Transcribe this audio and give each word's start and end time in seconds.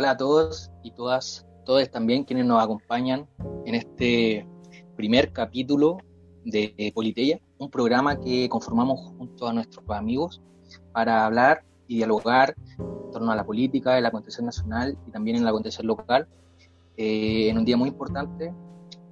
Hola 0.00 0.10
a 0.10 0.16
todos 0.16 0.70
y 0.84 0.92
todas, 0.92 1.44
todos 1.64 1.90
también 1.90 2.22
quienes 2.22 2.46
nos 2.46 2.62
acompañan 2.62 3.26
en 3.66 3.74
este 3.74 4.46
primer 4.94 5.32
capítulo 5.32 5.98
de 6.44 6.92
Politeya, 6.94 7.40
un 7.58 7.68
programa 7.68 8.16
que 8.16 8.48
conformamos 8.48 9.00
junto 9.16 9.48
a 9.48 9.52
nuestros 9.52 9.84
amigos 9.90 10.40
para 10.92 11.26
hablar 11.26 11.64
y 11.88 11.96
dialogar 11.96 12.54
en 12.78 13.10
torno 13.10 13.32
a 13.32 13.34
la 13.34 13.44
política, 13.44 13.98
el 13.98 14.06
acontecer 14.06 14.44
nacional 14.44 14.96
y 15.04 15.10
también 15.10 15.38
el 15.38 15.48
acontecer 15.48 15.84
local. 15.84 16.28
Eh, 16.96 17.48
en 17.48 17.58
un 17.58 17.64
día 17.64 17.76
muy 17.76 17.88
importante, 17.88 18.54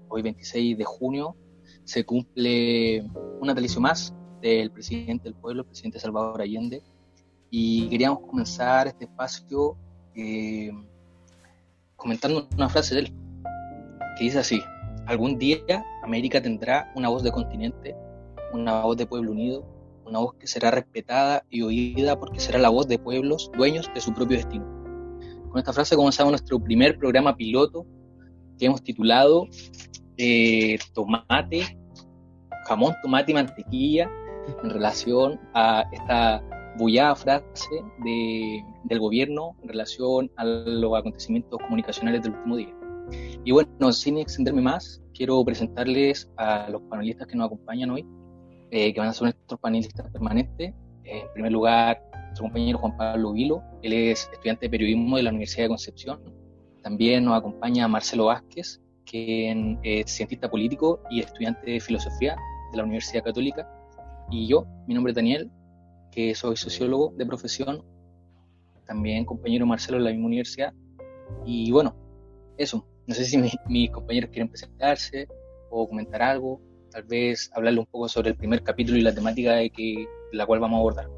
hoy 0.06 0.22
26 0.22 0.78
de 0.78 0.84
junio, 0.84 1.34
se 1.82 2.06
cumple 2.06 3.00
una 3.40 3.54
natalicio 3.54 3.80
más 3.80 4.14
del 4.40 4.70
presidente 4.70 5.24
del 5.24 5.34
pueblo, 5.34 5.62
el 5.62 5.66
presidente 5.66 5.98
Salvador 5.98 6.40
Allende, 6.40 6.80
y 7.50 7.88
queríamos 7.88 8.20
comenzar 8.20 8.86
este 8.86 9.06
espacio 9.06 9.76
eh, 10.16 10.72
comentando 11.96 12.48
una 12.56 12.68
frase 12.68 12.94
de 12.94 13.00
él, 13.02 13.14
que 14.16 14.24
dice 14.24 14.38
así, 14.38 14.62
algún 15.06 15.38
día 15.38 15.84
América 16.02 16.40
tendrá 16.40 16.90
una 16.94 17.08
voz 17.08 17.22
de 17.22 17.30
continente, 17.30 17.94
una 18.52 18.82
voz 18.82 18.96
de 18.96 19.06
pueblo 19.06 19.32
unido, 19.32 19.64
una 20.06 20.20
voz 20.20 20.34
que 20.34 20.46
será 20.46 20.70
respetada 20.70 21.44
y 21.50 21.62
oída 21.62 22.18
porque 22.18 22.40
será 22.40 22.58
la 22.58 22.68
voz 22.68 22.88
de 22.88 22.98
pueblos 22.98 23.50
dueños 23.56 23.90
de 23.92 24.00
su 24.00 24.14
propio 24.14 24.36
destino. 24.36 24.64
Con 25.50 25.58
esta 25.58 25.72
frase 25.72 25.96
comenzamos 25.96 26.32
nuestro 26.32 26.58
primer 26.58 26.96
programa 26.98 27.36
piloto 27.36 27.86
que 28.58 28.66
hemos 28.66 28.82
titulado 28.82 29.46
eh, 30.16 30.78
Tomate, 30.94 31.78
jamón, 32.66 32.94
tomate 33.02 33.32
y 33.32 33.34
mantequilla 33.34 34.10
en 34.62 34.70
relación 34.70 35.40
a 35.54 35.84
esta 35.92 36.42
bullada 36.78 37.14
frase 37.14 37.82
de, 38.04 38.64
del 38.84 39.00
gobierno 39.00 39.56
en 39.62 39.68
relación 39.68 40.30
a 40.36 40.44
los 40.44 40.98
acontecimientos 40.98 41.58
comunicacionales 41.60 42.22
del 42.22 42.32
último 42.32 42.56
día. 42.56 42.74
Y 43.44 43.52
bueno, 43.52 43.92
sin 43.92 44.18
extenderme 44.18 44.62
más, 44.62 45.00
quiero 45.14 45.44
presentarles 45.44 46.30
a 46.36 46.68
los 46.70 46.82
panelistas 46.82 47.26
que 47.28 47.36
nos 47.36 47.46
acompañan 47.46 47.90
hoy, 47.90 48.04
eh, 48.70 48.92
que 48.92 49.00
van 49.00 49.08
a 49.08 49.12
ser 49.12 49.24
nuestros 49.24 49.60
panelistas 49.60 50.10
permanentes. 50.10 50.74
Eh, 51.04 51.20
en 51.20 51.32
primer 51.34 51.52
lugar, 51.52 52.02
nuestro 52.12 52.44
compañero 52.44 52.78
Juan 52.78 52.96
Pablo 52.96 53.32
Vilo, 53.32 53.62
él 53.82 53.92
es 53.92 54.28
estudiante 54.32 54.66
de 54.66 54.70
periodismo 54.70 55.16
de 55.16 55.22
la 55.22 55.30
Universidad 55.30 55.64
de 55.64 55.68
Concepción. 55.68 56.20
También 56.82 57.24
nos 57.24 57.38
acompaña 57.38 57.86
Marcelo 57.88 58.26
Vázquez, 58.26 58.80
que 59.04 59.78
es 59.84 60.10
cientista 60.10 60.50
político 60.50 61.00
y 61.10 61.20
estudiante 61.20 61.70
de 61.70 61.80
filosofía 61.80 62.36
de 62.72 62.76
la 62.76 62.82
Universidad 62.82 63.22
Católica. 63.22 63.68
Y 64.30 64.48
yo, 64.48 64.66
mi 64.88 64.94
nombre 64.94 65.12
es 65.12 65.16
Daniel, 65.16 65.50
que 66.16 66.34
soy 66.34 66.56
sociólogo 66.56 67.12
de 67.18 67.26
profesión, 67.26 67.84
también 68.86 69.26
compañero 69.26 69.66
Marcelo 69.66 69.98
en 69.98 70.04
la 70.04 70.10
misma 70.10 70.26
universidad. 70.26 70.72
Y 71.44 71.70
bueno, 71.70 71.94
eso. 72.56 72.88
No 73.06 73.14
sé 73.14 73.24
si 73.24 73.36
mis 73.68 73.90
compañeros 73.90 74.30
quieren 74.30 74.48
presentarse 74.48 75.28
o 75.70 75.86
comentar 75.88 76.22
algo, 76.22 76.60
tal 76.90 77.04
vez 77.04 77.50
hablarle 77.54 77.80
un 77.80 77.86
poco 77.86 78.08
sobre 78.08 78.30
el 78.30 78.36
primer 78.36 78.62
capítulo 78.62 78.98
y 78.98 79.02
la 79.02 79.14
temática 79.14 79.52
de, 79.52 79.70
que, 79.70 80.08
la 80.32 80.44
cual 80.46 80.58
vamos 80.58 80.78
a 80.78 80.80
abordar. 80.80 81.08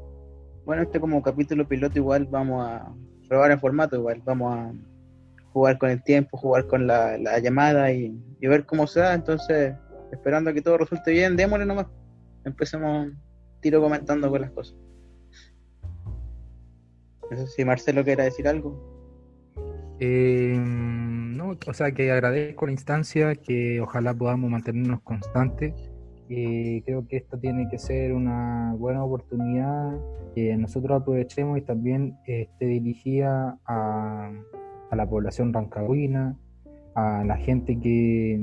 Bueno, 0.65 0.83
este 0.83 0.99
como 0.99 1.23
capítulo 1.23 1.67
piloto 1.67 1.97
igual 1.97 2.25
vamos 2.25 2.67
a 2.67 2.93
probar 3.27 3.51
el 3.51 3.59
formato, 3.59 3.95
igual 3.95 4.21
vamos 4.23 4.53
a 4.53 4.73
jugar 5.51 5.79
con 5.79 5.89
el 5.89 6.03
tiempo, 6.03 6.37
jugar 6.37 6.67
con 6.67 6.85
la, 6.85 7.17
llamada 7.39 7.91
y, 7.91 8.13
y, 8.39 8.47
ver 8.47 8.65
cómo 8.65 8.85
se 8.85 8.99
da. 8.99 9.15
Entonces, 9.15 9.73
esperando 10.11 10.51
a 10.51 10.53
que 10.53 10.61
todo 10.61 10.77
resulte 10.77 11.11
bien, 11.11 11.35
démosle 11.35 11.65
nomás. 11.65 11.87
Empecemos 12.43 13.07
tiro 13.61 13.81
comentando 13.81 14.29
con 14.29 14.41
las 14.41 14.51
cosas. 14.51 14.75
Sé 17.29 17.47
si 17.47 17.65
Marcelo 17.65 18.03
quiere 18.03 18.23
decir 18.23 18.47
algo. 18.47 18.99
Eh, 19.99 20.55
no, 20.57 21.57
o 21.67 21.73
sea 21.73 21.91
que 21.91 22.11
agradezco 22.11 22.65
la 22.65 22.71
instancia, 22.71 23.35
que 23.35 23.81
ojalá 23.81 24.13
podamos 24.13 24.49
mantenernos 24.49 25.01
constantes. 25.01 25.73
Eh, 26.29 26.83
creo 26.85 27.07
que 27.07 27.17
esto 27.17 27.39
tiene 27.39 27.67
que 27.69 27.79
ser 27.79 28.13
una 28.13 28.73
buena 28.77 29.03
oportunidad 29.03 29.99
que 30.35 30.55
nosotros 30.57 31.01
aprovechemos 31.01 31.57
y 31.57 31.61
también 31.61 32.17
esté 32.25 32.67
dirigida 32.67 33.57
a, 33.65 34.31
a, 34.91 34.95
la 34.95 35.09
población 35.09 35.51
rancagüina, 35.53 36.37
a 36.93 37.23
la 37.25 37.35
gente 37.37 37.79
que, 37.79 38.39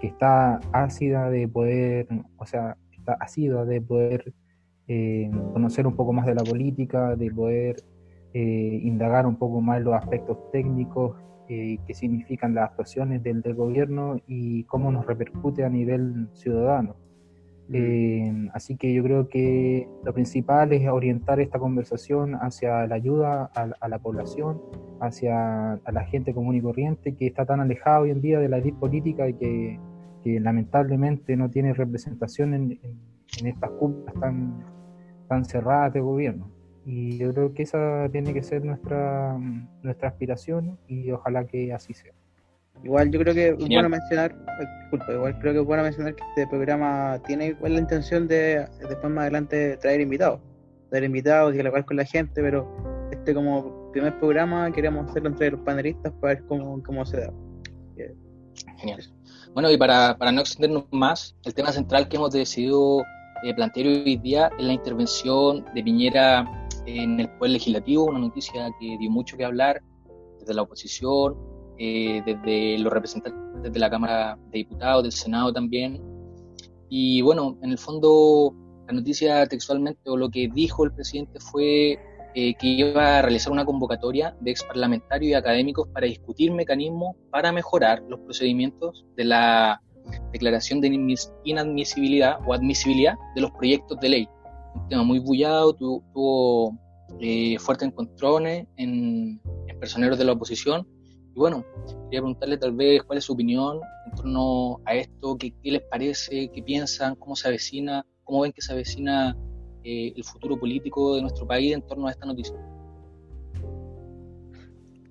que, 0.00 0.06
está 0.06 0.60
ácida 0.72 1.28
de 1.28 1.48
poder, 1.48 2.06
o 2.36 2.46
sea, 2.46 2.76
está 2.92 3.14
ácida 3.14 3.64
de 3.64 3.80
poder 3.80 4.32
eh, 4.86 5.28
conocer 5.52 5.86
un 5.88 5.96
poco 5.96 6.12
más 6.12 6.26
de 6.26 6.36
la 6.36 6.44
política, 6.44 7.16
de 7.16 7.30
poder 7.32 7.76
eh, 8.36 8.80
indagar 8.82 9.28
un 9.28 9.36
poco 9.36 9.60
más 9.60 9.80
los 9.80 9.94
aspectos 9.94 10.50
técnicos 10.50 11.16
eh, 11.48 11.78
que 11.86 11.94
significan 11.94 12.52
las 12.52 12.70
actuaciones 12.70 13.22
del, 13.22 13.42
gobierno 13.54 14.16
y 14.26 14.64
cómo 14.64 14.90
nos 14.90 15.06
repercute 15.06 15.64
a 15.64 15.68
nivel 15.68 16.28
ciudadano. 16.32 16.96
Eh, 17.72 18.48
así 18.52 18.76
que 18.76 18.92
yo 18.92 19.04
creo 19.04 19.28
que 19.28 19.88
lo 20.04 20.12
principal 20.12 20.72
es 20.72 20.88
orientar 20.88 21.38
esta 21.38 21.60
conversación 21.60 22.34
hacia 22.34 22.86
la 22.88 22.96
ayuda 22.96 23.52
a, 23.54 23.88
la 23.88 23.98
población, 24.00 24.60
hacia 25.00 25.74
a 25.74 25.92
la 25.92 26.04
gente 26.04 26.34
común 26.34 26.56
y 26.56 26.60
corriente 26.60 27.14
que 27.14 27.28
está 27.28 27.46
tan 27.46 27.60
alejada 27.60 28.00
hoy 28.00 28.10
en 28.10 28.20
día 28.20 28.40
de 28.40 28.48
la 28.48 28.58
élite 28.58 28.78
política 28.78 29.28
y 29.28 29.34
que, 29.34 29.78
lamentablemente 30.40 31.36
no 31.36 31.50
tiene 31.50 31.74
representación 31.74 32.54
en, 32.54 32.80
en 33.38 33.46
estas 33.46 33.70
cúpulas 33.72 34.14
tan, 34.14 34.64
tan 35.28 35.44
cerradas 35.44 35.92
de 35.92 36.00
gobierno. 36.00 36.48
Y 36.86 37.16
yo 37.18 37.32
creo 37.32 37.54
que 37.54 37.62
esa 37.62 38.08
tiene 38.12 38.34
que 38.34 38.42
ser 38.42 38.64
nuestra, 38.64 39.38
nuestra 39.82 40.08
aspiración 40.08 40.78
y 40.86 41.10
ojalá 41.10 41.46
que 41.46 41.72
así 41.72 41.94
sea. 41.94 42.12
Igual 42.82 43.10
yo 43.10 43.20
creo 43.20 43.34
que 43.34 43.48
es 43.48 43.56
bueno 43.56 43.88
mencionar, 43.88 44.32
eh, 44.32 44.66
disculpa, 44.82 45.12
igual 45.12 45.38
creo 45.38 45.52
que 45.54 45.60
es 45.60 45.64
bueno 45.64 45.82
mencionar 45.84 46.14
que 46.14 46.24
este 46.30 46.46
programa 46.48 47.18
tiene 47.26 47.46
igual 47.48 47.74
la 47.74 47.80
intención 47.80 48.26
de 48.28 48.66
después 48.80 49.12
más 49.12 49.22
adelante 49.22 49.76
traer 49.78 50.00
invitados, 50.00 50.40
traer 50.90 51.04
invitados, 51.04 51.52
y 51.52 51.54
dialogar 51.54 51.84
con 51.86 51.96
la 51.96 52.04
gente, 52.04 52.42
pero 52.42 52.68
este 53.10 53.32
como 53.32 53.90
primer 53.92 54.18
programa 54.18 54.70
queremos 54.72 55.08
hacerlo 55.08 55.30
entre 55.30 55.52
los 55.52 55.60
panelistas 55.60 56.12
para 56.20 56.34
ver 56.34 56.44
cómo, 56.46 56.82
cómo 56.82 57.06
se 57.06 57.20
da. 57.20 57.32
Genial. 58.76 59.00
Bueno, 59.54 59.70
y 59.70 59.78
para, 59.78 60.16
para 60.18 60.32
no 60.32 60.40
extendernos 60.40 60.84
más, 60.90 61.36
el 61.44 61.54
tema 61.54 61.72
central 61.72 62.08
que 62.08 62.16
hemos 62.16 62.32
decidido 62.32 63.02
eh, 63.44 63.54
plantear 63.54 63.86
hoy 63.86 64.16
día 64.16 64.50
es 64.58 64.64
la 64.64 64.72
intervención 64.72 65.64
de 65.74 65.82
Piñera 65.82 66.63
en 66.86 67.20
el 67.20 67.28
Poder 67.30 67.52
Legislativo, 67.52 68.04
una 68.04 68.18
noticia 68.18 68.70
que 68.80 68.96
dio 68.98 69.10
mucho 69.10 69.36
que 69.36 69.44
hablar 69.44 69.80
desde 70.38 70.54
la 70.54 70.62
oposición, 70.62 71.36
eh, 71.78 72.22
desde 72.24 72.78
los 72.78 72.92
representantes 72.92 73.72
de 73.72 73.78
la 73.78 73.90
Cámara 73.90 74.38
de 74.50 74.58
Diputados, 74.58 75.02
del 75.02 75.12
Senado 75.12 75.52
también. 75.52 76.00
Y 76.88 77.22
bueno, 77.22 77.58
en 77.62 77.70
el 77.70 77.78
fondo, 77.78 78.54
la 78.86 78.92
noticia 78.92 79.46
textualmente 79.46 80.08
o 80.10 80.16
lo 80.16 80.30
que 80.30 80.48
dijo 80.52 80.84
el 80.84 80.92
presidente 80.92 81.40
fue 81.40 81.98
eh, 82.34 82.54
que 82.54 82.66
iba 82.66 83.18
a 83.18 83.22
realizar 83.22 83.52
una 83.52 83.64
convocatoria 83.64 84.36
de 84.40 84.50
ex 84.50 84.64
parlamentarios 84.64 85.30
y 85.30 85.34
académicos 85.34 85.88
para 85.88 86.06
discutir 86.06 86.52
mecanismos 86.52 87.16
para 87.30 87.52
mejorar 87.52 88.02
los 88.08 88.20
procedimientos 88.20 89.06
de 89.16 89.24
la 89.24 89.80
declaración 90.32 90.80
de 90.80 91.16
inadmisibilidad 91.44 92.38
o 92.46 92.52
admisibilidad 92.52 93.14
de 93.34 93.40
los 93.40 93.50
proyectos 93.52 93.98
de 94.00 94.08
ley 94.08 94.28
un 94.74 94.88
tema 94.88 95.02
muy 95.02 95.18
bullado, 95.18 95.74
tuvo, 95.74 96.78
eh, 97.20 97.58
fuertes 97.58 97.88
encontrones 97.88 98.66
en, 98.76 99.40
personeros 99.80 100.18
de 100.18 100.24
la 100.24 100.32
oposición. 100.32 100.86
Y 101.34 101.38
bueno, 101.38 101.64
quería 101.86 102.20
preguntarle 102.20 102.56
tal 102.56 102.72
vez 102.72 103.02
cuál 103.02 103.18
es 103.18 103.24
su 103.24 103.32
opinión 103.32 103.80
en 104.06 104.12
torno 104.14 104.80
a 104.86 104.94
esto, 104.94 105.36
qué, 105.36 105.52
les 105.62 105.82
parece, 105.82 106.48
qué 106.50 106.62
piensan, 106.62 107.16
cómo 107.16 107.36
se 107.36 107.48
avecina, 107.48 108.06
cómo 108.22 108.42
ven 108.42 108.52
que 108.52 108.62
se 108.62 108.72
avecina 108.72 109.36
eh, 109.82 110.12
el 110.16 110.24
futuro 110.24 110.58
político 110.58 111.16
de 111.16 111.22
nuestro 111.22 111.46
país 111.46 111.74
en 111.74 111.82
torno 111.82 112.06
a 112.06 112.12
esta 112.12 112.24
noticia. 112.24 112.56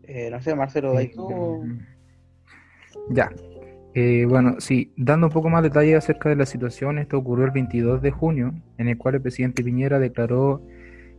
Eh, 0.03 0.29
no 0.31 0.41
sé, 0.41 0.55
Marcelo, 0.55 0.97
¿hay 0.97 1.11
tú? 1.11 1.63
Ya, 3.09 3.29
eh, 3.95 4.25
bueno, 4.27 4.55
sí, 4.59 4.91
dando 4.97 5.27
un 5.27 5.33
poco 5.33 5.49
más 5.49 5.61
detalle 5.61 5.95
acerca 5.95 6.29
de 6.29 6.35
la 6.35 6.47
situación, 6.47 6.97
esto 6.97 7.17
ocurrió 7.17 7.45
el 7.45 7.51
22 7.51 8.01
de 8.01 8.09
junio, 8.09 8.53
en 8.79 8.87
el 8.87 8.97
cual 8.97 9.15
el 9.15 9.21
presidente 9.21 9.63
Piñera 9.63 9.99
declaró 9.99 10.65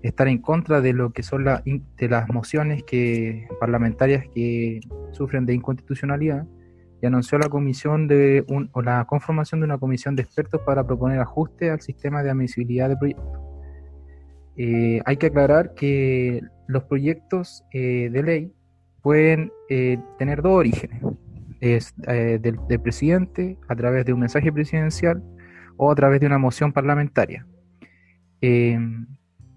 estar 0.02 0.26
en 0.26 0.38
contra 0.38 0.80
de 0.80 0.92
lo 0.92 1.12
que 1.12 1.22
son 1.22 1.44
de 1.44 2.08
las 2.08 2.28
mociones 2.30 2.82
que 2.82 3.46
parlamentarias 3.60 4.24
que 4.34 4.80
sufren 5.12 5.46
de 5.46 5.54
inconstitucionalidad 5.54 6.46
y 7.00 7.06
anunció 7.06 7.38
la 7.38 7.48
comisión 7.48 8.08
de 8.08 8.44
un, 8.48 8.68
o 8.72 8.82
la 8.82 9.04
conformación 9.04 9.60
de 9.60 9.66
una 9.66 9.78
comisión 9.78 10.16
de 10.16 10.22
expertos 10.22 10.60
para 10.62 10.84
proponer 10.84 11.20
ajustes 11.20 11.70
al 11.70 11.80
sistema 11.80 12.24
de 12.24 12.30
admisibilidad 12.30 12.88
de 12.88 12.96
proyectos. 12.96 13.40
Eh, 14.56 15.00
hay 15.04 15.16
que 15.16 15.26
aclarar 15.26 15.74
que 15.74 16.40
los 16.66 16.82
proyectos 16.84 17.64
eh, 17.72 18.10
de 18.10 18.22
ley 18.22 18.52
pueden 19.00 19.52
tener 20.18 20.40
dos 20.40 20.52
orígenes 20.52 21.02
es 21.64 21.94
eh, 22.06 22.38
del, 22.40 22.80
presidente 22.80 23.58
a 23.68 23.74
través 23.74 24.04
de 24.04 24.12
un 24.12 24.20
mensaje 24.20 24.52
presidencial 24.52 25.22
o 25.76 25.90
a 25.90 25.94
través 25.94 26.20
de 26.20 26.26
una 26.26 26.38
moción 26.38 26.72
parlamentaria. 26.72 27.46
Eh, 28.40 28.78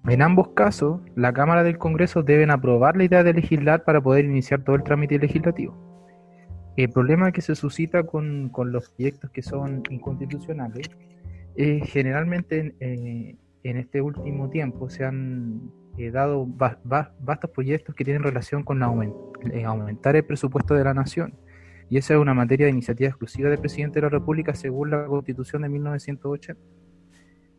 En 0.10 0.22
ambos 0.22 0.50
casos, 0.50 1.02
la 1.16 1.34
Cámara 1.34 1.64
del 1.64 1.78
Congreso 1.78 2.24
deben 2.24 2.50
aprobar 2.50 2.96
la 2.96 3.04
idea 3.04 3.24
de 3.24 3.34
legislar 3.34 3.84
para 3.84 4.00
poder 4.00 4.26
iniciar 4.26 4.64
todo 4.64 4.76
el 4.76 4.84
trámite 4.84 5.20
legislativo. 5.20 5.76
El 6.78 6.90
problema 6.90 7.32
que 7.32 7.42
se 7.42 7.56
suscita 7.56 8.04
con, 8.04 8.52
los 8.72 8.90
proyectos 8.92 9.32
que 9.32 9.42
son 9.42 9.84
inconstitucionales 9.90 10.90
es 11.56 11.90
generalmente 11.92 12.76
eh, 12.80 13.36
en 13.64 13.78
este 13.78 14.02
último 14.02 14.50
tiempo 14.50 14.90
se 14.90 15.04
han 15.04 15.72
eh, 15.98 16.12
dado 16.12 16.46
vastos 16.46 17.50
proyectos 17.50 17.96
que 17.96 18.06
tienen 18.06 18.24
relación 18.24 18.64
con 18.64 18.82
eh, 18.84 19.66
aumentar 19.66 20.16
el 20.16 20.24
presupuesto 20.24 20.76
de 20.76 20.84
la 20.84 20.94
nación. 20.94 21.34
Y 21.90 21.98
esa 21.98 22.16
es 22.16 22.20
una 22.20 22.34
materia 22.34 22.66
de 22.66 22.72
iniciativa 22.72 23.10
exclusiva 23.10 23.50
del 23.50 23.60
presidente 23.60 23.96
de 23.96 24.04
la 24.04 24.10
República 24.10 24.54
según 24.54 24.92
la 24.92 25.06
Constitución 25.06 25.62
de 25.62 25.70
1980. 25.70 26.62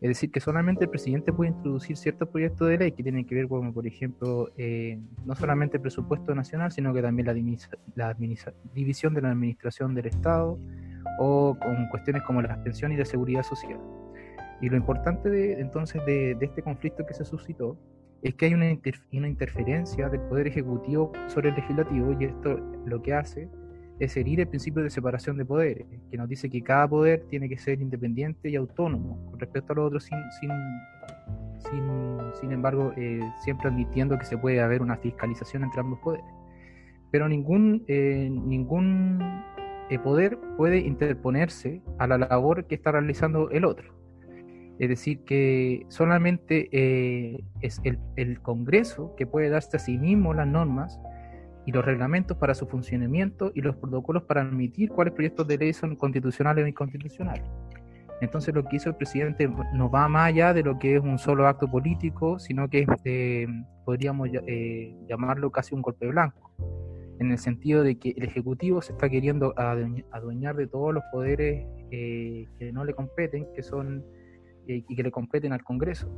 Es 0.01 0.07
decir, 0.07 0.31
que 0.31 0.39
solamente 0.39 0.85
el 0.85 0.89
presidente 0.89 1.33
puede 1.33 1.51
introducir 1.51 1.97
ciertos 1.97 2.29
proyectos 2.29 2.69
de 2.69 2.77
ley 2.77 2.91
que 2.93 3.03
tienen 3.03 3.25
que 3.25 3.35
ver 3.35 3.49
con, 3.49 3.73
por 3.73 3.85
ejemplo, 3.85 4.49
eh, 4.55 4.97
no 5.25 5.35
solamente 5.35 5.75
el 5.75 5.81
presupuesto 5.81 6.33
nacional, 6.33 6.71
sino 6.71 6.93
que 6.93 7.01
también 7.01 7.27
la, 7.27 7.33
la 7.95 8.13
división 8.73 9.13
de 9.13 9.21
la 9.21 9.31
administración 9.31 9.93
del 9.93 10.05
Estado 10.05 10.57
o 11.19 11.57
con 11.59 11.87
cuestiones 11.89 12.23
como 12.23 12.41
las 12.41 12.57
pensiones 12.59 12.95
y 12.95 12.99
la 12.99 13.05
seguridad 13.05 13.43
social. 13.43 13.79
Y 14.61 14.69
lo 14.69 14.77
importante 14.77 15.29
de, 15.29 15.59
entonces 15.59 16.05
de, 16.05 16.37
este 16.39 16.61
conflicto 16.61 17.05
que 17.05 17.13
se 17.13 17.25
suscitó 17.25 17.77
es 18.21 18.35
que 18.35 18.45
hay 18.45 18.53
una, 18.53 18.65
una 19.13 19.27
interferencia 19.27 20.07
del 20.07 20.21
Poder 20.21 20.47
Ejecutivo 20.47 21.11
sobre 21.27 21.49
el 21.49 21.55
Legislativo 21.55 22.15
y 22.17 22.25
esto 22.25 22.57
lo 22.85 23.01
que 23.01 23.13
hace 23.13 23.49
es 23.99 24.15
herir 24.15 24.39
el 24.39 24.47
principio 24.47 24.81
de 24.81 24.89
separación 24.89 25.37
de 25.37 25.45
poderes, 25.45 25.85
que 26.09 26.17
nos 26.17 26.29
dice 26.29 26.49
que 26.49 26.61
cada 26.61 26.87
poder 26.87 27.25
tiene 27.29 27.49
que 27.49 27.57
ser 27.57 27.81
independiente 27.81 28.49
y 28.49 28.55
autónomo 28.55 29.25
con 29.29 29.39
respecto 29.39 29.73
a 29.73 29.75
los 29.75 29.87
otros, 29.87 30.03
sin, 30.05 30.17
sin, 30.39 30.49
sin, 32.39 32.51
embargo, 32.51 32.93
eh, 32.95 33.19
siempre 33.43 33.67
admitiendo 33.67 34.17
que 34.17 34.25
se 34.25 34.37
puede 34.37 34.61
haber 34.61 34.81
una 34.81 34.95
fiscalización 34.95 35.63
entre 35.63 35.81
ambos 35.81 35.99
poderes. 35.99 36.25
Pero 37.11 37.27
ningún, 37.27 37.83
eh, 37.87 38.29
ningún 38.31 39.19
eh, 39.89 39.99
poder 39.99 40.39
puede 40.55 40.77
interponerse 40.79 41.81
a 41.97 42.07
la 42.07 42.17
labor 42.17 42.67
que 42.67 42.75
está 42.75 42.93
realizando 42.93 43.49
el 43.49 43.65
otro. 43.65 43.99
Es 44.79 44.87
decir, 44.87 45.25
que 45.25 45.85
solamente 45.89 46.69
es 47.59 47.81
el, 47.83 47.99
el 48.15 48.39
Congreso 48.41 49.13
que 49.17 49.27
puede 49.27 49.49
darse 49.49 49.75
a 49.75 49.79
sí 49.81 49.97
mismo 49.97 50.33
las 50.33 50.47
normas 50.47 50.97
y 51.69 51.71
los 51.71 51.85
reglamentos 51.85 52.35
para 52.35 52.55
su 52.55 52.65
funcionamiento 52.65 53.51
y 53.53 53.61
los 53.61 53.75
protocolos 53.75 54.23
para 54.23 54.41
admitir 54.41 54.89
cuáles 54.89 55.13
proyectos 55.13 55.45
de 55.47 55.55
ley 55.55 55.71
son 55.71 55.95
constitucionales 55.95 56.65
o 56.65 56.67
inconstitucionales. 56.67 57.43
Entonces 58.21 58.55
lo 58.55 58.65
que 58.65 58.77
hizo 58.77 58.89
el 58.89 58.95
presidente 58.95 59.47
no 59.75 59.87
va 59.87 60.07
más 60.07 60.29
allá 60.29 60.51
de 60.55 60.63
lo 60.63 60.79
que 60.79 60.95
es 60.95 61.01
un 61.03 61.19
solo 61.19 61.47
acto 61.47 61.69
político, 61.69 62.39
sino 62.39 62.67
que 62.69 62.87
eh, 63.05 63.45
podríamos 63.85 64.29
eh, 64.47 64.95
llamarlo 65.07 65.51
casi 65.51 65.75
un 65.75 65.83
golpe 65.83 66.07
blanco, 66.07 66.51
en 67.19 67.29
el 67.29 67.37
sentido 67.37 67.83
de 67.83 67.99
que 67.99 68.15
el 68.17 68.23
Ejecutivo 68.23 68.81
se 68.81 68.93
está 68.93 69.07
queriendo 69.07 69.53
adueñar 69.55 70.55
de 70.55 70.65
todos 70.65 70.91
los 70.91 71.03
poderes 71.11 71.67
eh, 71.91 72.47
que 72.57 72.71
no 72.71 72.83
le 72.83 72.95
competen, 72.95 73.45
que 73.53 73.61
son 73.61 74.03
y 74.65 74.95
que 74.95 75.03
le 75.03 75.11
competen 75.11 75.53
al 75.53 75.63
Congreso. 75.63 76.09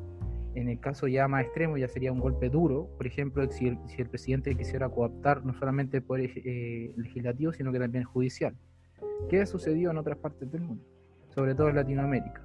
En 0.53 0.68
el 0.68 0.80
caso 0.80 1.07
ya 1.07 1.27
más 1.27 1.45
extremo 1.45 1.77
ya 1.77 1.88
sería 1.88 2.12
un 2.12 2.19
golpe 2.19 2.50
duro, 2.50 2.89
por 2.98 3.07
ejemplo, 3.07 3.50
si 3.50 3.68
el, 3.68 3.77
si 3.88 4.01
el 4.01 4.09
presidente 4.09 4.56
quisiera 4.56 4.89
cooptar 4.89 5.45
no 5.45 5.53
solamente 5.53 5.98
el 5.98 6.03
poder 6.03 6.31
eh, 6.36 6.94
legislativo, 6.98 7.53
sino 7.53 7.71
que 7.71 7.80
también 7.80 8.03
judicial, 8.03 8.56
¿Qué 9.30 9.42
ha 9.42 9.45
sucedido 9.45 9.92
en 9.92 9.98
otras 9.98 10.18
partes 10.18 10.51
del 10.51 10.62
mundo, 10.62 10.83
sobre 11.30 11.56
todo 11.56 11.69
en 11.69 11.75
Latinoamérica. 11.75 12.44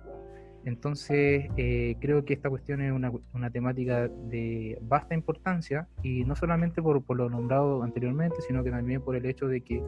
Entonces, 0.64 1.48
eh, 1.56 1.96
creo 2.00 2.24
que 2.24 2.34
esta 2.34 2.50
cuestión 2.50 2.80
es 2.80 2.92
una, 2.92 3.12
una, 3.32 3.50
temática 3.50 4.08
de 4.08 4.78
vasta 4.82 5.14
importancia 5.14 5.88
y 6.02 6.24
no 6.24 6.34
solamente 6.34 6.82
por, 6.82 7.04
por, 7.04 7.16
lo 7.16 7.30
nombrado 7.30 7.84
anteriormente, 7.84 8.36
sino 8.46 8.64
que 8.64 8.70
también 8.70 9.00
por 9.00 9.14
el 9.14 9.26
hecho 9.26 9.46
de 9.46 9.60
que 9.60 9.80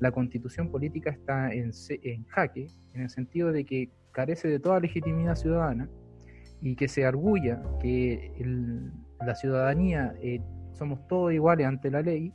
la 0.00 0.10
constitución 0.10 0.70
política 0.70 1.10
está 1.10 1.52
en, 1.52 1.70
en 2.02 2.24
jaque, 2.28 2.66
en 2.94 3.02
el 3.02 3.10
sentido 3.10 3.52
de 3.52 3.64
que 3.64 3.90
carece 4.10 4.48
de 4.48 4.58
toda 4.58 4.80
legitimidad 4.80 5.34
ciudadana 5.34 5.88
y 6.62 6.76
que 6.76 6.88
se 6.88 7.04
arguya 7.04 7.60
que 7.80 8.32
la 9.20 9.34
ciudadanía 9.34 10.14
eh, 10.22 10.40
somos 10.72 11.06
todos 11.08 11.32
iguales 11.32 11.66
ante 11.66 11.90
la 11.90 12.02
ley 12.02 12.32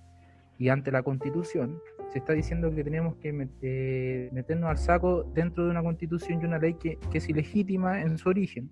y 0.60 0.70
ante 0.70 0.92
la 0.92 1.02
constitución, 1.02 1.80
se 2.12 2.20
está 2.20 2.34
diciendo 2.34 2.74
que 2.74 2.84
tenemos 2.84 3.16
que 3.18 3.48
eh, 3.62 4.30
meternos 4.34 4.70
al 4.70 4.78
saco 4.78 5.24
dentro 5.34 5.66
de 5.66 5.72
una 5.72 5.84
constitución 5.84 6.42
y 6.42 6.46
una 6.46 6.58
ley 6.58 6.74
que, 6.74 6.98
es 7.14 7.30
ilegítima 7.30 8.02
en 8.02 8.18
su 8.18 8.30
origen, 8.30 8.70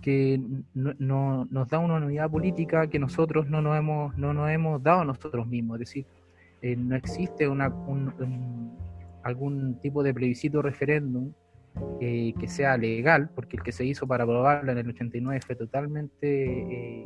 que 0.00 0.40
no, 0.74 1.44
nos 1.46 1.68
da 1.68 1.78
una 1.78 1.96
unidad 1.96 2.30
política 2.30 2.88
que 2.88 2.98
nosotros 2.98 3.48
no 3.48 3.60
nos 3.60 3.76
hemos, 3.76 4.16
no 4.16 4.32
nos 4.32 4.50
hemos 4.50 4.82
dado 4.82 5.00
a 5.00 5.04
nosotros 5.04 5.46
mismos, 5.46 5.76
es 5.76 5.80
decir, 5.80 6.06
eh, 6.62 6.76
no 6.76 6.96
existe 6.96 7.48
una, 7.48 7.72
algún 9.22 9.78
tipo 9.80 10.02
de 10.02 10.14
plebiscito 10.14 10.62
referéndum 10.62 11.32
eh, 12.00 12.34
que 12.38 12.48
sea 12.48 12.76
legal, 12.76 13.30
porque 13.34 13.56
el 13.56 13.62
que 13.62 13.72
se 13.72 13.84
hizo 13.84 14.06
para 14.06 14.24
aprobarla 14.24 14.72
en 14.72 14.78
el 14.78 14.88
89 14.88 15.40
fue 15.44 15.56
totalmente 15.56 16.26
eh, 16.26 17.04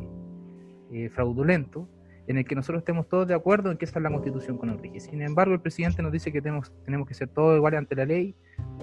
eh, 0.93 1.09
fraudulento, 1.09 1.89
en 2.27 2.39
el 2.39 2.45
que 2.45 2.55
nosotros 2.55 2.81
estemos 2.81 3.09
todos 3.09 3.27
de 3.27 3.35
acuerdo 3.35 3.71
en 3.71 3.79
que 3.79 3.85
esa 3.85 3.99
es 3.99 4.03
la 4.03 4.11
constitución 4.11 4.59
con 4.59 4.79
rige. 4.79 5.01
Sin 5.01 5.23
embargo, 5.23 5.55
el 5.55 5.61
presidente 5.61 6.03
nos 6.03 6.13
dice 6.13 6.31
que 6.31 6.41
tenemos, 6.41 6.73
tenemos 6.85 7.09
que 7.09 7.15
ser 7.15 7.29
todos 7.29 7.57
iguales 7.57 7.79
ante 7.79 7.97
la 7.97 8.05
ley 8.05 8.35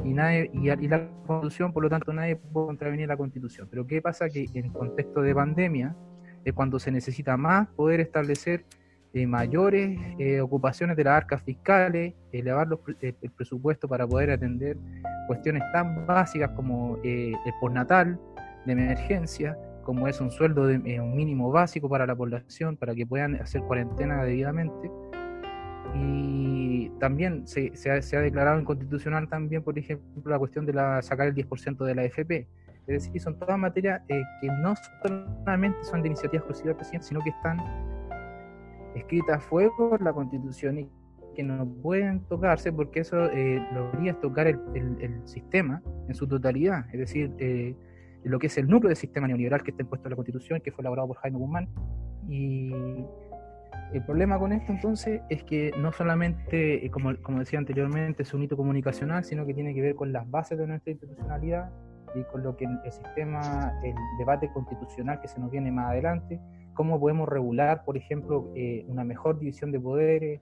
y, 0.03 0.13
nadie, 0.13 0.49
y, 0.53 0.87
la 0.87 1.07
constitución, 1.25 1.71
por 1.71 1.83
lo 1.83 1.89
tanto, 1.89 2.11
nadie 2.11 2.35
puede 2.35 2.67
contravenir 2.67 3.07
la 3.07 3.15
constitución. 3.15 3.67
Pero 3.69 3.87
¿qué 3.87 4.01
pasa? 4.01 4.29
Que 4.29 4.47
en 4.53 4.69
contexto 4.69 5.21
de 5.21 5.33
pandemia 5.33 5.95
es 6.43 6.53
cuando 6.53 6.79
se 6.79 6.91
necesita 6.91 7.37
más 7.37 7.67
poder 7.69 7.99
establecer 7.99 8.65
mayores 9.13 9.97
ocupaciones 10.41 10.95
de 10.95 11.03
las 11.03 11.17
arcas 11.17 11.41
fiscales, 11.41 12.13
elevar 12.31 12.67
el 13.01 13.31
presupuesto 13.31 13.87
para 13.87 14.07
poder 14.07 14.31
atender 14.31 14.77
cuestiones 15.29 15.61
tan 15.71 16.07
básicas 16.07 16.49
como 16.55 16.97
eh, 17.03 17.33
el 17.45 17.53
postnatal, 17.61 18.19
de 18.65 18.71
emergencia, 18.73 19.55
como 19.83 20.07
es 20.07 20.19
un 20.19 20.31
sueldo 20.31 20.65
de 20.65 20.81
eh, 20.85 20.99
un 20.99 21.15
mínimo 21.15 21.51
básico 21.51 21.87
para 21.87 22.07
la 22.07 22.15
población, 22.15 22.75
para 22.75 22.95
que 22.95 23.05
puedan 23.05 23.35
hacer 23.35 23.61
cuarentena 23.61 24.23
debidamente. 24.23 24.89
Y 25.93 26.89
también 26.99 27.47
se, 27.47 27.71
ha, 27.89 28.21
declarado 28.21 28.59
inconstitucional 28.59 29.29
también, 29.29 29.61
por 29.61 29.77
ejemplo, 29.77 30.31
la 30.31 30.39
cuestión 30.39 30.65
de 30.65 30.73
la, 30.73 31.01
sacar 31.03 31.27
el 31.27 31.35
10% 31.35 31.85
de 31.85 31.95
la 31.95 32.03
FP. 32.05 32.47
Es 32.87 33.05
decir, 33.05 33.21
son 33.21 33.37
todas 33.37 33.59
materias 33.59 34.01
eh, 34.07 34.23
que 34.41 34.47
no 34.47 34.73
solamente 35.03 35.77
son 35.83 36.01
de 36.01 36.07
iniciativa 36.07 36.39
exclusiva 36.39 36.69
del 36.69 36.77
presidente, 36.77 37.05
sino 37.05 37.21
que 37.21 37.29
están 37.29 37.59
escritas 38.95 39.37
a 39.37 39.39
fuego 39.39 39.97
la 39.99 40.13
Constitución 40.13 40.79
y 40.79 40.89
que 41.35 41.43
no 41.43 41.65
pueden 41.81 42.21
tocarse 42.21 42.71
porque 42.73 43.01
eso 43.01 43.25
eh, 43.31 43.65
lograría 43.73 44.13
tocar 44.19 44.47
el, 44.47 44.59
el, 44.73 45.27
sistema 45.27 45.81
en 46.07 46.15
su 46.15 46.27
totalidad, 46.27 46.85
es 46.91 46.99
decir, 46.99 47.33
eh, 47.37 47.75
lo 48.23 48.39
que 48.39 48.47
es 48.47 48.57
el 48.57 48.67
núcleo 48.67 48.89
del 48.89 48.97
sistema 48.97 49.27
neoliberal 49.27 49.63
que 49.63 49.71
está 49.71 49.83
impuesto 49.83 50.07
en 50.07 50.11
la 50.11 50.15
Constitución, 50.15 50.61
que 50.61 50.71
fue 50.71 50.81
elaborado 50.81 51.07
por 51.07 51.17
Jaime 51.17 51.37
Guzmán. 51.37 51.69
Y 52.27 52.71
el 53.93 54.03
problema 54.05 54.37
con 54.37 54.51
esto 54.51 54.71
entonces 54.71 55.21
es 55.29 55.43
que 55.43 55.71
no 55.77 55.91
solamente, 55.91 56.85
eh, 56.85 56.91
como, 56.91 57.15
como 57.21 57.39
decía 57.39 57.59
anteriormente, 57.59 58.23
es 58.23 58.33
un 58.33 58.43
hito 58.43 58.57
comunicacional, 58.57 59.23
sino 59.23 59.45
que 59.45 59.53
tiene 59.53 59.73
que 59.73 59.81
ver 59.81 59.95
con 59.95 60.11
las 60.11 60.29
bases 60.29 60.57
de 60.57 60.67
nuestra 60.67 60.91
institucionalidad 60.91 61.71
y 62.15 62.23
con 62.23 62.43
lo 62.43 62.55
que 62.55 62.65
el 62.65 62.91
sistema, 62.91 63.73
el 63.83 63.95
debate 64.17 64.51
constitucional 64.51 65.19
que 65.21 65.27
se 65.27 65.39
nos 65.39 65.49
viene 65.51 65.71
más 65.71 65.91
adelante, 65.91 66.39
cómo 66.73 66.99
podemos 66.99 67.27
regular, 67.27 67.83
por 67.85 67.97
ejemplo, 67.97 68.51
eh, 68.55 68.85
una 68.87 69.03
mejor 69.03 69.39
división 69.39 69.71
de 69.71 69.79
poderes, 69.79 70.41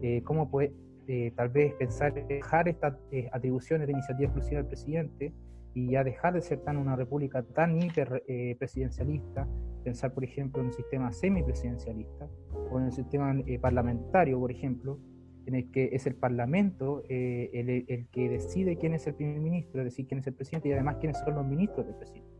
eh, 0.00 0.22
cómo 0.22 0.48
puede 0.50 0.72
eh, 1.08 1.32
tal 1.34 1.48
vez 1.48 1.74
pensar 1.74 2.14
dejar 2.14 2.68
estas 2.68 2.94
eh, 3.10 3.28
atribuciones 3.32 3.86
de 3.86 3.94
iniciativa 3.94 4.26
exclusiva 4.26 4.58
del 4.58 4.68
presidente 4.68 5.32
y 5.74 5.92
ya 5.92 6.04
dejar 6.04 6.34
de 6.34 6.42
ser 6.42 6.60
tan 6.60 6.76
una 6.76 6.94
república 6.94 7.42
tan 7.42 7.80
hiper 7.80 8.22
presidencialista, 8.58 9.46
pensar 9.84 10.12
por 10.12 10.24
ejemplo 10.24 10.60
en 10.60 10.68
un 10.68 10.72
sistema 10.72 11.12
semipresidencialista 11.12 12.28
o 12.70 12.78
en 12.78 12.86
un 12.86 12.92
sistema 12.92 13.34
parlamentario, 13.60 14.40
por 14.40 14.50
ejemplo, 14.50 14.98
en 15.46 15.54
el 15.54 15.70
que 15.70 15.90
es 15.92 16.06
el 16.06 16.16
Parlamento 16.16 17.02
el, 17.08 17.84
el, 17.86 18.08
que 18.08 18.28
decide 18.28 18.76
quién 18.76 18.94
es 18.94 19.06
el 19.06 19.14
primer 19.14 19.40
ministro, 19.40 19.80
es 19.82 19.84
decir, 19.84 20.06
quién 20.08 20.20
es 20.20 20.26
el 20.26 20.34
presidente 20.34 20.68
y 20.68 20.72
además 20.72 20.96
quiénes 20.96 21.18
son 21.20 21.34
los 21.34 21.46
ministros 21.46 21.86
del 21.86 21.94
presidente. 21.94 22.37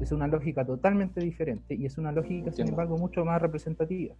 Es, 0.00 0.12
una 0.12 0.26
lógica 0.26 0.64
totalmente 0.64 1.20
diferente 1.20 1.74
y 1.74 1.86
es 1.86 1.98
una 1.98 2.12
lógica, 2.12 2.52
sin 2.52 2.68
embargo, 2.68 2.98
mucho 2.98 3.24
más 3.24 3.40
representativa. 3.40 4.14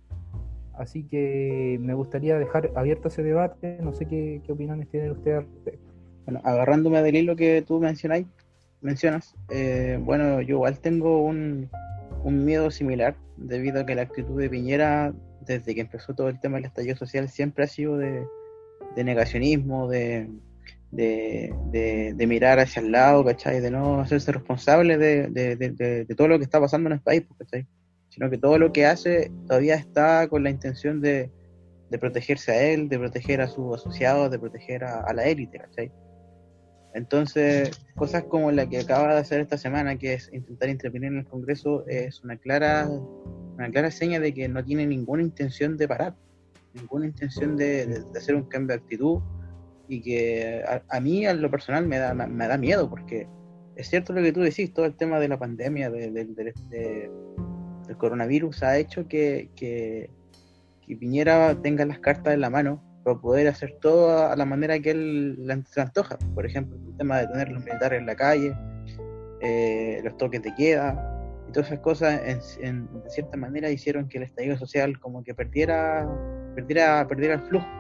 Así 0.75 1.03
que 1.05 1.79
me 1.81 1.95
gustaría 1.95 2.39
dejar 2.39 2.71
abierto 2.75 3.09
ese 3.09 3.23
debate. 3.23 3.79
No 3.83 3.93
sé 3.93 4.07
qué, 4.07 4.41
qué 4.47 4.53
opiniones 4.53 4.89
tiene 4.89 5.11
usted 5.11 5.45
Bueno, 6.25 6.41
agarrándome 6.45 7.03
del 7.03 7.17
hilo 7.17 7.37
que 7.37 7.63
tú 7.63 7.81
mencionáis, 7.81 8.27
mencionas, 8.81 9.35
eh, 9.51 9.99
bueno, 10.01 10.41
yo 10.41 10.57
igual 10.57 10.79
tengo 10.79 11.23
un, 11.23 11.69
miedo 12.25 12.71
similar 12.71 13.17
debido 13.37 13.81
a 13.81 13.87
que 13.87 13.95
la 13.95 14.03
actitud 14.03 14.39
de 14.39 14.51
Piñera, 14.51 15.13
desde 15.47 15.75
que 15.75 15.81
empezó 15.81 16.15
todo 16.15 16.29
el 16.29 16.39
tema 16.39 16.57
del 16.57 16.67
estallido 16.67 16.97
social, 16.97 17.29
siempre 17.29 17.65
ha 17.65 17.67
sido 17.67 17.97
de, 17.97 18.25
negacionismo, 18.97 19.89
de, 19.89 20.29
de, 20.91 22.15
de, 22.17 22.27
mirar 22.27 22.59
hacia 22.59 22.83
el 22.83 22.91
lado, 22.91 23.25
¿cachai? 23.25 23.61
De 23.61 23.71
no 23.71 24.01
hacerse 24.01 24.33
responsable 24.33 24.99
de, 24.99 25.29
de, 25.29 26.15
todo 26.17 26.29
lo 26.29 26.39
que 26.39 26.45
está 26.45 26.61
pasando 26.61 26.89
en 26.89 26.95
el 26.95 27.01
país, 27.01 27.25
¿cachai? 27.39 27.67
Sino 28.09 28.29
que 28.29 28.39
todo 28.39 28.59
lo 28.59 28.73
que 28.73 28.87
hace 28.87 29.31
todavía 29.47 29.77
está 29.77 30.27
con 30.29 30.43
la 30.43 30.51
intención 30.51 31.01
de, 31.01 31.31
protegerse 32.01 32.53
a 32.53 32.63
él, 32.63 32.89
de 32.89 32.99
proteger 32.99 33.41
a 33.41 33.49
sus 33.49 33.75
asociados, 33.75 34.31
de 34.31 34.39
proteger 34.39 34.85
a, 34.85 35.13
la 35.13 35.25
élite, 35.27 35.59
¿cachai? 35.59 35.93
Entonces, 36.93 37.71
cosas 37.95 38.25
como 38.25 38.51
la 38.51 38.69
que 38.69 38.81
acaba 38.81 39.15
de 39.15 39.21
hacer 39.21 39.41
esta 39.41 39.57
semana, 39.57 39.97
que 39.97 40.15
es 40.15 40.29
intentar 40.33 40.69
intervenir 40.69 41.13
en 41.13 41.19
el 41.19 41.25
Congreso, 41.25 41.87
es 41.87 42.21
una 42.25 42.37
clara, 42.37 42.89
una 42.89 43.71
clara 43.71 43.93
seña 43.93 44.19
de 44.19 44.35
que 44.35 44.49
no 44.49 44.65
tiene 44.65 44.87
ninguna 44.87 45.23
intención 45.23 45.77
de 45.77 45.87
parar, 45.87 46.17
ninguna 46.75 47.07
intención 47.07 47.57
de 47.57 48.03
hacer 48.17 48.35
un 48.35 48.43
cambio 48.43 48.77
de 48.77 48.83
actitud, 48.83 49.21
y 49.91 50.01
que 50.01 50.63
a, 50.89 51.01
mí, 51.01 51.27
a 51.27 51.35
lo 51.35 51.51
personal, 51.51 51.85
me 51.85 51.99
da, 51.99 52.15
me, 52.15 52.47
da 52.47 52.57
miedo, 52.57 52.89
porque 52.89 53.27
es 53.75 53.91
cierto 53.91 54.13
lo 54.13 54.23
que 54.23 54.33
tú 54.33 54.41
decís, 54.41 54.73
todo 54.73 54.87
el 54.87 54.95
tema 54.95 55.19
de 55.19 55.27
la 55.27 55.37
pandemia, 55.37 55.91
de, 55.91 56.13
del 56.13 57.97
coronavirus, 57.99 58.63
ha 58.63 58.79
hecho 58.79 59.09
que, 59.09 59.51
que, 59.57 60.09
Piñera 60.87 61.61
tenga 61.63 61.85
las 61.85 62.01
cartas 62.01 62.35
en 62.35 62.41
la 62.41 62.51
mano 62.51 62.83
para 63.05 63.19
poder 63.19 63.47
hacer 63.47 63.79
todo 63.81 64.29
a 64.29 64.35
la 64.35 64.45
manera 64.45 64.79
que 64.81 64.91
él 64.91 65.65
se 65.69 65.81
antoja. 65.81 66.19
Por 66.35 66.47
ejemplo, 66.47 66.77
el 66.77 66.97
tema 66.97 67.19
de 67.19 67.29
tener 67.29 67.49
los 67.49 67.65
militares 67.65 68.01
en 68.01 68.07
la 68.07 68.17
calle, 68.17 68.53
eh, 69.41 70.01
los 70.03 70.17
toques 70.17 70.43
de 70.43 70.53
queda, 70.55 70.95
y 71.49 71.53
todas 71.53 71.69
esas 71.69 71.81
cosas, 71.81 72.21
en, 72.61 72.87
de 73.03 73.11
cierta 73.11 73.37
manera, 73.37 73.71
hicieron 73.71 74.09
que 74.09 74.19
el 74.19 74.25
estallido 74.25 74.57
social 74.57 74.99
como 75.01 75.23
que 75.25 75.35
perdiera, 75.35 76.09
perdiera, 76.55 77.07
perdiera 77.09 77.35
el 77.35 77.43
flujo 77.43 77.80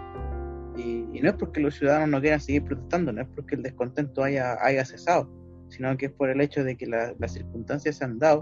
y, 0.80 1.20
no 1.20 1.30
es 1.30 1.36
porque 1.36 1.60
los 1.60 1.74
ciudadanos 1.74 2.08
no 2.08 2.20
quieran 2.20 2.40
seguir 2.40 2.64
protestando, 2.64 3.12
no 3.12 3.22
es 3.22 3.28
porque 3.34 3.54
el 3.54 3.62
descontento 3.62 4.22
haya, 4.22 4.56
haya 4.64 4.84
cesado, 4.84 5.30
sino 5.68 5.96
que 5.96 6.06
es 6.06 6.12
por 6.12 6.30
el 6.30 6.40
hecho 6.40 6.64
de 6.64 6.76
que 6.76 6.86
las 6.86 7.32
circunstancias 7.32 7.98
se 7.98 8.04
han 8.04 8.18
dado 8.18 8.40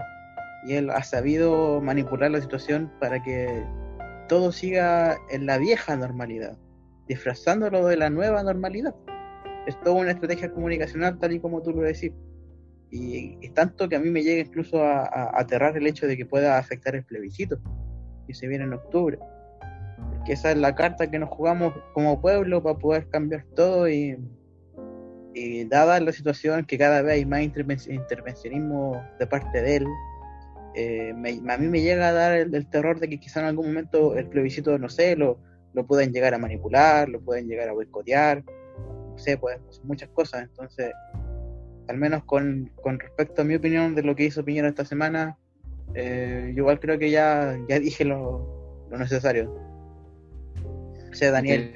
y 0.65 0.73
él 0.73 0.89
ha 0.89 1.03
sabido 1.03 1.81
manipular 1.81 2.31
la 2.31 2.41
situación 2.41 2.91
para 2.99 3.21
que 3.21 3.63
todo 4.27 4.51
siga 4.51 5.17
en 5.29 5.45
la 5.45 5.57
vieja 5.57 5.95
normalidad, 5.95 6.57
disfrazándolo 7.07 7.85
de 7.85 7.97
la 7.97 8.09
nueva 8.09 8.43
normalidad. 8.43 8.95
Es 9.67 9.79
toda 9.81 10.01
una 10.01 10.11
estrategia 10.11 10.51
comunicacional 10.51 11.19
tal 11.19 11.33
y 11.33 11.39
como 11.39 11.61
tú 11.61 11.71
lo 11.71 11.81
decís. 11.81 12.11
Y, 12.91 13.37
es 13.41 13.53
tanto 13.53 13.87
que 13.87 13.95
a 13.95 13.99
mí 13.99 14.09
me 14.09 14.23
llega 14.23 14.41
incluso 14.41 14.83
a, 14.83 15.03
a 15.03 15.39
aterrar 15.39 15.77
el 15.77 15.85
hecho 15.87 16.07
de 16.07 16.17
que 16.17 16.25
pueda 16.25 16.57
afectar 16.57 16.95
el 16.95 17.05
plebiscito, 17.05 17.59
que 18.27 18.33
se 18.33 18.47
viene 18.47 18.63
en 18.63 18.73
octubre 18.73 19.19
esa 20.33 20.51
es 20.51 20.57
la 20.57 20.75
carta 20.75 21.09
que 21.09 21.19
nos 21.19 21.29
jugamos 21.29 21.73
como 21.93 22.21
pueblo 22.21 22.61
para 22.61 22.77
poder 22.77 23.07
cambiar 23.09 23.45
todo 23.55 23.89
y, 23.89 24.17
dada 25.69 26.01
la 26.01 26.11
situación 26.11 26.65
que 26.65 26.77
cada 26.77 27.01
vez 27.01 27.13
hay 27.13 27.25
más 27.25 27.41
intervencionismo 27.41 29.01
de 29.19 29.25
parte 29.25 29.61
de 29.61 29.77
él, 29.77 29.87
eh, 30.75 31.11
a 31.11 31.57
mí 31.57 31.67
me 31.67 31.81
llega 31.81 32.09
a 32.09 32.13
dar 32.13 32.33
el, 32.33 32.67
terror 32.67 32.99
de 32.99 33.09
que 33.09 33.19
quizá 33.19 33.39
en 33.39 33.47
algún 33.47 33.67
momento 33.67 34.17
el 34.17 34.27
plebiscito, 34.27 34.77
no 34.77 34.89
sé, 34.89 35.15
lo, 35.15 35.39
lo 35.73 35.85
pueden 35.85 36.11
llegar 36.11 36.33
a 36.33 36.37
manipular, 36.37 37.07
lo 37.09 37.21
pueden 37.21 37.47
llegar 37.47 37.69
a 37.69 37.73
boicotear, 37.73 38.43
no 38.45 39.17
sé, 39.17 39.37
pues 39.37 39.59
muchas 39.83 40.09
cosas. 40.09 40.43
Entonces, 40.43 40.91
al 41.87 41.97
menos 41.97 42.23
con, 42.25 42.71
respecto 42.83 43.41
a 43.41 43.45
mi 43.45 43.55
opinión 43.55 43.95
de 43.95 44.03
lo 44.03 44.15
que 44.15 44.25
hizo 44.25 44.45
Piñera 44.45 44.69
esta 44.69 44.85
semana, 44.85 45.37
eh, 45.95 46.53
igual 46.55 46.79
creo 46.79 46.99
que 46.99 47.09
ya, 47.09 47.57
ya 47.67 47.79
dije 47.79 48.05
lo, 48.05 48.85
lo 48.89 48.97
necesario. 48.97 49.68
Daniel. 51.31 51.73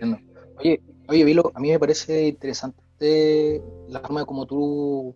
Oye, 0.59 0.81
oye, 1.07 1.23
Vilo, 1.23 1.51
a 1.53 1.59
mí 1.59 1.71
me 1.71 1.79
parece 1.79 2.27
interesante 2.27 3.61
la 3.89 3.99
forma 4.01 4.25
como 4.25 4.45
tú 4.45 5.15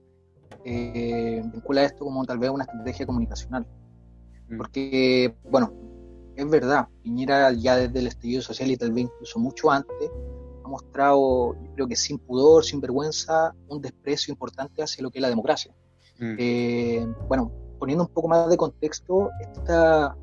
eh, 0.66 1.42
vinculas 1.54 1.86
esto 1.86 2.06
como 2.06 2.26
tal 2.26 2.40
vez 2.40 2.50
una 2.50 2.64
estrategia 2.64 3.06
comunicacional. 3.06 3.66
Mm. 4.50 4.58
Porque, 4.58 5.36
bueno, 5.50 5.74
es 6.36 6.50
verdad, 6.50 6.88
Piñera 7.02 7.52
ya 7.54 7.78
desde 7.78 8.00
el 8.00 8.08
estallido 8.08 8.42
social 8.42 8.72
y 8.72 8.78
tal 8.78 8.92
vez 8.92 9.06
incluso 9.06 9.40
mucho 9.40 9.72
antes, 9.72 10.12
ha 10.64 10.68
mostrado, 10.68 11.56
yo 11.56 11.74
creo 11.74 11.88
que 11.88 11.96
sin 11.96 12.20
pudor, 12.20 12.64
sin 12.64 12.82
vergüenza, 12.82 13.56
un 13.70 13.82
desprecio 13.82 14.32
importante 14.32 14.84
hacia 14.84 15.02
lo 15.04 15.10
que 15.10 15.20
es 15.20 15.22
la 15.22 15.30
democracia. 15.30 15.74
Mm. 16.20 16.36
Eh, 16.38 17.08
bueno, 17.28 17.52
poniendo 17.80 18.04
un 18.06 18.14
poco 18.14 18.28
más 18.28 18.50
de 18.50 18.58
contexto, 18.58 19.30
esta, 19.40 20.16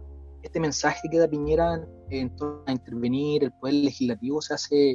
este 0.45 0.61
mensaje 0.61 1.09
que 1.11 1.19
da 1.19 1.27
Piñera 1.27 1.81
en 2.11 2.37
torno 2.37 2.63
a 2.67 2.73
intervenir 2.73 3.45
el 3.45 3.53
poder 3.53 3.75
legislativo 3.77 4.43
se 4.43 4.55
hace 4.55 4.91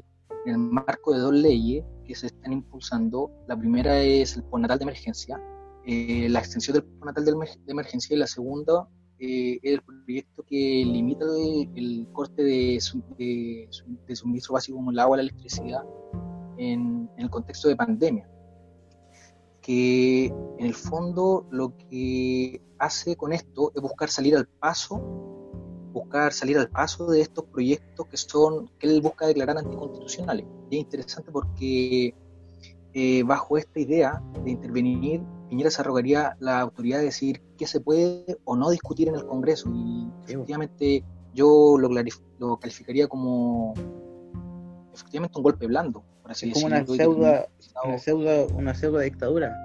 en 0.46 0.54
el 0.54 0.58
marco 0.58 1.12
de 1.12 1.20
dos 1.20 1.34
leyes 1.34 1.84
que 2.06 2.16
se 2.16 2.28
están 2.28 2.54
impulsando. 2.54 3.32
La 3.48 3.58
primera 3.58 4.00
es 4.00 4.38
el 4.38 4.44
postnatal 4.44 4.78
de 4.78 4.84
emergencia, 4.84 5.42
eh, 5.86 6.28
la 6.30 6.40
extensión 6.40 6.76
del 6.76 6.84
postnatal 6.84 7.26
de, 7.26 7.34
emergencia 7.68 8.16
y 8.16 8.20
la 8.20 8.28
segunda 8.28 8.88
eh, 9.20 9.60
es 9.64 9.74
el 9.74 9.82
proyecto 9.82 10.44
que 10.44 10.84
limita 10.86 11.26
el, 11.76 12.08
corte 12.14 12.44
de, 12.44 12.80
suministro 14.14 14.54
básico 14.54 14.78
como 14.78 14.92
el 14.92 15.00
agua, 15.00 15.18
la 15.18 15.24
electricidad 15.24 15.84
en, 16.58 17.10
en 17.18 17.24
el 17.24 17.30
contexto 17.30 17.70
de 17.70 17.76
pandemia 17.76 18.30
que 19.62 20.26
en 20.26 20.66
el 20.66 20.74
fondo 20.74 21.48
lo 21.52 21.76
que 21.78 22.62
hace 22.78 23.16
con 23.16 23.34
esto 23.34 23.72
es 23.76 23.82
buscar 23.82 24.10
salir 24.10 24.36
al 24.36 24.48
paso 24.48 25.29
buscar 25.92 26.34
salir 26.34 26.58
al 26.58 26.70
paso 26.70 27.08
de 27.08 27.22
estos 27.22 27.46
proyectos 27.46 28.08
que 28.08 28.18
son 28.18 28.70
que 28.80 28.88
él 28.88 29.02
busca 29.02 29.28
declarar 29.28 29.58
anticonstitucionales. 29.58 30.46
Y 30.70 30.76
es 30.76 30.82
interesante 30.82 31.32
porque 31.32 32.14
eh, 32.94 33.24
bajo 33.24 33.58
esta 33.58 33.80
idea 33.80 34.22
de 34.44 34.52
intervenir, 34.52 35.22
Piñera 35.50 35.72
se 35.72 35.82
arrogaría 35.82 36.36
la 36.40 36.60
autoridad 36.60 37.00
de 37.00 37.06
decir 37.06 37.42
qué 37.58 37.66
se 37.66 37.80
puede 37.80 38.38
o 38.46 38.56
no 38.56 38.70
discutir 38.70 39.08
en 39.08 39.16
el 39.16 39.26
Congreso. 39.26 39.70
Y 39.74 40.08
efectivamente 40.26 41.04
yo 41.34 41.78
lo, 41.78 41.90
lo 42.40 42.58
calificaría 42.58 43.08
como 43.08 43.74
efectivamente 44.94 45.38
un 45.38 45.44
golpe 45.44 45.68
blando, 45.68 46.04
por 46.22 46.32
así 46.32 46.52
como 46.52 46.68
Una 46.68 46.86
pseudo, 46.86 47.48
una, 47.84 47.98
pseudo, 47.98 48.48
una 48.56 48.74
pseudo 48.74 49.00
dictadura. 49.00 49.56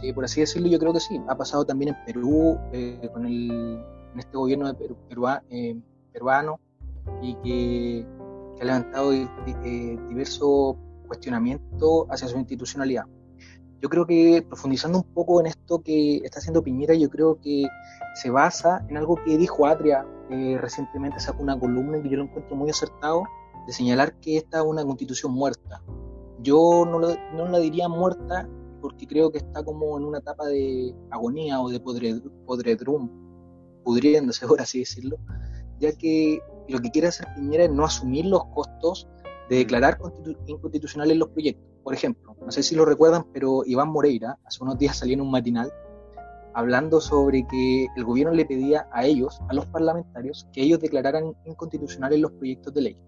Sí, 0.00 0.12
por 0.12 0.24
así 0.24 0.40
decirlo, 0.40 0.68
yo 0.68 0.78
creo 0.78 0.92
que 0.92 1.00
sí. 1.00 1.20
Ha 1.28 1.36
pasado 1.36 1.64
también 1.64 1.94
en 1.94 2.04
Perú 2.06 2.58
eh, 2.72 3.08
con 3.12 3.26
el 3.26 3.84
en 4.14 4.20
este 4.20 4.36
gobierno 4.36 4.72
de 4.72 4.94
eh, 5.50 5.76
peruano 6.12 6.60
y 7.20 7.34
que, 7.36 8.06
ha 8.60 8.64
levantado 8.64 9.10
diversos 9.10 10.76
cuestionamientos 11.08 12.06
hacia 12.08 12.28
su 12.28 12.38
institucionalidad. 12.38 13.04
Yo 13.82 13.88
creo 13.90 14.06
que 14.06 14.42
profundizando 14.48 14.98
un 14.98 15.04
poco 15.04 15.40
en 15.40 15.46
esto 15.46 15.82
que 15.82 16.18
está 16.18 16.38
haciendo 16.38 16.62
Piñera, 16.62 16.94
yo 16.94 17.10
creo 17.10 17.38
que 17.40 17.66
se 18.14 18.30
basa 18.30 18.86
en 18.88 18.96
algo 18.96 19.16
que 19.22 19.36
dijo 19.36 19.66
Atria 19.66 20.06
eh, 20.30 20.56
recientemente, 20.58 21.18
sacó 21.20 21.42
una 21.42 21.58
columna 21.58 22.00
que 22.00 22.08
yo 22.08 22.16
lo 22.16 22.24
encuentro 22.24 22.56
muy 22.56 22.70
acertado, 22.70 23.24
de 23.66 23.72
señalar 23.72 24.14
que 24.20 24.38
esta 24.38 24.60
es 24.60 24.64
una 24.64 24.84
constitución 24.84 25.32
muerta. 25.32 25.82
Yo 26.40 26.86
no, 26.86 27.00
no 27.00 27.48
la 27.48 27.58
diría 27.58 27.88
muerta 27.88 28.48
porque 28.80 29.06
creo 29.06 29.32
que 29.32 29.38
está 29.38 29.64
como 29.64 29.98
en 29.98 30.04
una 30.04 30.18
etapa 30.18 30.46
de 30.46 30.94
agonía 31.10 31.60
o 31.60 31.68
de 31.68 31.80
podredrum, 31.80 33.10
pudriéndose, 33.84 34.46
por 34.48 34.60
así 34.60 34.80
decirlo, 34.80 35.18
ya 35.78 35.92
que 35.92 36.40
lo 36.68 36.80
que 36.80 36.90
quiere 36.90 37.08
hacer 37.08 37.26
Piñera 37.34 37.64
es 37.64 37.70
no 37.70 37.84
asumir 37.84 38.26
los 38.26 38.44
costos 38.46 39.08
de 39.48 39.56
declarar 39.56 39.98
inconstitucionales 40.46 41.16
los 41.16 41.28
proyectos. 41.28 41.64
Por 41.82 41.92
ejemplo, 41.92 42.34
no 42.40 42.50
sé 42.50 42.62
si 42.62 42.74
lo 42.74 42.86
recuerdan, 42.86 43.26
pero 43.32 43.62
Iván 43.66 43.90
Moreira 43.90 44.38
hace 44.44 44.62
unos 44.62 44.78
días 44.78 44.96
salió 44.96 45.14
en 45.14 45.20
un 45.20 45.30
matinal 45.30 45.70
hablando 46.54 47.00
sobre 47.00 47.46
que 47.46 47.88
el 47.96 48.04
gobierno 48.04 48.32
le 48.32 48.46
pedía 48.46 48.88
a 48.92 49.04
ellos, 49.04 49.40
a 49.48 49.54
los 49.54 49.66
parlamentarios, 49.66 50.46
que 50.52 50.62
ellos 50.62 50.78
declararan 50.80 51.34
inconstitucionales 51.44 52.20
los 52.20 52.30
proyectos 52.32 52.72
de 52.72 52.80
ley. 52.80 52.98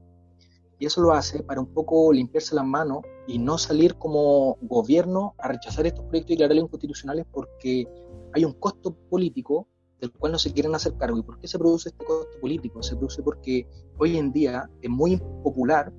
Y 0.79 0.87
eso 0.87 1.01
lo 1.01 1.13
hace 1.13 1.43
para 1.43 1.61
un 1.61 1.73
poco 1.73 2.13
limpiarse 2.13 2.55
las 2.55 2.67
manos 2.67 2.99
y 3.27 3.39
no 3.39 3.57
salir 3.57 3.95
como 3.95 4.59
gobierno 4.61 5.35
a 5.39 5.49
rechazar 5.49 5.87
estos 5.87 6.05
proyectos 6.05 6.33
y 6.33 6.35
declararlos 6.35 6.65
inconstitucionales 6.65 7.25
porque 7.33 7.89
hay 8.35 8.45
un 8.45 8.53
costo 8.55 8.95
político 9.09 9.69
del 10.01 10.13
cual 10.13 10.33
no 10.33 10.39
se 10.39 10.53
quieren 10.53 10.75
hacer 10.75 10.97
cargo. 10.97 11.19
¿Y 11.19 11.23
por 11.23 11.39
qué 11.39 11.49
se 11.49 11.59
produce 11.59 11.89
este 11.91 12.05
costo 12.05 12.39
político? 12.41 12.83
Se 12.83 12.97
produce 12.97 13.23
porque 13.23 13.67
hoy 13.99 14.17
en 14.17 14.33
día 14.33 14.69
es 14.83 14.91
muy 14.91 15.13
impopular 15.13 15.93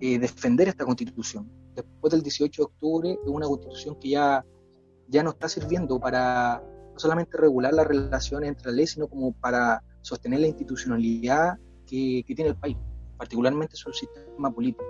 eh, 0.00 0.18
defender 0.18 0.68
esta 0.68 0.84
constitución. 0.84 1.50
Después 1.74 2.10
del 2.10 2.22
18 2.22 2.62
de 2.62 2.64
octubre 2.64 3.12
es 3.12 3.30
una 3.30 3.46
constitución 3.46 3.96
que 4.00 4.10
ya, 4.10 4.44
ya 5.08 5.22
no 5.22 5.30
está 5.30 5.48
sirviendo 5.48 6.00
para 6.00 6.62
no 6.92 6.98
solamente 6.98 7.36
regular 7.36 7.72
las 7.72 7.86
relaciones 7.86 8.48
entre 8.48 8.70
la 8.70 8.76
ley, 8.76 8.86
sino 8.86 9.08
como 9.08 9.32
para 9.32 9.82
sostener 10.02 10.40
la 10.40 10.48
institucionalidad 10.48 11.58
que, 11.86 12.24
que 12.26 12.34
tiene 12.34 12.50
el 12.50 12.56
país, 12.56 12.76
particularmente 13.16 13.76
su 13.76 13.92
sistema 13.92 14.50
político. 14.50 14.84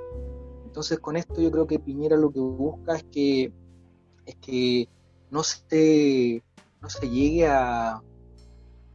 Entonces 0.64 0.98
con 0.98 1.16
esto 1.16 1.40
yo 1.40 1.50
creo 1.50 1.66
que 1.66 1.78
Piñera 1.78 2.16
lo 2.16 2.30
que 2.30 2.40
busca 2.40 2.96
es 2.96 3.04
que, 3.04 3.52
es 4.26 4.36
que 4.36 4.88
no 5.30 5.42
se, 5.42 6.42
no 6.80 6.88
se 6.88 7.08
llegue 7.08 7.46
a, 7.46 8.02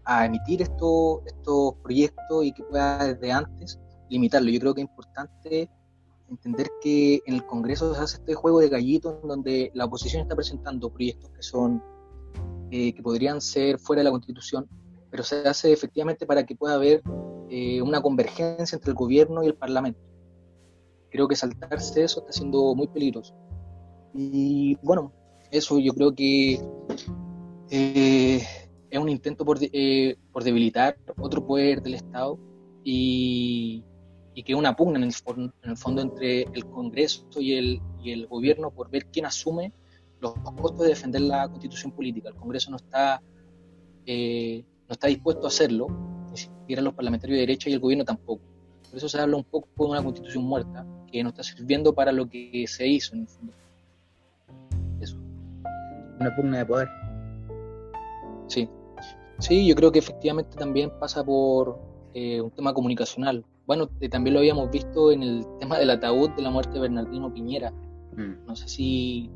a 0.05 0.25
emitir 0.25 0.61
estos, 0.61 1.21
estos 1.25 1.75
proyectos 1.83 2.45
y 2.45 2.51
que 2.51 2.63
pueda 2.63 3.05
desde 3.05 3.31
antes 3.31 3.79
limitarlo. 4.09 4.49
Yo 4.49 4.59
creo 4.59 4.73
que 4.73 4.81
es 4.81 4.87
importante 4.87 5.69
entender 6.29 6.67
que 6.81 7.21
en 7.25 7.35
el 7.35 7.45
Congreso 7.45 7.93
se 7.93 8.01
hace 8.01 8.17
este 8.17 8.33
juego 8.33 8.59
de 8.59 8.69
gallitos 8.69 9.15
en 9.21 9.27
donde 9.27 9.71
la 9.73 9.85
oposición 9.85 10.23
está 10.23 10.35
presentando 10.35 10.91
proyectos 10.91 11.29
que 11.31 11.43
son 11.43 11.81
eh, 12.71 12.93
que 12.93 13.03
podrían 13.03 13.39
ser 13.39 13.77
fuera 13.77 13.99
de 13.99 14.05
la 14.05 14.11
Constitución, 14.11 14.67
pero 15.11 15.23
se 15.23 15.47
hace 15.47 15.71
efectivamente 15.71 16.25
para 16.25 16.43
que 16.43 16.55
pueda 16.55 16.73
haber 16.73 17.03
eh, 17.49 17.81
una 17.81 18.01
convergencia 18.01 18.75
entre 18.75 18.89
el 18.89 18.95
gobierno 18.95 19.43
y 19.43 19.47
el 19.47 19.55
Parlamento. 19.55 19.99
Creo 21.11 21.27
que 21.27 21.35
saltarse 21.35 22.03
eso 22.03 22.21
está 22.21 22.31
siendo 22.31 22.73
muy 22.73 22.87
peligroso. 22.87 23.35
Y 24.15 24.75
bueno, 24.81 25.13
eso 25.51 25.77
yo 25.77 25.93
creo 25.93 26.15
que 26.15 26.59
eh, 27.69 28.43
es 28.95 28.99
un 28.99 29.09
intento 29.09 29.43
por, 29.43 29.59
por 30.31 30.43
debilitar 30.43 30.97
otro 31.17 31.45
poder 31.45 31.81
del 31.81 31.95
Estado 31.95 32.37
y 32.83 33.83
y 34.35 34.43
que 34.43 34.55
una 34.55 34.75
pugna 34.75 34.97
en 34.97 35.03
el, 35.03 35.77
fondo 35.77 36.01
entre 36.01 36.43
el 36.53 36.65
Congreso 36.65 37.27
y 37.39 37.53
el, 37.53 37.81
y 38.03 38.11
el 38.11 38.27
gobierno 38.27 38.71
por 38.71 38.89
ver 38.89 39.05
quién 39.05 39.25
asume 39.25 39.71
los 40.19 40.33
costos 40.33 40.79
de 40.79 40.89
defender 40.89 41.21
la 41.21 41.47
constitución 41.47 41.91
política. 41.91 42.29
El 42.29 42.35
Congreso 42.35 42.71
no 42.71 42.77
está, 42.77 43.21
eh, 44.05 44.63
no 44.87 44.93
está 44.93 45.07
dispuesto 45.07 45.45
a 45.45 45.49
hacerlo, 45.49 45.87
ni 46.31 46.37
siquiera 46.37 46.81
los 46.81 46.93
parlamentarios 46.93 47.35
de 47.35 47.41
derecha 47.41 47.69
y 47.69 47.73
el 47.73 47.79
gobierno 47.79 48.05
tampoco. 48.05 48.41
Por 48.89 48.97
eso 48.97 49.09
se 49.09 49.19
habla 49.19 49.37
un 49.37 49.43
poco 49.43 49.67
de 49.77 49.91
una 49.91 50.03
constitución 50.03 50.43
muerta, 50.45 50.85
que 51.11 51.21
no 51.23 51.29
está 51.29 51.43
sirviendo 51.43 51.93
para 51.93 52.11
lo 52.11 52.27
que 52.27 52.65
se 52.67 52.87
hizo 52.87 53.15
en 53.15 53.21
el 53.21 53.27
fondo. 53.27 53.53
Eso. 54.99 55.17
Una 56.19 56.35
pugna 56.35 56.57
de 56.59 56.65
poder. 56.65 56.87
Sí. 58.47 58.69
Sí, 59.43 59.67
yo 59.67 59.75
creo 59.75 59.91
que 59.91 59.99
efectivamente 59.99 60.55
también 60.57 60.91
pasa 60.99 61.23
por 61.23 61.79
eh, 62.13 62.41
un 62.41 62.51
tema 62.51 62.73
comunicacional 62.73 63.45
bueno, 63.65 63.89
eh, 64.01 64.09
también 64.09 64.33
lo 64.33 64.39
habíamos 64.39 64.69
visto 64.71 65.11
en 65.11 65.23
el 65.23 65.45
tema 65.59 65.79
del 65.79 65.89
ataúd 65.89 66.29
de 66.31 66.41
la 66.41 66.49
muerte 66.49 66.73
de 66.73 66.81
Bernardino 66.81 67.33
Piñera. 67.33 67.71
Mm. 68.15 68.45
No 68.45 68.55
sé 68.55 68.67
si, 68.67 69.31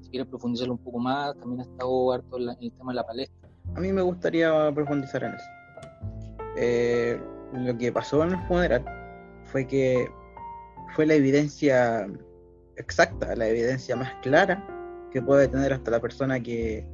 si 0.00 0.10
quieres 0.10 0.28
profundizarlo 0.28 0.74
un 0.74 0.82
poco 0.82 0.98
más, 0.98 1.38
también 1.38 1.60
ha 1.60 1.64
estado 1.64 2.12
harto 2.12 2.38
en, 2.38 2.48
el 2.60 2.72
tema 2.72 2.92
de 2.92 2.96
la 2.96 3.06
palestra. 3.06 3.48
A 3.76 3.80
mí 3.80 3.92
me 3.92 4.02
gustaría 4.02 4.72
profundizar 4.74 5.22
en 5.22 5.34
eso. 5.34 5.44
Eh, 6.56 7.20
lo 7.52 7.78
que 7.78 7.92
pasó 7.92 8.24
en 8.24 8.32
el 8.32 8.46
funeral 8.48 8.84
fue 9.44 9.66
que 9.66 10.08
fue 10.96 11.06
la 11.06 11.14
evidencia 11.14 12.08
exacta, 12.76 13.36
la 13.36 13.46
evidencia 13.46 13.94
más 13.94 14.12
clara 14.22 14.66
que 15.12 15.22
puede 15.22 15.46
tener 15.46 15.72
hasta 15.72 15.90
la 15.92 16.00
persona 16.00 16.40
que 16.40 16.84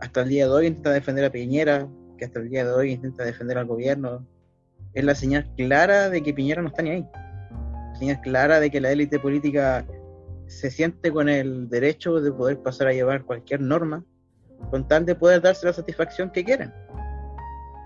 hasta 0.00 0.22
el 0.22 0.28
día 0.28 0.46
de 0.46 0.52
hoy 0.52 0.66
intenta 0.66 0.90
defender 0.90 1.24
a 1.24 1.30
Piñera, 1.30 1.88
que 2.16 2.24
hasta 2.24 2.40
el 2.40 2.50
día 2.50 2.64
de 2.64 2.72
hoy 2.72 2.92
intenta 2.92 3.24
defender 3.24 3.58
al 3.58 3.66
gobierno, 3.66 4.26
es 4.92 5.04
la 5.04 5.14
señal 5.14 5.50
clara 5.56 6.10
de 6.10 6.22
que 6.22 6.34
Piñera 6.34 6.62
no 6.62 6.68
está 6.68 6.82
ni 6.82 6.90
ahí. 6.90 7.08
señal 7.98 8.20
clara 8.20 8.60
de 8.60 8.70
que 8.70 8.80
la 8.80 8.90
élite 8.90 9.18
política 9.18 9.84
se 10.46 10.70
siente 10.70 11.10
con 11.10 11.28
el 11.28 11.68
derecho 11.68 12.20
de 12.20 12.32
poder 12.32 12.58
pasar 12.58 12.88
a 12.88 12.92
llevar 12.92 13.24
cualquier 13.24 13.60
norma 13.60 14.04
con 14.70 14.86
tal 14.86 15.04
de 15.04 15.14
poder 15.14 15.40
darse 15.40 15.66
la 15.66 15.72
satisfacción 15.72 16.30
que 16.30 16.44
quieren. 16.44 16.72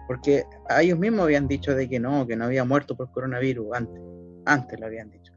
Porque 0.06 0.44
ellos 0.80 0.98
mismos 0.98 1.24
habían 1.24 1.48
dicho 1.48 1.74
de 1.74 1.88
que 1.88 2.00
no, 2.00 2.26
que 2.26 2.36
no 2.36 2.44
había 2.44 2.64
muerto 2.64 2.96
por 2.96 3.10
coronavirus 3.10 3.74
antes. 3.74 4.00
Antes 4.46 4.80
lo 4.80 4.86
habían 4.86 5.10
dicho. 5.10 5.32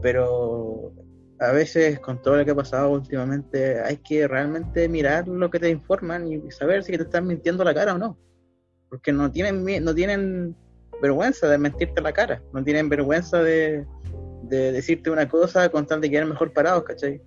Pero 0.00 0.92
a 1.40 1.52
veces 1.52 1.98
con 2.00 2.20
todo 2.20 2.36
lo 2.36 2.44
que 2.44 2.50
ha 2.50 2.54
pasado 2.54 2.90
últimamente 2.90 3.80
hay 3.80 3.96
que 3.96 4.28
realmente 4.28 4.88
mirar 4.88 5.26
lo 5.26 5.50
que 5.50 5.58
te 5.58 5.70
informan 5.70 6.30
y 6.30 6.50
saber 6.50 6.84
si 6.84 6.96
te 6.96 7.02
están 7.02 7.26
mintiendo 7.26 7.64
la 7.64 7.74
cara 7.74 7.94
o 7.94 7.98
no. 7.98 8.18
Porque 8.90 9.10
no 9.10 9.30
tienen, 9.30 9.64
no 9.82 9.94
tienen 9.94 10.54
vergüenza 11.00 11.48
de 11.48 11.56
mentirte 11.56 12.02
la 12.02 12.12
cara, 12.12 12.42
no 12.52 12.62
tienen 12.62 12.88
vergüenza 12.88 13.42
de, 13.42 13.86
decirte 14.42 15.10
una 15.10 15.28
cosa 15.28 15.68
con 15.70 15.86
tal 15.86 16.00
de 16.00 16.10
quedar 16.10 16.26
mejor 16.26 16.52
parados, 16.52 16.84
¿cachai? 16.84 17.22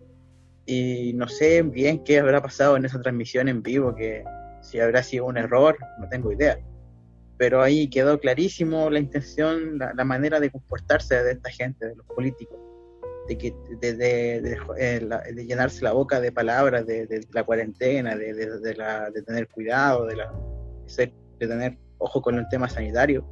Y 0.66 1.14
no 1.14 1.28
sé 1.28 1.64
bien 1.64 2.04
qué 2.04 2.20
habrá 2.20 2.42
pasado 2.42 2.78
en 2.78 2.86
esa 2.86 3.02
transmisión 3.02 3.48
en 3.48 3.64
vivo, 3.64 3.96
que 3.96 4.24
si 4.62 4.80
habrá 4.80 5.02
sido 5.02 5.26
un 5.26 5.38
error, 5.38 5.78
no 6.00 6.08
tengo 6.10 6.32
idea. 6.32 6.60
Pero 7.38 7.62
ahí 7.62 7.90
quedó 7.90 8.20
clarísimo 8.20 8.90
la 8.90 9.00
intención, 9.00 9.80
la, 9.80 10.04
manera 10.04 10.40
de 10.40 10.52
comportarse 10.52 11.24
de 11.24 11.32
esta 11.32 11.50
gente, 11.50 11.88
de 11.88 11.96
los 11.96 12.06
políticos, 12.06 12.60
de, 13.28 13.56
de, 13.80 13.94
de, 14.42 14.58
eh, 14.78 15.46
llenarse 15.46 15.84
la 15.84 15.94
boca 15.94 16.20
de 16.20 16.32
palabras 16.32 16.86
de, 16.86 17.26
la 17.32 17.44
cuarentena, 17.44 18.16
de, 18.16 18.76
la, 18.78 19.10
de 19.10 19.22
tener 19.22 19.48
cuidado, 19.48 20.06
de, 20.06 20.18
la, 20.18 20.34
de 20.98 21.48
tener 21.48 21.78
ojo 21.98 22.22
con 22.22 22.38
el 22.38 22.48
tema 22.50 22.68
sanitario. 22.68 23.26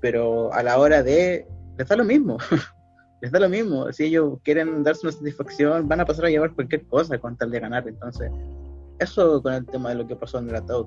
Pero 0.00 0.52
a 0.52 0.62
la 0.62 0.78
hora 0.78 1.02
de, 1.02 1.46
les 1.76 1.88
da 1.88 1.96
lo 1.96 2.04
mismo, 2.04 2.38
les 3.22 3.30
da 3.30 3.40
lo 3.40 3.48
mismo, 3.48 3.92
si 3.92 4.04
ellos 4.04 4.38
quieren 4.44 4.82
darse 4.82 5.06
una 5.06 5.12
satisfacción, 5.12 5.88
van 5.88 6.00
a 6.00 6.06
pasar 6.06 6.26
a 6.26 6.30
llevar 6.30 6.54
cualquier 6.54 6.86
cosa 6.86 7.18
con 7.18 7.36
tal 7.36 7.50
de 7.50 7.60
ganar, 7.60 7.86
entonces, 7.86 8.30
eso 8.98 9.42
con 9.42 9.54
el 9.54 9.66
tema 9.66 9.90
de 9.90 9.96
lo 9.96 10.06
que 10.06 10.16
pasó 10.16 10.38
en 10.38 10.48
el 10.48 10.56
ataúd, 10.56 10.86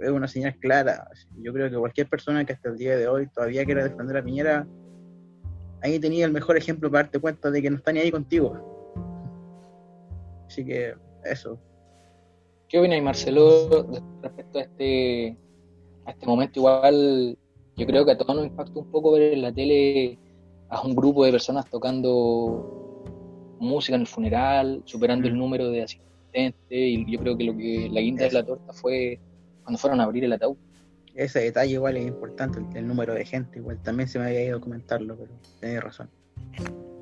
es 0.00 0.10
una 0.10 0.28
señal 0.28 0.56
clara, 0.58 1.08
yo 1.38 1.52
creo 1.52 1.70
que 1.70 1.76
cualquier 1.76 2.08
persona 2.08 2.44
que 2.44 2.52
hasta 2.52 2.68
el 2.68 2.76
día 2.76 2.96
de 2.96 3.08
hoy 3.08 3.28
todavía 3.28 3.64
quiera 3.64 3.84
defender 3.84 4.18
a 4.18 4.22
Piñera, 4.22 4.66
ahí 5.84 5.98
tenía 5.98 6.24
el 6.24 6.32
mejor 6.32 6.56
ejemplo 6.56 6.90
para 6.90 7.04
darte 7.04 7.20
cuenta 7.20 7.50
de 7.50 7.60
que 7.60 7.70
no 7.70 7.76
está 7.76 7.92
ni 7.92 8.00
ahí 8.00 8.10
contigo. 8.10 8.56
Así 10.46 10.64
que 10.64 10.94
eso. 11.24 11.58
¿Qué 12.68 12.78
opinas, 12.78 13.02
Marcelo, 13.02 13.86
respecto 14.22 14.58
a 14.58 14.62
este, 14.62 15.36
a 16.06 16.10
este 16.10 16.26
momento? 16.26 16.58
Igual 16.58 17.36
yo 17.76 17.86
creo 17.86 18.04
que 18.04 18.12
a 18.12 18.18
todos 18.18 18.34
nos 18.34 18.46
impactó 18.46 18.80
un 18.80 18.90
poco 18.90 19.12
ver 19.12 19.34
en 19.34 19.42
la 19.42 19.52
tele 19.52 20.18
a 20.70 20.80
un 20.80 20.96
grupo 20.96 21.24
de 21.24 21.32
personas 21.32 21.68
tocando 21.68 23.04
música 23.60 23.94
en 23.94 24.00
el 24.02 24.06
funeral, 24.06 24.82
superando 24.86 25.28
el 25.28 25.36
número 25.36 25.70
de 25.70 25.82
asistentes, 25.82 26.58
y 26.70 27.12
yo 27.12 27.20
creo 27.20 27.36
que 27.36 27.44
lo 27.44 27.56
que 27.56 27.90
la 27.92 28.00
guinda 28.00 28.24
de 28.24 28.32
la 28.32 28.44
torta 28.44 28.72
fue 28.72 29.20
cuando 29.62 29.78
fueron 29.78 30.00
a 30.00 30.04
abrir 30.04 30.24
el 30.24 30.32
ataúd. 30.32 30.56
Ese 31.14 31.40
detalle 31.40 31.72
igual 31.72 31.96
es 31.96 32.06
importante, 32.06 32.60
el, 32.74 32.86
número 32.86 33.14
de 33.14 33.24
gente, 33.24 33.58
igual 33.58 33.80
también 33.82 34.08
se 34.08 34.18
me 34.18 34.26
había 34.26 34.44
ido 34.44 34.58
a 34.58 34.60
comentarlo, 34.60 35.16
pero 35.16 35.30
tenés 35.60 35.82
razón. 35.82 36.10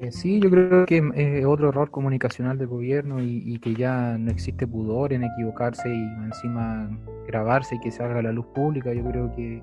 Eh, 0.01 0.13
sí, 0.13 0.41
yo 0.41 0.51
creo 0.51 0.85
que 0.85 1.03
es 1.15 1.45
otro 1.47 1.69
error 1.69 1.91
comunicacional 1.91 2.59
del 2.59 2.67
gobierno 2.67 3.23
y, 3.23 3.43
y, 3.47 3.59
que 3.59 3.75
ya 3.75 4.19
no 4.19 4.31
existe 4.31 4.67
pudor 4.67 5.13
en 5.13 5.25
equivocarse 5.25 5.89
y 5.89 6.03
encima 6.25 6.91
grabarse 7.27 7.77
y 7.77 7.81
que 7.81 7.91
se 7.91 8.03
haga 8.03 8.19
a 8.19 8.23
la 8.23 8.33
luz 8.33 8.47
pública. 8.47 8.93
Yo 8.93 9.05
creo 9.05 9.35
que 9.35 9.63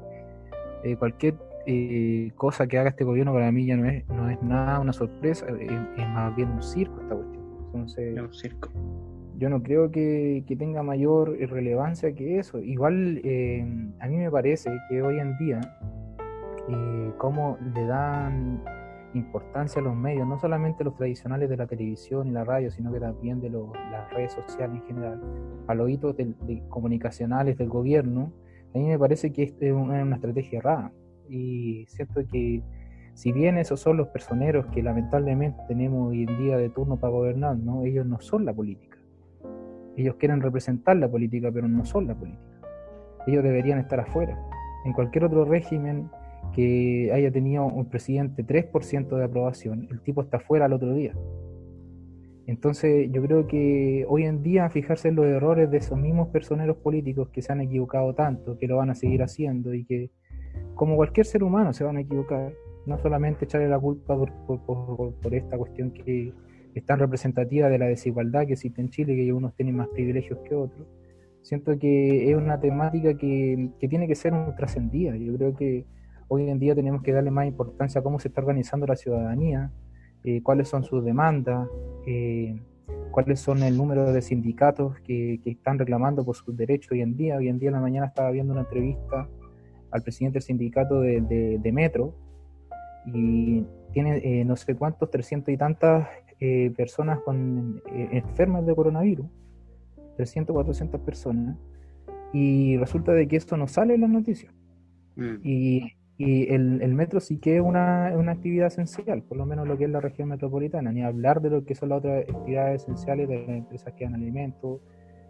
eh, 0.84 0.96
cualquier 0.96 1.36
eh, 1.66 2.32
cosa 2.36 2.68
que 2.68 2.78
haga 2.78 2.90
este 2.90 3.04
gobierno 3.04 3.34
para 3.34 3.52
mí 3.52 3.66
ya 3.66 3.76
no 3.76 3.86
es, 3.86 4.08
no 4.08 4.30
es 4.30 4.42
nada 4.42 4.80
una 4.80 4.94
sorpresa, 4.94 5.46
es, 5.60 5.72
más 5.98 6.36
bien 6.36 6.50
un 6.52 6.64
circo 6.64 7.02
esta 7.02 7.16
cuestión. 7.16 7.46
Entonces, 7.66 8.20
un 8.20 8.34
circo. 8.34 8.70
Yo 9.40 9.50
no 9.50 9.64
creo 9.64 9.90
que, 9.90 10.44
tenga 10.60 10.84
mayor 10.84 11.38
relevancia 11.50 12.14
que 12.14 12.40
eso. 12.40 12.60
Igual 12.60 13.22
eh, 13.24 13.66
a 14.00 14.08
mí 14.08 14.18
me 14.18 14.30
parece 14.30 14.70
que 14.90 15.02
hoy 15.02 15.20
en 15.20 15.38
día, 15.38 15.62
como 17.18 17.58
le 17.74 17.86
dan 17.86 18.62
importancia 19.14 19.82
a 19.82 19.84
los 19.84 19.96
medios, 19.96 20.28
no 20.28 20.38
solamente 20.40 20.84
los 20.84 20.96
tradicionales 20.96 21.50
de 21.50 21.58
la 21.58 21.68
televisión 21.68 22.28
y 22.28 22.32
la 22.32 22.44
radio, 22.44 22.70
sino 22.70 22.92
que 22.92 23.00
también 23.00 23.42
de 23.42 23.50
las 23.50 24.14
redes 24.14 24.34
sociales 24.34 24.82
en 24.82 24.88
general, 24.88 25.22
a 25.68 25.74
los 25.74 25.90
hitos 25.90 26.16
comunicacionales 26.68 27.58
del 27.58 27.70
gobierno, 27.70 28.32
a 28.76 28.78
mí 28.78 28.88
me 28.88 29.00
parece 29.00 29.32
que 29.32 29.44
es 29.44 29.72
una, 29.72 30.16
estrategia 30.16 30.60
errada. 30.60 30.92
Y 31.30 31.86
siento 31.88 32.22
que 32.28 32.62
si 33.14 33.32
bien 33.32 33.58
esos 33.58 33.80
son 33.80 33.98
los 33.98 34.10
personeros 34.10 34.66
que 34.68 34.84
lamentablemente 34.84 35.60
tenemos 35.68 36.10
hoy 36.10 36.24
en 36.24 36.38
día 36.38 36.58
de 36.58 36.70
turno 36.70 36.98
para 36.98 37.12
gobernar, 37.12 37.58
¿no? 37.58 37.84
ellos 37.84 38.06
no 38.06 38.20
son 38.20 38.46
la 38.46 38.54
política. 38.54 38.89
Ellos 40.00 40.16
quieren 40.16 40.40
representar 40.40 40.96
la 40.96 41.10
política, 41.10 41.52
pero 41.52 41.68
no 41.68 41.84
son 41.84 42.08
la 42.08 42.16
política. 42.16 42.62
Ellos 43.28 43.44
deberían 43.44 43.80
estar 43.80 44.00
afuera. 44.00 44.40
En 44.86 44.94
cualquier 44.94 45.26
otro 45.26 45.44
régimen 45.44 46.10
que 46.56 47.12
haya 47.14 47.30
tenido 47.32 47.66
un 47.66 47.86
presidente 47.86 48.46
3% 48.46 49.18
de 49.18 49.24
aprobación, 49.26 49.90
el 49.92 50.00
tipo 50.00 50.22
está 50.22 50.40
fuera 50.40 50.66
al 50.66 50.74
otro 50.74 50.94
día. 50.94 51.14
Entonces 52.48 53.12
yo 53.12 53.22
creo 53.22 53.46
que 53.46 54.06
hoy 54.08 54.24
en 54.24 54.42
día 54.42 54.70
fijarse 54.70 55.10
en 55.10 55.16
los 55.16 55.26
errores 55.26 55.70
de 55.70 55.78
esos 55.78 56.00
mismos 56.00 56.30
personeros 56.30 56.78
políticos 56.78 57.28
que 57.30 57.42
se 57.42 57.52
han 57.52 57.60
equivocado 57.60 58.16
tanto, 58.16 58.58
que 58.58 58.68
lo 58.68 58.78
van 58.78 58.90
a 58.90 58.96
seguir 58.96 59.22
haciendo 59.22 59.74
y 59.74 59.84
que 59.84 60.12
como 60.76 60.96
cualquier 60.96 61.26
ser 61.26 61.44
humano 61.44 61.74
se 61.74 61.84
van 61.84 61.98
a 61.98 62.02
equivocar, 62.02 62.54
no 62.86 62.98
solamente 63.00 63.44
echarle 63.44 63.68
la 63.68 63.78
culpa 63.78 64.18
por, 64.18 65.34
esta 65.34 65.58
cuestión 65.58 65.92
que 65.92 66.34
es 66.76 66.86
tan 66.86 67.00
representativa 67.00 67.70
de 67.70 67.78
la 67.78 67.88
desigualdad 67.88 68.46
que 68.46 68.54
existe 68.54 68.82
en 68.82 68.90
Chile, 68.90 69.16
que 69.16 69.34
unos 69.34 69.56
tienen 69.56 69.76
más 69.76 69.88
privilegios 69.90 70.40
que 70.48 70.56
otros. 70.56 70.88
Siento 71.42 71.78
que 71.80 72.30
es 72.30 72.36
una 72.36 72.60
temática 72.60 73.16
que, 73.16 73.72
que 73.80 73.88
tiene 73.88 74.08
que 74.08 74.16
ser 74.16 74.34
trascendida. 74.56 75.16
Yo 75.16 75.36
creo 75.36 75.56
que 75.56 75.86
hoy 76.30 76.50
en 76.50 76.60
día 76.60 76.76
tenemos 76.76 77.02
que 77.02 77.12
darle 77.12 77.32
más 77.32 77.48
importancia 77.48 78.00
a 78.00 78.04
cómo 78.04 78.20
se 78.20 78.30
está 78.30 78.42
organizando 78.42 78.86
la 78.86 78.96
ciudadanía, 78.96 79.72
eh, 80.24 80.42
cuáles 80.44 80.70
son 80.70 80.84
sus 80.84 81.04
demandas, 81.04 81.68
eh, 82.06 82.56
cuáles 83.12 83.40
son 83.40 83.64
el 83.64 83.76
número 83.76 84.14
de 84.14 84.22
sindicatos 84.22 85.00
que, 85.02 85.42
están 85.46 85.80
reclamando 85.80 86.24
por 86.24 86.36
sus 86.36 86.56
derechos 86.56 86.92
hoy 86.92 87.02
en 87.02 87.18
día. 87.18 87.38
Hoy 87.38 87.50
en 87.50 87.58
día 87.58 87.70
en 87.70 87.76
la 87.76 87.82
mañana 87.82 88.08
estaba 88.08 88.32
viendo 88.32 88.54
una 88.54 88.62
entrevista 88.62 89.28
al 89.92 90.04
presidente 90.04 90.36
del 90.36 90.44
sindicato 90.44 91.02
de, 91.02 91.72
Metro 91.74 92.14
y 93.08 93.66
tiene 93.92 94.46
no 94.46 94.56
sé 94.56 94.76
cuántos, 94.76 95.10
300 95.10 95.52
y 95.52 95.58
tantas 95.58 96.08
personas 96.76 97.20
con 97.20 97.82
enfermas 97.88 98.66
de 98.66 98.76
coronavirus, 98.76 99.26
300, 100.16 100.54
400 100.54 101.02
personas, 101.02 101.58
y 102.34 102.78
resulta 102.78 103.12
de 103.14 103.28
que 103.28 103.36
esto 103.36 103.58
no 103.58 103.68
sale 103.68 103.96
en 103.96 104.02
las 104.02 104.10
noticias. 104.10 104.54
Mm. 105.16 105.36
Y, 105.44 105.94
y 106.18 106.54
el, 106.54 106.82
el, 106.82 106.94
metro 106.94 107.20
sí 107.20 107.38
que 107.38 107.56
es 107.56 107.62
una, 107.62 108.14
una, 108.16 108.34
actividad 108.34 108.68
esencial, 108.68 109.24
por 109.24 109.38
lo 109.38 109.46
menos 109.46 109.68
lo 109.68 109.78
que 109.78 109.86
es 109.86 109.90
la 109.90 110.02
región 110.02 110.30
metropolitana, 110.30 110.92
ni 110.92 111.02
hablar 111.02 111.42
de 111.42 111.50
lo 111.50 111.66
que 111.66 111.76
son 111.76 111.90
las 111.90 112.00
otras 112.00 112.24
actividades 112.30 112.84
esenciales 112.84 113.30
de 113.30 113.40
las 113.40 113.50
empresas 113.50 113.94
que 113.94 114.04
dan 114.04 114.16
alimentos, 114.16 114.82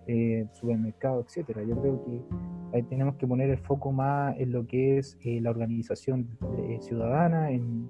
eh, 0.07 0.47
supermercados, 0.53 1.27
etcétera. 1.27 1.63
Yo 1.63 1.79
creo 1.79 2.03
que 2.03 2.21
ahí 2.73 2.83
tenemos 2.83 3.15
que 3.15 3.27
poner 3.27 3.51
el 3.51 3.59
foco 3.59 3.91
más 3.91 4.35
en 4.39 4.51
lo 4.51 4.65
que 4.65 4.97
es 4.97 5.17
eh, 5.23 5.39
la 5.39 5.51
organización 5.51 6.27
eh, 6.57 6.79
ciudadana, 6.81 7.51
en, 7.51 7.89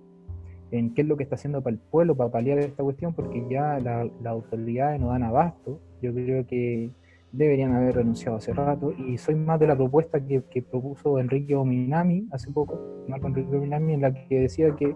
en, 0.72 0.94
qué 0.94 1.02
es 1.02 1.08
lo 1.08 1.18
que 1.18 1.24
está 1.24 1.36
haciendo 1.36 1.62
para 1.62 1.74
el 1.74 1.80
pueblo, 1.80 2.16
para 2.16 2.32
paliar 2.32 2.60
esta 2.60 2.84
cuestión, 2.84 3.14
porque 3.14 3.46
ya 3.50 3.80
las 3.80 4.26
autoridades 4.26 5.00
no 5.00 5.10
dan 5.10 5.24
abasto. 5.24 5.80
Yo 6.02 6.14
creo 6.14 6.46
que 6.46 6.92
deberían 7.32 7.74
haber 7.74 7.96
renunciado 7.96 8.38
hace 8.38 8.54
rato 8.54 8.92
y 8.92 9.18
soy 9.18 9.36
más 9.36 9.60
de 9.60 9.68
la 9.68 9.76
propuesta 9.76 10.20
que, 10.20 10.42
propuso 10.62 11.20
Enrique 11.20 11.56
Ominami 11.56 12.28
hace 12.32 12.52
poco, 12.52 12.80
Marco 13.08 13.28
Enrique 13.28 13.56
Ominami, 13.56 13.94
en 13.94 14.02
la 14.02 14.14
que 14.14 14.40
decía 14.40 14.76
que 14.76 14.96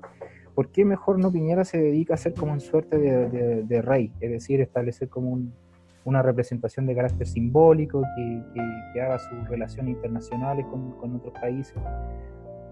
¿por 0.56 0.70
qué 0.70 0.86
mejor 0.86 1.20
no 1.20 1.32
Piñera 1.32 1.64
se 1.64 1.80
dedica 1.80 2.16
a 2.16 2.18
ser 2.18 2.34
como 2.34 2.54
en 2.54 2.60
suerte 2.60 2.98
de, 2.98 3.82
rey? 3.82 4.12
Es 4.20 4.32
decir, 4.32 4.62
establecer 4.62 5.10
como 5.10 5.40
una 6.06 6.22
representación 6.22 6.86
de 6.86 6.96
carácter 6.96 7.28
simbólico 7.28 8.04
que, 8.16 9.02
haga 9.02 9.20
sus 9.20 9.48
relaciones 9.48 9.96
internacionales 9.96 10.66
con, 10.68 10.92
con 10.94 11.16
otros 11.16 11.34
países 11.34 11.76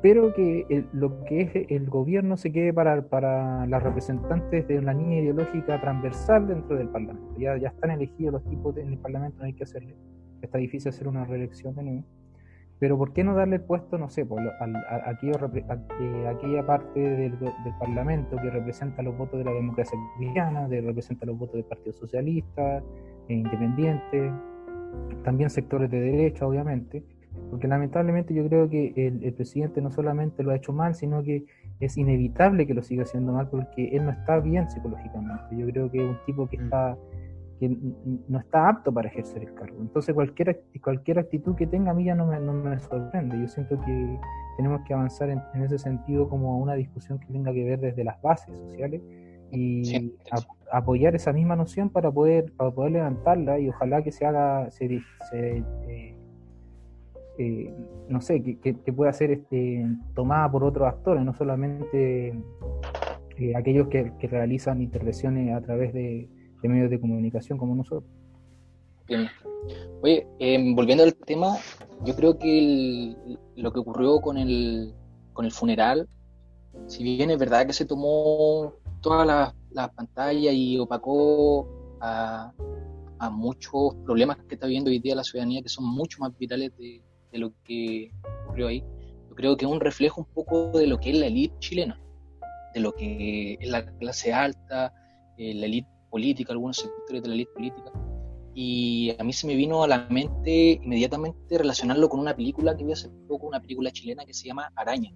pero 0.02 0.34
que 0.34 0.86
lo 0.94 1.24
que 1.26 1.42
es 1.42 1.52
el 1.70 1.90
gobierno 1.90 2.36
se 2.36 2.52
quede 2.52 2.74
para, 2.74 3.04
para 3.08 3.68
las 3.68 3.84
representantes 3.84 4.68
de 4.68 4.80
una 4.80 4.94
línea 4.94 5.22
ideológica 5.22 5.80
transversal 5.80 6.48
dentro 6.48 6.76
del 6.76 6.90
Parlamento. 6.90 7.36
Ya, 7.38 7.56
ya 7.58 7.70
están 7.70 7.92
elegidos 7.92 8.34
los 8.34 8.44
tipos 8.46 8.76
en 8.78 8.94
el 8.94 8.98
Parlamento, 8.98 9.38
no 9.40 9.46
hay 9.46 9.54
que 9.54 9.64
hacerle. 9.64 9.96
Está 10.42 10.58
difícil 10.58 10.90
hacer 10.90 11.08
una 11.08 11.24
reelección 11.26 11.76
de 11.76 11.84
nuevo. 11.84 12.04
Pero 12.80 12.98
¿por 12.98 13.14
qué 13.14 13.24
no 13.24 13.36
darle 13.36 13.58
el 13.58 13.62
puesto, 13.62 14.00
no 14.00 14.10
sé, 14.10 14.26
por, 14.26 14.42
a, 14.42 14.54
a, 14.60 15.10
aquella 15.12 16.66
parte 16.66 17.00
del, 17.00 17.38
del, 17.38 17.52
Parlamento 17.80 18.38
que 18.38 18.50
representa 18.50 19.04
los 19.04 19.16
votos 19.16 19.38
de 19.38 19.46
la 19.46 19.52
democracia 19.52 19.96
cristiana, 20.18 20.68
que 20.68 20.82
representa 20.82 21.28
los 21.28 21.38
votos 21.38 21.58
del 21.58 21.66
Partido 21.66 21.94
Socialista, 21.94 22.82
e 23.28 23.36
Independiente, 23.36 24.32
también 25.24 25.52
sectores 25.52 25.92
de 25.92 26.00
derecha, 26.00 26.48
obviamente, 26.48 27.04
porque 27.50 27.68
lamentablemente 27.68 28.34
yo 28.34 28.48
creo 28.48 28.70
que 28.70 28.94
el, 28.96 29.34
presidente 29.34 29.82
no 29.82 29.92
solamente 29.92 30.44
lo 30.44 30.52
ha 30.52 30.56
hecho 30.56 30.74
mal, 30.74 30.96
sino 30.96 31.24
que 31.24 31.46
es 31.80 31.98
inevitable 31.98 32.68
que 32.68 32.74
lo 32.74 32.82
siga 32.82 33.04
haciendo 33.04 33.34
mal 33.34 33.50
porque 33.50 33.90
él 33.96 34.06
no 34.06 34.12
está 34.12 34.40
bien 34.40 34.70
psicológicamente. 34.70 35.58
Yo 35.58 35.66
creo 35.68 35.92
que 35.92 35.98
es 35.98 36.10
un 36.10 36.18
tipo 36.26 36.48
que 36.48 36.58
mm. 36.58 36.64
está 36.64 36.98
que 37.62 37.70
no 38.28 38.40
está 38.40 38.70
apto 38.70 38.92
para 38.92 39.08
ejercer 39.08 39.44
el 39.44 39.54
cargo. 39.54 39.78
Entonces 39.80 40.16
cualquier, 40.16 40.64
cualquier 40.84 41.20
actitud 41.20 41.56
que 41.56 41.68
tenga 41.68 41.92
a 41.92 41.94
mí 41.94 42.06
ya 42.06 42.16
no 42.16 42.26
me, 42.26 42.40
no 42.40 42.54
me 42.54 42.80
sorprende. 42.80 43.40
Yo 43.40 43.48
siento 43.48 43.80
que 43.86 44.20
tenemos 44.58 44.82
que 44.88 44.96
avanzar 44.96 45.30
en, 45.30 45.42
ese 45.62 45.78
sentido 45.78 46.28
como 46.28 46.58
una 46.58 46.74
discusión 46.74 47.20
que 47.20 47.28
tenga 47.28 47.54
que 47.54 47.64
ver 47.64 47.80
desde 47.80 48.04
las 48.04 48.20
bases 48.20 48.58
sociales 48.58 49.04
y 49.52 50.12
apoyar 50.72 51.14
esa 51.14 51.34
misma 51.34 51.56
noción 51.56 51.92
para 51.92 52.10
poder, 52.10 52.52
para 52.54 52.72
poder 52.72 52.94
levantarla 52.94 53.60
y 53.60 53.70
ojalá 53.70 54.02
que 54.02 54.12
se 54.12 54.26
haga, 54.26 54.72
se, 54.72 55.02
se 55.30 55.64
eh, 55.88 56.16
eh, 57.38 57.74
no 58.10 58.22
sé, 58.22 58.42
que, 58.44 58.74
pueda 58.94 59.14
ser 59.14 59.32
este, 59.32 59.86
tomada 60.14 60.52
por 60.52 60.64
otros 60.64 60.88
actores, 60.88 61.24
no 61.24 61.34
solamente 61.34 62.30
eh, 63.38 63.56
aquellos 63.56 63.88
que, 63.88 64.12
realizan 64.24 64.82
intervenciones 64.82 65.56
a 65.56 65.62
través 65.62 65.94
de, 65.94 66.30
medios 66.64 66.90
de 66.90 67.00
comunicación 67.00 67.58
como 67.58 67.76
nosotros. 67.76 68.10
Bien. 69.08 69.28
Oye, 70.02 70.28
em, 70.40 70.76
volviendo 70.76 71.04
al 71.04 71.16
tema, 71.16 71.58
yo 72.06 72.16
creo 72.16 72.38
que 72.38 73.16
lo 73.56 73.72
que 73.72 73.80
ocurrió 73.80 74.20
con 74.22 74.38
el, 74.38 74.94
con 75.34 75.46
el 75.46 75.52
funeral, 75.52 76.08
si 76.88 77.04
bien 77.04 77.30
es 77.30 77.38
verdad 77.38 77.66
que 77.66 77.74
se 77.74 77.86
tomó 77.86 78.74
todas 79.02 79.26
las 79.26 79.56
la 79.72 79.92
pantallas 79.92 80.54
y 80.54 80.78
opacó 80.78 81.98
a, 82.02 82.52
a, 83.20 83.30
muchos 83.30 83.96
problemas 84.04 84.38
que 84.48 84.56
está 84.56 84.68
viviendo 84.68 84.90
hoy 84.90 85.00
día 85.00 85.16
la 85.16 85.24
ciudadanía 85.24 85.62
que 85.62 85.70
son 85.70 85.86
mucho 85.86 86.20
más 86.20 86.38
vitales 86.38 86.76
de, 86.78 87.02
de 87.32 87.40
lo 87.40 87.54
que 87.64 88.12
ocurrió 88.46 88.68
ahí, 88.68 88.84
yo 89.30 89.36
creo 89.36 89.58
que 89.58 89.66
es 89.66 89.72
un 89.72 89.80
reflejo 89.80 90.22
un 90.22 90.28
poco 90.34 90.72
de 90.78 90.88
lo 90.88 91.00
que 91.00 91.12
es 91.12 91.18
la 91.18 91.28
élite 91.28 91.56
chilena, 91.60 92.00
de 92.74 92.80
lo 92.80 92.94
que 92.94 93.58
es 93.60 93.70
la 93.70 93.86
clase 93.98 94.34
alta, 94.34 94.94
eh, 95.38 95.54
la 95.54 95.66
élite 95.66 95.90
política, 96.10 96.52
algunos 96.52 96.78
sectores 96.78 97.22
de 97.24 97.30
la 97.30 97.36
élite 97.36 97.52
política. 97.54 97.92
Y 98.54 99.16
a 99.18 99.24
mí 99.24 99.32
se 99.32 99.48
me 99.48 99.56
vino 99.56 99.84
a 99.84 99.88
la 99.88 100.08
mente 100.10 100.82
inmediatamente 100.84 101.58
relacionarlo 101.58 102.10
con 102.10 102.20
una 102.20 102.36
película 102.36 102.76
que 102.76 102.84
vi 102.84 102.92
hace 102.92 103.10
poco, 103.28 103.48
una 103.48 103.62
película 103.62 103.92
chilena 103.92 104.26
que 104.26 104.34
se 104.34 104.48
llama 104.48 104.72
Araña, 104.76 105.14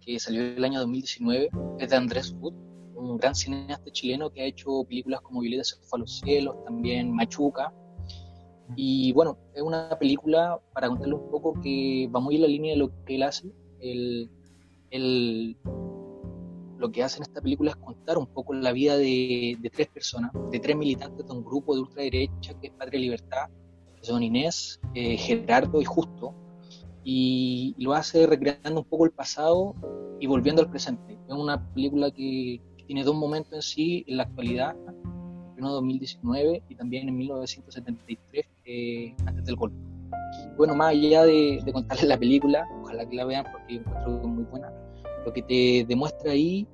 que 0.00 0.18
salió 0.18 0.42
el 0.42 0.64
año 0.64 0.80
2019, 0.80 1.50
es 1.78 1.90
de 1.90 1.96
Andrés 1.96 2.34
Wood, 2.40 2.54
un 2.96 3.16
gran 3.16 3.34
cineasta 3.34 3.90
chileno 3.92 4.30
que 4.30 4.42
ha 4.42 4.44
hecho 4.46 4.84
películas 4.84 5.20
como 5.20 5.40
Violeta 5.40 5.64
se 5.64 5.76
fue 5.76 5.98
a 5.98 6.00
los 6.00 6.18
cielos, 6.18 6.56
también 6.64 7.12
Machuca, 7.12 7.72
y 8.76 9.12
bueno, 9.12 9.38
es 9.54 9.62
una 9.62 9.96
película, 9.98 10.60
para 10.72 10.88
contarle 10.88 11.14
un 11.14 11.30
poco, 11.30 11.60
que 11.60 12.08
va 12.14 12.20
muy 12.20 12.36
en 12.36 12.42
la 12.42 12.48
línea 12.48 12.72
de 12.72 12.78
lo 12.78 12.90
que 13.04 13.16
él 13.16 13.22
hace. 13.22 13.52
lo 16.78 16.90
que 16.90 17.02
hace 17.02 17.18
en 17.18 17.22
esta 17.22 17.40
película 17.40 17.70
es 17.70 17.76
contar 17.76 18.18
un 18.18 18.26
poco 18.26 18.52
la 18.54 18.72
vida 18.72 18.96
de, 18.96 19.58
tres 19.72 19.88
personas, 19.88 20.32
de 20.50 20.60
tres 20.60 20.76
militantes 20.76 21.26
de 21.26 21.32
un 21.32 21.44
grupo 21.44 21.74
de 21.74 21.82
ultraderecha 21.82 22.54
que 22.60 22.68
es 22.68 22.72
Patria 22.72 23.00
Libertad, 23.00 23.48
que 23.96 24.04
son 24.04 24.22
Inés, 24.22 24.80
eh, 24.94 25.16
Gerardo 25.16 25.80
y 25.80 25.84
Justo, 25.84 26.34
y, 27.04 27.74
lo 27.78 27.92
hace 27.92 28.26
recreando 28.26 28.80
un 28.80 28.86
poco 28.86 29.04
el 29.04 29.12
pasado 29.12 29.74
y 30.20 30.26
volviendo 30.26 30.62
al 30.62 30.70
presente. 30.70 31.18
Es 31.28 31.34
una 31.34 31.62
película 31.74 32.10
que, 32.10 32.60
que 32.76 32.84
tiene 32.84 33.04
dos 33.04 33.14
momentos 33.14 33.52
en 33.52 33.62
sí 33.62 34.04
en 34.08 34.16
la 34.16 34.24
actualidad, 34.24 34.74
en 35.56 35.62
2019 35.62 36.62
y 36.68 36.74
también 36.74 37.08
en 37.08 37.16
1973 37.16 38.53
eh, 38.64 39.14
antes 39.26 39.44
del 39.44 39.56
golpe. 39.56 39.76
Bueno, 40.56 40.74
más 40.74 40.90
allá 40.90 41.24
de, 41.24 41.62
contarles 41.72 42.08
la 42.08 42.18
película, 42.18 42.66
ojalá 42.82 43.08
que 43.08 43.16
la 43.16 43.24
vean 43.24 43.44
porque 43.50 43.76
encuentro 43.76 44.28
muy 44.28 44.44
buena, 44.44 44.72
lo 45.24 45.32
que 45.32 45.42
te 45.42 45.84
demuestra 45.88 46.32
ahí 46.32 46.66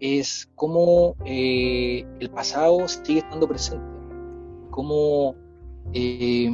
es 0.00 0.50
cómo 0.54 1.14
eh, 1.24 2.04
el 2.20 2.30
pasado 2.30 2.86
sigue 2.88 3.20
estando 3.20 3.46
presente, 3.46 3.84
cómo 4.70 5.34
eh, 5.92 6.50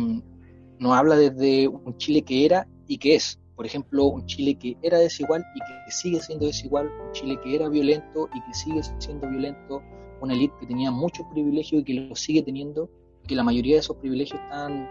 nos 0.79 0.93
habla 0.93 1.17
desde 1.17 1.69
un 1.69 1.97
Chile 1.97 2.23
que 2.23 2.45
era 2.45 2.69
y 2.87 2.99
que 2.99 3.15
es. 3.15 3.39
Por 3.57 3.67
ejemplo, 3.67 4.07
un 4.07 4.25
Chile 4.27 4.55
que 4.55 4.77
era 4.83 4.99
desigual 4.99 5.45
y 5.55 5.59
que 5.59 5.91
sigue 5.91 6.21
siendo 6.21 6.47
desigual, 6.47 6.87
un 6.87 7.13
Chile 7.13 7.39
que 7.43 7.57
era 7.57 7.69
violento 7.69 8.29
y 8.33 8.41
que 8.41 8.55
sigue 8.55 8.81
siendo 8.99 9.29
violento, 9.29 9.83
una 10.21 10.35
élite 10.35 10.55
que 10.61 10.67
tenía 10.67 10.91
muchos 10.91 11.27
privilegios 11.33 11.83
y 11.83 11.85
que 11.85 11.95
lo 11.95 12.15
sigue 12.15 12.43
teniendo 12.43 12.89
que 13.29 13.37
la 13.37 13.45
mayoría 13.45 13.75
de 13.75 13.81
esos 13.81 13.97
privilegios 13.97 14.41
están, 14.41 14.89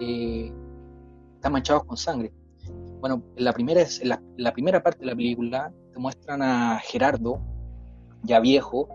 eh, 0.00 0.50
están 1.34 1.52
manchados 1.52 1.84
con 1.84 1.98
sangre. 1.98 2.32
Bueno, 3.00 3.22
la 3.36 3.52
primera, 3.52 3.82
es, 3.82 4.02
la, 4.02 4.22
la, 4.38 4.52
primera 4.54 4.82
parte 4.82 5.00
de 5.00 5.06
la 5.06 5.14
película 5.14 5.74
te 5.92 5.98
muestran 5.98 6.40
a 6.40 6.78
Gerardo, 6.78 7.38
ya 8.22 8.40
viejo, 8.40 8.88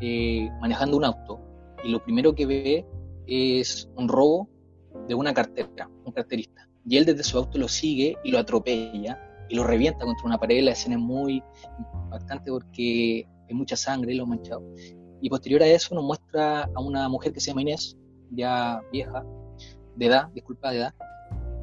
eh, 0.00 0.48
manejando 0.60 0.96
un 0.96 1.04
auto, 1.04 1.38
y 1.84 1.90
lo 1.90 2.02
primero 2.02 2.34
que 2.34 2.46
ve 2.46 2.86
es 3.26 3.90
un 3.96 4.08
robo 4.08 4.48
de 5.06 5.14
una 5.14 5.34
cartera, 5.34 5.90
un 6.04 6.12
carterista. 6.12 6.68
Y 6.86 6.96
él 6.96 7.04
desde 7.04 7.24
su 7.24 7.36
auto 7.36 7.58
lo 7.58 7.68
sigue 7.68 8.16
y 8.24 8.30
lo 8.30 8.38
atropella 8.38 9.20
y 9.48 9.54
lo 9.54 9.64
revienta 9.64 10.04
contra 10.04 10.26
una 10.26 10.38
pared. 10.38 10.64
La 10.64 10.72
escena 10.72 10.96
es 10.96 11.00
muy 11.00 11.42
impactante 12.04 12.50
porque 12.50 13.28
hay 13.48 13.54
mucha 13.54 13.76
sangre 13.76 14.14
y 14.14 14.16
lo 14.16 14.26
manchado. 14.26 14.62
Y 15.20 15.28
posterior 15.28 15.62
a 15.62 15.66
eso 15.66 15.94
nos 15.94 16.04
muestra 16.04 16.64
a 16.74 16.80
una 16.80 17.08
mujer 17.08 17.32
que 17.32 17.40
se 17.40 17.48
llama 17.48 17.62
Inés, 17.62 17.96
ya 18.34 18.82
vieja, 18.92 19.24
de 19.96 20.06
edad, 20.06 20.28
disculpa, 20.28 20.70
de 20.70 20.78
edad, 20.78 20.94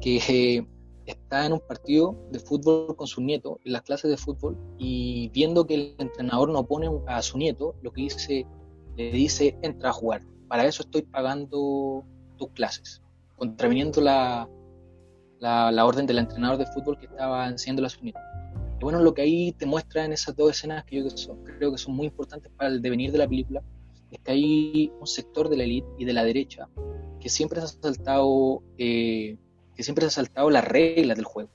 que 0.00 0.16
eh, 0.16 0.66
está 1.06 1.46
en 1.46 1.52
un 1.52 1.60
partido 1.60 2.16
de 2.30 2.38
fútbol 2.38 2.96
con 2.96 3.06
su 3.06 3.20
nieto, 3.20 3.58
en 3.64 3.72
las 3.72 3.82
clases 3.82 4.10
de 4.10 4.16
fútbol, 4.16 4.56
y 4.78 5.28
viendo 5.30 5.66
que 5.66 5.74
el 5.74 5.94
entrenador 5.98 6.50
no 6.50 6.64
pone 6.64 6.88
a 7.06 7.22
su 7.22 7.38
nieto, 7.38 7.74
lo 7.82 7.92
que 7.92 8.02
dice, 8.02 8.46
le 8.96 9.10
dice, 9.10 9.58
entra 9.62 9.90
a 9.90 9.92
jugar. 9.92 10.22
Para 10.48 10.66
eso 10.66 10.82
estoy 10.82 11.02
pagando 11.02 12.04
tus 12.36 12.48
clases, 12.50 13.02
contraviniendo 13.36 14.00
la, 14.00 14.48
la, 15.40 15.84
orden 15.84 16.06
del 16.06 16.18
entrenador 16.18 16.58
de 16.58 16.66
fútbol 16.66 16.98
que 16.98 17.06
estaba 17.06 17.46
haciendo 17.46 17.84
a 17.84 17.88
su 17.88 18.02
nieto. 18.02 18.20
Y 18.78 18.82
bueno, 18.82 19.00
lo 19.00 19.12
que 19.12 19.22
ahí 19.22 19.52
te 19.52 19.66
muestra 19.66 20.04
en 20.04 20.12
esas 20.12 20.34
dos 20.36 20.50
escenas 20.50 20.84
que 20.84 20.96
yo 20.96 21.08
creo 21.58 21.72
que 21.72 21.78
son 21.78 21.94
muy 21.94 22.06
importantes 22.06 22.50
para 22.56 22.70
el 22.70 22.80
devenir 22.80 23.12
de 23.12 23.18
la 23.18 23.28
película, 23.28 23.62
es 24.10 24.20
que 24.20 24.32
hay 24.32 24.92
un 24.98 25.06
sector 25.06 25.48
de 25.48 25.56
la 25.56 25.64
élite 25.64 25.88
y 25.98 26.04
de 26.04 26.12
la 26.12 26.24
derecha 26.24 26.68
que 27.20 27.28
siempre 27.28 27.60
se 27.60 27.66
ha 27.66 27.68
saltado, 27.68 28.62
eh, 28.78 29.36
que 29.76 29.82
siempre 29.82 30.02
se 30.02 30.08
ha 30.08 30.10
saltado 30.10 30.50
las 30.50 30.64
reglas 30.64 31.16
del 31.16 31.26
juego. 31.26 31.50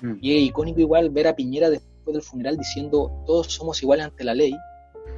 Mm. 0.00 0.14
Y 0.20 0.36
es 0.36 0.42
icónico 0.48 0.80
igual 0.80 1.10
ver 1.10 1.28
a 1.28 1.36
Piñera 1.36 1.70
después 1.70 2.14
del 2.14 2.22
funeral 2.22 2.56
diciendo 2.56 3.22
todos 3.26 3.52
somos 3.52 3.82
iguales 3.82 4.06
ante 4.06 4.24
la 4.24 4.34
ley, 4.34 4.54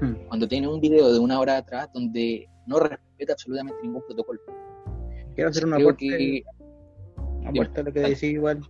hmm. 0.00 0.28
cuando 0.28 0.46
tiene 0.46 0.68
un 0.68 0.80
video 0.80 1.12
de 1.12 1.18
una 1.18 1.40
hora 1.40 1.56
atrás 1.56 1.88
donde 1.92 2.48
no 2.66 2.78
respeta 2.78 3.32
absolutamente 3.32 3.80
ningún 3.82 4.02
protocolo. 4.02 4.40
Quiero 5.34 5.50
hacer 5.50 5.66
una 5.66 5.76
aporte, 5.76 6.44
a 7.44 7.82
lo 7.82 7.92
que 7.92 8.00
decía 8.00 8.30
igual, 8.30 8.60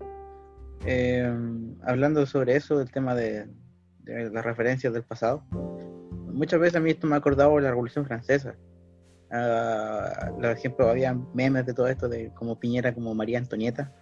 eh, 0.86 1.30
hablando 1.82 2.24
sobre 2.26 2.56
eso, 2.56 2.78
del 2.78 2.90
tema 2.90 3.14
de, 3.14 3.46
las 4.04 4.44
referencias 4.44 4.92
del 4.92 5.02
pasado. 5.02 5.42
Muchas 6.34 6.60
veces 6.60 6.76
a 6.76 6.80
mí 6.80 6.90
esto 6.90 7.06
me 7.06 7.14
ha 7.14 7.18
acordado 7.18 7.58
la 7.60 7.70
Revolución 7.70 8.04
Francesa. 8.04 8.56
Uh, 9.30 10.34
por 10.34 10.46
ejemplo, 10.46 10.88
había 10.88 11.14
memes 11.32 11.66
de 11.66 11.74
todo 11.74 11.88
esto, 11.88 12.08
de 12.08 12.32
como 12.34 12.58
Piñera, 12.58 12.94
como 12.94 13.14
María 13.14 13.38
Antonieta, 13.38 13.92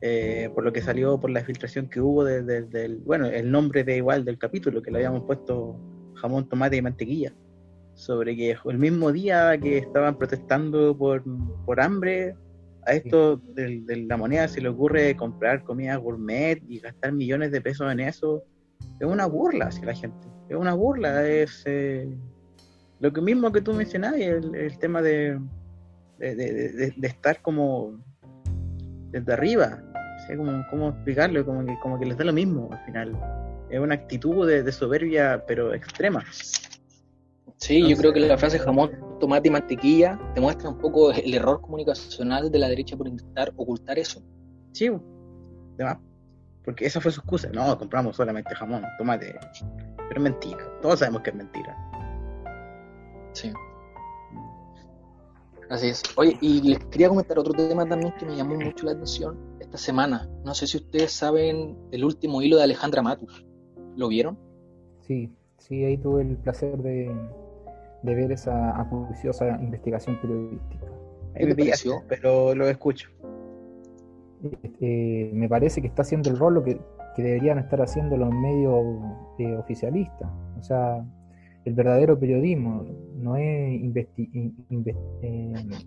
eh, 0.00 0.50
por 0.54 0.64
lo 0.64 0.72
que 0.72 0.82
salió 0.82 1.18
por 1.20 1.30
la 1.30 1.44
filtración 1.44 1.88
que 1.88 2.00
hubo 2.00 2.24
del, 2.24 3.02
bueno, 3.04 3.26
el 3.26 3.50
nombre 3.50 3.84
de 3.84 3.96
igual 3.96 4.24
del 4.24 4.38
capítulo, 4.38 4.82
que 4.82 4.90
le 4.90 4.98
habíamos 4.98 5.24
puesto 5.24 5.76
jamón, 6.14 6.48
tomate 6.48 6.76
y 6.76 6.82
mantequilla, 6.82 7.32
sobre 7.94 8.36
que 8.36 8.56
el 8.64 8.78
mismo 8.78 9.12
día 9.12 9.56
que 9.58 9.78
estaban 9.78 10.18
protestando 10.18 10.96
por, 10.96 11.22
por 11.64 11.80
hambre, 11.80 12.34
a 12.84 12.94
esto 12.94 13.36
de, 13.36 14.04
la 14.08 14.16
moneda 14.16 14.48
se 14.48 14.60
le 14.60 14.68
ocurre 14.68 15.16
comprar 15.16 15.62
comida 15.62 15.96
gourmet 15.96 16.60
y 16.68 16.80
gastar 16.80 17.12
millones 17.12 17.52
de 17.52 17.60
pesos 17.60 17.90
en 17.92 18.00
eso, 18.00 18.44
es 19.00 19.06
una 19.06 19.26
burla 19.26 19.66
hacia 19.66 19.86
la 19.86 19.94
gente, 19.94 20.28
es 20.48 20.56
una 20.56 20.74
burla, 20.74 21.26
es 21.28 21.62
eh, 21.66 22.08
lo 23.00 23.12
que 23.12 23.20
mismo 23.20 23.50
que 23.52 23.60
tú 23.60 23.72
mencionabas, 23.72 24.20
el, 24.20 24.54
el 24.54 24.78
tema 24.78 25.02
de, 25.02 25.38
de, 26.18 26.94
estar 27.02 27.40
como 27.42 27.98
desde 29.10 29.32
arriba, 29.32 29.82
como, 30.36 30.64
¿cómo 30.70 30.88
explicarlo? 30.90 31.44
Como 31.44 31.64
que, 31.64 31.78
como 31.80 31.98
que 31.98 32.06
les 32.06 32.16
da 32.16 32.24
lo 32.24 32.32
mismo 32.32 32.68
al 32.72 32.84
final. 32.84 33.18
Es 33.70 33.80
una 33.80 33.94
actitud 33.94 34.46
de, 34.46 34.70
soberbia, 34.72 35.44
pero 35.46 35.74
extrema. 35.74 36.24
Sí, 37.56 37.88
yo 37.88 37.96
creo 37.96 38.12
que 38.12 38.20
la 38.20 38.36
frase 38.36 38.58
jamón, 38.58 38.90
tomate 39.20 39.48
y 39.48 39.50
mantequilla 39.50 40.18
demuestra 40.34 40.68
un 40.68 40.78
poco 40.78 41.12
el 41.12 41.34
error 41.34 41.60
comunicacional 41.60 42.50
de 42.50 42.58
la 42.58 42.68
derecha 42.68 42.96
por 42.96 43.08
intentar 43.08 43.52
ocultar 43.56 43.98
eso. 43.98 44.22
Sí, 44.72 44.90
demás. 45.76 45.98
Porque 46.64 46.86
esa 46.86 47.00
fue 47.00 47.10
su 47.10 47.20
excusa. 47.20 47.48
No, 47.52 47.76
compramos 47.78 48.16
solamente 48.16 48.54
jamón, 48.54 48.84
tomate. 48.98 49.34
Pero 49.96 50.14
es 50.14 50.20
mentira. 50.20 50.80
Todos 50.80 51.00
sabemos 51.00 51.22
que 51.22 51.30
es 51.30 51.36
mentira. 51.36 51.76
Sí. 53.32 53.52
Así 55.72 55.88
es. 55.88 56.02
Oye, 56.16 56.36
y 56.40 56.60
les 56.60 56.84
quería 56.86 57.08
comentar 57.08 57.38
otro 57.38 57.54
tema 57.54 57.86
también 57.86 58.12
que 58.18 58.26
me 58.26 58.36
llamó 58.36 58.56
mucho 58.56 58.84
la 58.84 58.92
atención 58.92 59.38
esta 59.58 59.78
semana. 59.78 60.28
No 60.44 60.54
sé 60.54 60.66
si 60.66 60.76
ustedes 60.76 61.12
saben 61.12 61.78
el 61.90 62.04
último 62.04 62.42
hilo 62.42 62.58
de 62.58 62.64
Alejandra 62.64 63.00
Matus. 63.00 63.46
¿Lo 63.96 64.08
vieron? 64.08 64.38
Sí, 65.06 65.32
sí, 65.58 65.84
ahí 65.84 65.96
tuve 65.96 66.22
el 66.22 66.36
placer 66.36 66.76
de, 66.78 67.10
ver 68.02 68.32
esa 68.32 68.78
acuciosa 68.78 69.48
investigación 69.60 70.20
periodística. 70.20 70.86
¿Qué 71.34 71.46
me 71.46 71.54
pareció? 71.54 72.02
Pero 72.06 72.54
lo 72.54 72.68
escucho. 72.68 73.08
Eh, 74.80 75.30
me 75.32 75.48
parece 75.48 75.80
que 75.80 75.86
está 75.86 76.02
haciendo 76.02 76.30
el 76.30 76.38
rol 76.38 76.62
que, 76.64 76.80
que 77.14 77.22
deberían 77.22 77.58
estar 77.58 77.80
haciendo 77.80 78.16
los 78.16 78.32
medios 78.32 78.82
eh, 79.38 79.54
oficialistas. 79.56 80.28
O 80.58 80.62
sea, 80.62 81.04
el 81.64 81.74
verdadero 81.74 82.18
periodismo, 82.18 82.84
no 83.16 83.36
es 83.36 83.44
eh, 83.44 84.52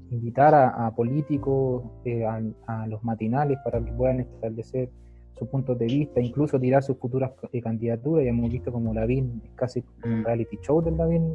invitar 0.09 0.55
a, 0.55 0.91
políticos 0.95 1.83
eh, 2.05 2.25
a, 2.25 2.87
los 2.87 3.03
matinales 3.03 3.57
para 3.63 3.83
que 3.83 3.91
puedan 3.91 4.21
establecer 4.21 4.89
su 5.37 5.47
punto 5.49 5.75
de 5.75 5.85
vista, 5.85 6.21
incluso 6.21 6.57
tirar 6.59 6.81
sus 6.81 6.97
futuras 6.97 7.31
candidaturas. 7.61 8.23
Ya 8.23 8.29
hemos 8.29 8.49
visto 8.49 8.71
como 8.71 8.93
Lavín 8.93 9.41
es 9.43 9.51
casi 9.55 9.83
un 10.05 10.21
mm. 10.21 10.25
reality 10.25 10.57
show 10.61 10.81
del 10.81 10.95
Lavín 10.95 11.33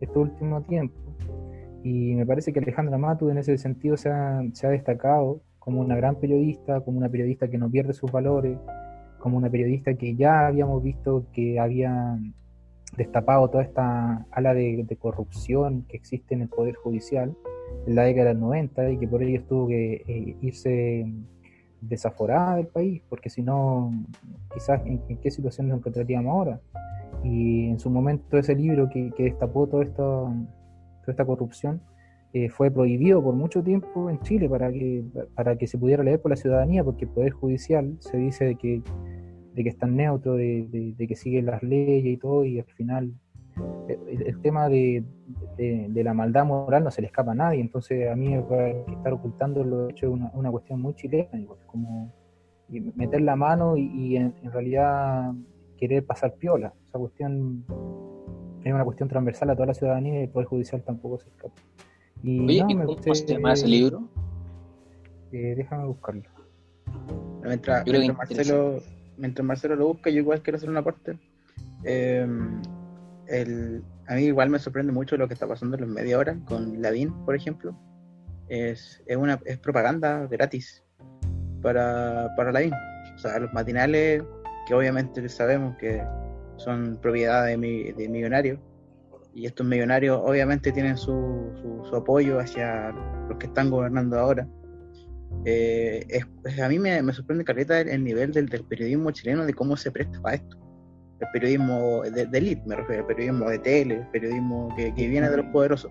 este 0.00 0.18
último 0.18 0.60
tiempo. 0.62 0.94
Y 1.82 2.14
me 2.16 2.26
parece 2.26 2.52
que 2.52 2.58
Alejandra 2.58 2.98
Matu 2.98 3.30
en 3.30 3.38
ese 3.38 3.56
sentido 3.56 3.96
se 3.96 4.10
ha, 4.10 4.42
se 4.52 4.66
ha 4.66 4.70
destacado 4.70 5.40
como 5.60 5.80
una 5.80 5.94
gran 5.94 6.16
periodista, 6.16 6.80
como 6.80 6.98
una 6.98 7.08
periodista 7.08 7.48
que 7.48 7.58
no 7.58 7.70
pierde 7.70 7.92
sus 7.92 8.10
valores, 8.10 8.58
como 9.20 9.36
una 9.36 9.48
periodista 9.48 9.94
que 9.94 10.16
ya 10.16 10.48
habíamos 10.48 10.82
visto 10.82 11.26
que 11.32 11.60
había 11.60 12.18
destapado 12.96 13.48
toda 13.48 13.62
esta 13.62 14.26
ala 14.32 14.54
de, 14.54 14.84
corrupción 14.98 15.84
que 15.88 15.96
existe 15.96 16.34
en 16.34 16.42
el 16.42 16.48
Poder 16.48 16.74
Judicial 16.74 17.36
en 17.86 17.94
la 17.94 18.02
década 18.02 18.30
del 18.30 18.40
90 18.40 18.90
y 18.90 18.98
que 18.98 19.06
por 19.06 19.22
ello 19.22 19.44
tuvo 19.44 19.68
que 19.68 20.02
eh, 20.06 20.36
irse 20.40 21.06
desaforada 21.80 22.56
del 22.56 22.66
país, 22.66 23.02
porque 23.08 23.30
si 23.30 23.42
no, 23.42 23.92
quizás 24.52 24.82
en, 24.84 25.00
qué 25.18 25.30
situación 25.30 25.68
nos 25.68 25.78
encontraríamos 25.78 26.32
ahora. 26.32 26.60
Y 27.22 27.68
en 27.68 27.78
su 27.78 27.90
momento 27.90 28.38
ese 28.38 28.54
libro 28.54 28.88
que, 28.88 29.12
destapó 29.16 29.66
todo 29.66 29.82
esto, 29.82 30.32
toda 31.02 31.12
esta 31.12 31.24
corrupción 31.24 31.80
eh, 32.32 32.48
fue 32.48 32.70
prohibido 32.70 33.22
por 33.22 33.34
mucho 33.34 33.62
tiempo 33.62 34.08
en 34.08 34.20
Chile 34.20 34.48
para 34.48 34.70
que, 34.70 35.04
para 35.34 35.56
que 35.56 35.66
se 35.66 35.78
pudiera 35.78 36.02
leer 36.04 36.20
por 36.20 36.30
la 36.30 36.36
ciudadanía, 36.36 36.84
porque 36.84 37.04
el 37.04 37.10
Poder 37.10 37.32
Judicial 37.32 37.96
se 37.98 38.16
dice 38.18 38.54
que 38.54 38.82
de 39.54 39.64
que 39.64 39.68
están 39.68 39.96
neutros, 39.96 40.36
de, 40.36 40.94
que 40.96 41.16
siguen 41.16 41.46
las 41.46 41.62
leyes 41.62 42.04
y 42.04 42.16
todo, 42.16 42.44
y 42.44 42.58
al 42.58 42.66
final 42.66 43.12
eh, 43.88 43.98
el, 44.26 44.40
tema 44.40 44.68
de, 44.68 45.04
la 45.92 46.14
maldad 46.14 46.44
moral 46.44 46.84
no 46.84 46.90
se 46.90 47.00
le 47.00 47.08
escapa 47.08 47.32
a 47.32 47.34
nadie, 47.34 47.60
entonces 47.60 48.08
a 48.10 48.16
mí 48.16 48.34
estar 48.34 49.12
ocultando 49.12 49.64
lo 49.64 49.88
hecho 49.90 50.06
es 50.06 50.12
una, 50.32 50.50
cuestión 50.50 50.80
muy 50.80 50.94
chilena, 50.94 51.38
igual, 51.38 51.58
como 51.66 52.12
meter 52.68 53.20
la 53.22 53.34
mano 53.34 53.76
y, 53.76 54.16
en, 54.16 54.34
realidad 54.44 55.32
querer 55.76 56.06
pasar 56.06 56.34
piola, 56.34 56.72
esa 56.86 56.98
cuestión 56.98 57.64
es 58.62 58.72
una 58.72 58.84
cuestión 58.84 59.08
transversal 59.08 59.50
a 59.50 59.54
toda 59.54 59.66
la 59.66 59.74
ciudadanía 59.74 60.20
y 60.20 60.22
el 60.24 60.28
Poder 60.28 60.46
Judicial 60.46 60.82
tampoco 60.82 61.18
se 61.18 61.28
escapa. 61.28 61.54
Y, 62.22 62.60
¿cómo 62.62 63.14
se 63.14 63.26
llama 63.26 63.52
ese 63.54 63.66
libro? 63.66 64.08
Eh, 65.32 65.54
déjame 65.56 65.86
buscarlo. 65.86 66.22
Mientras, 67.42 67.86
Marcelo, 68.16 68.82
mientras 69.16 69.46
Marcelo 69.46 69.76
lo 69.76 69.88
busca, 69.88 70.10
yo 70.10 70.18
igual 70.18 70.42
quiero 70.42 70.56
hacer 70.56 70.68
una 70.68 70.82
parte. 70.82 71.18
Em, 71.84 72.60
a 74.06 74.14
mí 74.14 74.22
igual 74.22 74.50
me 74.50 74.58
sorprende 74.58 74.92
mucho 74.92 75.16
lo 75.16 75.28
que 75.28 75.34
está 75.34 75.46
pasando 75.46 75.76
en 75.76 75.82
los 75.82 75.90
media 75.90 76.18
hora 76.18 76.36
con 76.44 76.82
Lavín, 76.82 77.12
por 77.24 77.34
ejemplo. 77.34 77.74
Es, 78.48 79.02
es, 79.06 79.16
una, 79.16 79.40
es 79.44 79.58
propaganda 79.58 80.26
gratis 80.26 80.84
para, 81.62 82.34
para 82.36 82.52
Lavín. 82.52 82.74
O 83.14 83.18
sea, 83.18 83.38
los 83.38 83.52
matinales, 83.52 84.22
que 84.66 84.74
obviamente 84.74 85.26
sabemos 85.28 85.76
que 85.78 86.02
son 86.56 86.98
propiedad 87.00 87.46
de, 87.46 87.56
de 87.96 88.08
millonarios, 88.08 88.58
y 89.34 89.46
estos 89.46 89.66
millonarios 89.66 90.20
obviamente 90.22 90.72
tienen 90.72 90.96
su, 90.96 91.50
su 91.88 91.96
apoyo 91.96 92.38
hacia 92.38 92.90
los 93.28 93.38
que 93.38 93.46
están 93.46 93.70
gobernando 93.70 94.18
ahora 94.18 94.46
eh, 95.44 96.06
a 96.62 96.68
mí 96.68 96.78
me, 96.78 97.12
sorprende, 97.12 97.44
Carleta, 97.44 97.80
el, 97.80 98.04
nivel 98.04 98.32
del, 98.32 98.48
periodismo 98.48 99.10
chileno, 99.10 99.46
de 99.46 99.54
cómo 99.54 99.76
se 99.76 99.90
presta 99.90 100.20
para 100.20 100.36
esto. 100.36 100.56
El 101.20 101.28
periodismo 101.32 102.02
de, 102.02 102.28
élite, 102.32 102.62
me 102.66 102.76
refiero, 102.76 103.02
el 103.02 103.06
periodismo 103.06 103.50
de 103.50 103.58
tele, 103.58 103.94
el 103.96 104.08
periodismo 104.08 104.74
que, 104.76 104.90
viene 104.92 105.28
de 105.28 105.36
los 105.36 105.46
poderosos. 105.46 105.90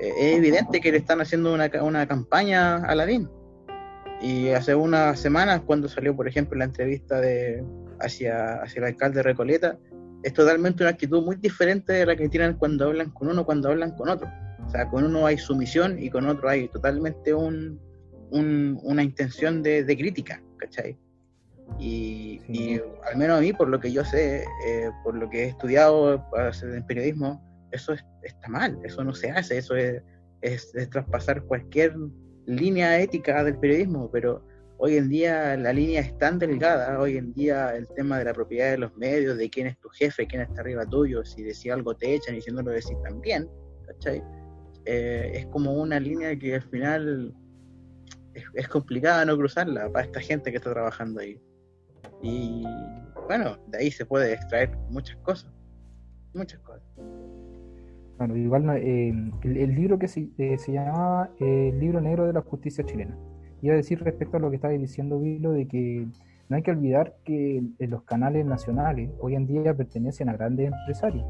Eh, 0.00 0.12
es 0.18 0.38
evidente 0.38 0.80
que 0.80 0.92
le 0.92 0.98
están 0.98 1.20
haciendo 1.20 1.52
una, 1.54 1.70
una 1.82 2.06
campaña 2.06 2.76
a 2.76 2.94
Lavín. 2.94 3.28
Y 4.20 4.48
hace 4.48 4.74
unas 4.74 5.18
semanas, 5.20 5.62
cuando 5.64 5.88
salió, 5.88 6.14
por 6.14 6.26
ejemplo, 6.26 6.58
la 6.58 6.64
entrevista 6.64 7.20
de 7.20 7.64
hacia, 8.00 8.54
hacia 8.62 8.80
el 8.80 8.86
alcalde 8.86 9.22
Recoleta, 9.22 9.78
es 10.22 10.32
totalmente 10.32 10.82
una 10.82 10.90
actitud 10.90 11.22
muy 11.22 11.36
diferente 11.36 11.92
de 11.92 12.06
la 12.06 12.16
que 12.16 12.28
tienen 12.28 12.54
cuando 12.54 12.86
hablan 12.86 13.10
con 13.10 13.28
uno, 13.28 13.44
cuando 13.44 13.68
hablan 13.68 13.92
con 13.92 14.08
otro. 14.08 14.28
O 14.66 14.70
sea, 14.70 14.88
con 14.88 15.04
uno 15.04 15.26
hay 15.26 15.38
sumisión 15.38 15.98
y 16.02 16.10
con 16.10 16.26
otro 16.26 16.48
hay 16.48 16.68
totalmente 16.68 17.32
un, 17.32 17.80
una 18.30 19.02
intención 19.02 19.62
de, 19.62 19.84
crítica, 19.86 20.42
¿cachai? 20.58 20.98
Y, 21.78 22.40
al 23.10 23.16
menos 23.16 23.38
a 23.38 23.40
mí, 23.40 23.52
por 23.52 23.68
lo 23.68 23.78
que 23.78 23.92
yo 23.92 24.04
sé, 24.04 24.44
eh, 24.66 24.90
por 25.04 25.14
lo 25.14 25.28
que 25.28 25.44
he 25.44 25.48
estudiado 25.48 26.24
en 26.62 26.86
periodismo, 26.86 27.42
eso 27.72 27.94
está 28.22 28.48
mal, 28.48 28.78
eso 28.84 29.04
no 29.04 29.14
se 29.14 29.30
hace, 29.30 29.58
eso 29.58 29.76
es, 29.76 30.02
es, 30.40 30.72
traspasar 30.90 31.42
cualquier 31.42 31.94
línea 32.46 32.98
ética 32.98 33.44
del 33.44 33.58
periodismo, 33.58 34.10
pero 34.10 34.46
hoy 34.78 34.96
en 34.96 35.08
día 35.08 35.56
la 35.56 35.72
línea 35.72 36.00
es 36.00 36.16
tan 36.18 36.38
delgada, 36.38 36.98
hoy 37.00 37.16
en 37.16 37.32
día 37.34 37.74
el 37.76 37.86
tema 37.88 38.18
de 38.18 38.24
la 38.24 38.32
propiedad 38.32 38.70
de 38.70 38.78
los 38.78 38.96
medios, 38.96 39.36
de 39.36 39.50
quién 39.50 39.66
es 39.66 39.78
tu 39.78 39.88
jefe, 39.88 40.26
quién 40.26 40.42
está 40.42 40.60
arriba 40.60 40.86
tuyo, 40.86 41.24
si 41.24 41.42
decía 41.42 41.74
algo 41.74 41.94
te 41.94 42.14
echan 42.14 42.36
y 42.36 42.40
si 42.40 42.50
no 42.52 42.62
lo 42.62 42.70
decís 42.70 42.96
también, 43.02 43.48
¿cachai? 43.86 44.22
Eh, 44.84 45.32
es 45.34 45.46
como 45.46 45.72
una 45.72 46.00
línea 46.00 46.38
que 46.38 46.54
al 46.54 46.62
final 46.62 47.34
es, 48.54 48.68
complicada 48.68 49.24
no 49.24 49.36
cruzarla 49.36 49.90
para 49.92 50.06
esta 50.06 50.20
gente 50.20 50.50
que 50.50 50.58
está 50.58 50.72
trabajando 50.72 51.20
ahí. 51.20 51.40
Y 52.22 52.64
bueno, 53.26 53.58
de 53.66 53.78
ahí 53.78 53.90
se 53.90 54.06
puede 54.06 54.32
extraer 54.32 54.76
muchas 54.90 55.16
cosas, 55.18 55.52
muchas 56.34 56.60
cosas. 56.60 56.82
Bueno, 58.16 58.36
igual 58.36 58.68
eh, 58.78 59.12
el, 59.42 59.74
libro 59.74 59.98
que 59.98 60.08
se, 60.08 60.28
eh, 60.38 60.56
se 60.58 60.72
llamaba 60.72 61.30
El 61.38 61.78
libro 61.78 62.00
negro 62.00 62.26
de 62.26 62.32
la 62.32 62.42
justicia 62.42 62.84
chilena. 62.84 63.16
Iba 63.62 63.74
a 63.74 63.76
decir 63.76 64.02
respecto 64.02 64.36
a 64.36 64.40
lo 64.40 64.50
que 64.50 64.56
estaba 64.56 64.72
diciendo 64.74 65.18
Vilo 65.20 65.52
de 65.52 65.66
que 65.66 66.06
no 66.48 66.56
hay 66.56 66.62
que 66.62 66.70
olvidar 66.70 67.16
que 67.24 67.62
los 67.78 68.02
canales 68.04 68.46
nacionales 68.46 69.10
hoy 69.20 69.34
en 69.34 69.46
día 69.46 69.74
pertenecen 69.74 70.28
a 70.28 70.34
grandes 70.34 70.72
empresarios. 70.72 71.26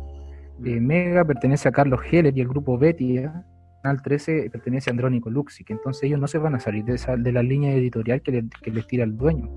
Eh, 0.65 0.81
Mega 0.81 1.25
pertenece 1.25 1.69
a 1.69 1.73
Carlos 1.73 2.01
Heller 2.11 2.37
y 2.37 2.41
el 2.41 2.49
grupo 2.49 2.79
Betia. 2.79 3.45
Canal 3.83 4.03
13 4.03 4.51
pertenece 4.51 4.91
a 4.91 4.93
Andrónico 4.93 5.31
Luxic. 5.31 5.71
Entonces 5.71 6.05
ellos 6.05 6.21
no 6.21 6.27
se 6.27 6.39
van 6.39 6.55
a 6.55 6.61
salir 6.61 6.85
de, 6.85 6.95
esa, 6.95 7.17
de 7.17 7.33
la 7.33 7.43
línea 7.43 7.73
editorial 7.73 8.23
que, 8.23 8.45
que 8.63 8.71
les 8.71 8.87
tira 8.87 9.05
el 9.05 9.17
dueño. 9.17 9.51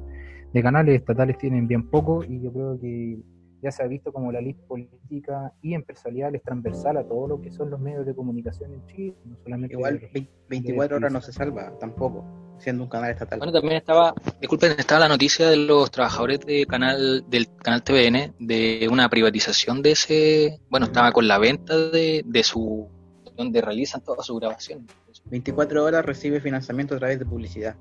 De 0.53 0.61
canales 0.61 0.95
estatales 0.95 1.37
tienen 1.37 1.67
bien 1.67 1.89
poco 1.89 2.23
y 2.23 2.41
yo 2.41 2.51
creo 2.51 2.79
que 2.79 3.19
ya 3.61 3.71
se 3.71 3.83
ha 3.83 3.87
visto 3.87 4.11
como 4.11 4.31
la 4.31 4.41
lista 4.41 4.63
política 4.67 5.53
y 5.61 5.75
empresarial 5.75 6.35
es 6.35 6.41
transversal 6.41 6.97
a 6.97 7.03
todo 7.03 7.27
lo 7.27 7.41
que 7.41 7.51
son 7.51 7.69
los 7.69 7.79
medios 7.79 8.05
de 8.05 8.15
comunicación 8.15 8.73
en 8.73 8.85
Chile. 8.87 9.15
No 9.25 9.37
solamente 9.43 9.75
Igual 9.75 10.01
24 10.49 10.97
horas 10.97 11.13
no 11.13 11.21
se 11.21 11.31
salva 11.31 11.77
tampoco, 11.79 12.25
siendo 12.61 12.83
un 12.83 12.89
canal 12.89 13.11
estatal. 13.11 13.39
Bueno, 13.39 13.53
también 13.53 13.77
estaba, 13.77 14.13
disculpen, 14.39 14.75
estaba 14.77 15.01
la 15.01 15.09
noticia 15.09 15.49
de 15.49 15.57
los 15.57 15.91
trabajadores 15.91 16.39
de 16.41 16.65
canal 16.65 17.23
del 17.29 17.47
canal 17.57 17.83
TVN 17.83 18.33
de 18.39 18.87
una 18.89 19.09
privatización 19.09 19.81
de 19.81 19.91
ese, 19.91 20.59
bueno, 20.69 20.85
estaba 20.85 21.11
con 21.11 21.27
la 21.27 21.37
venta 21.37 21.77
de, 21.77 22.23
de 22.25 22.43
su, 22.43 22.87
donde 23.35 23.61
realizan 23.61 24.01
toda 24.01 24.23
su 24.23 24.35
grabación. 24.37 24.87
24 25.25 25.83
horas 25.83 26.05
recibe 26.05 26.39
financiamiento 26.39 26.95
a 26.95 26.99
través 26.99 27.19
de 27.19 27.25
publicidad 27.25 27.75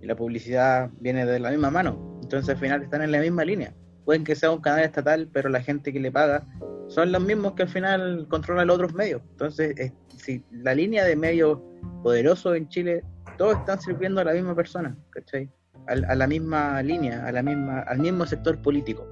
y 0.00 0.06
la 0.06 0.14
publicidad 0.14 0.90
viene 1.00 1.24
de 1.24 1.40
la 1.40 1.50
misma 1.50 1.70
mano, 1.70 2.18
entonces 2.22 2.50
al 2.50 2.60
final 2.60 2.82
están 2.82 3.02
en 3.02 3.12
la 3.12 3.20
misma 3.20 3.44
línea 3.44 3.74
pueden 4.06 4.24
que 4.24 4.36
sea 4.36 4.52
un 4.52 4.60
canal 4.60 4.84
estatal, 4.84 5.28
pero 5.30 5.50
la 5.50 5.60
gente 5.60 5.92
que 5.92 6.00
le 6.00 6.10
paga 6.10 6.46
son 6.86 7.12
los 7.12 7.22
mismos 7.22 7.54
que 7.54 7.64
al 7.64 7.68
final 7.68 8.26
controlan 8.30 8.68
los 8.68 8.76
otros 8.76 8.94
medios. 8.94 9.20
Entonces, 9.32 9.92
si 10.16 10.42
la 10.50 10.74
línea 10.74 11.04
de 11.04 11.16
medios 11.16 11.58
poderosos 12.02 12.56
en 12.56 12.68
Chile, 12.68 13.02
todos 13.36 13.56
están 13.58 13.80
sirviendo 13.80 14.20
a 14.20 14.24
la 14.24 14.32
misma 14.32 14.54
persona, 14.54 14.96
¿cachai? 15.10 15.50
A, 15.86 16.14
la 16.14 16.26
misma 16.26 16.82
línea, 16.82 17.26
a 17.26 17.32
la 17.32 17.42
misma, 17.42 17.80
al 17.80 17.98
mismo 17.98 18.26
sector 18.26 18.60
político. 18.60 19.06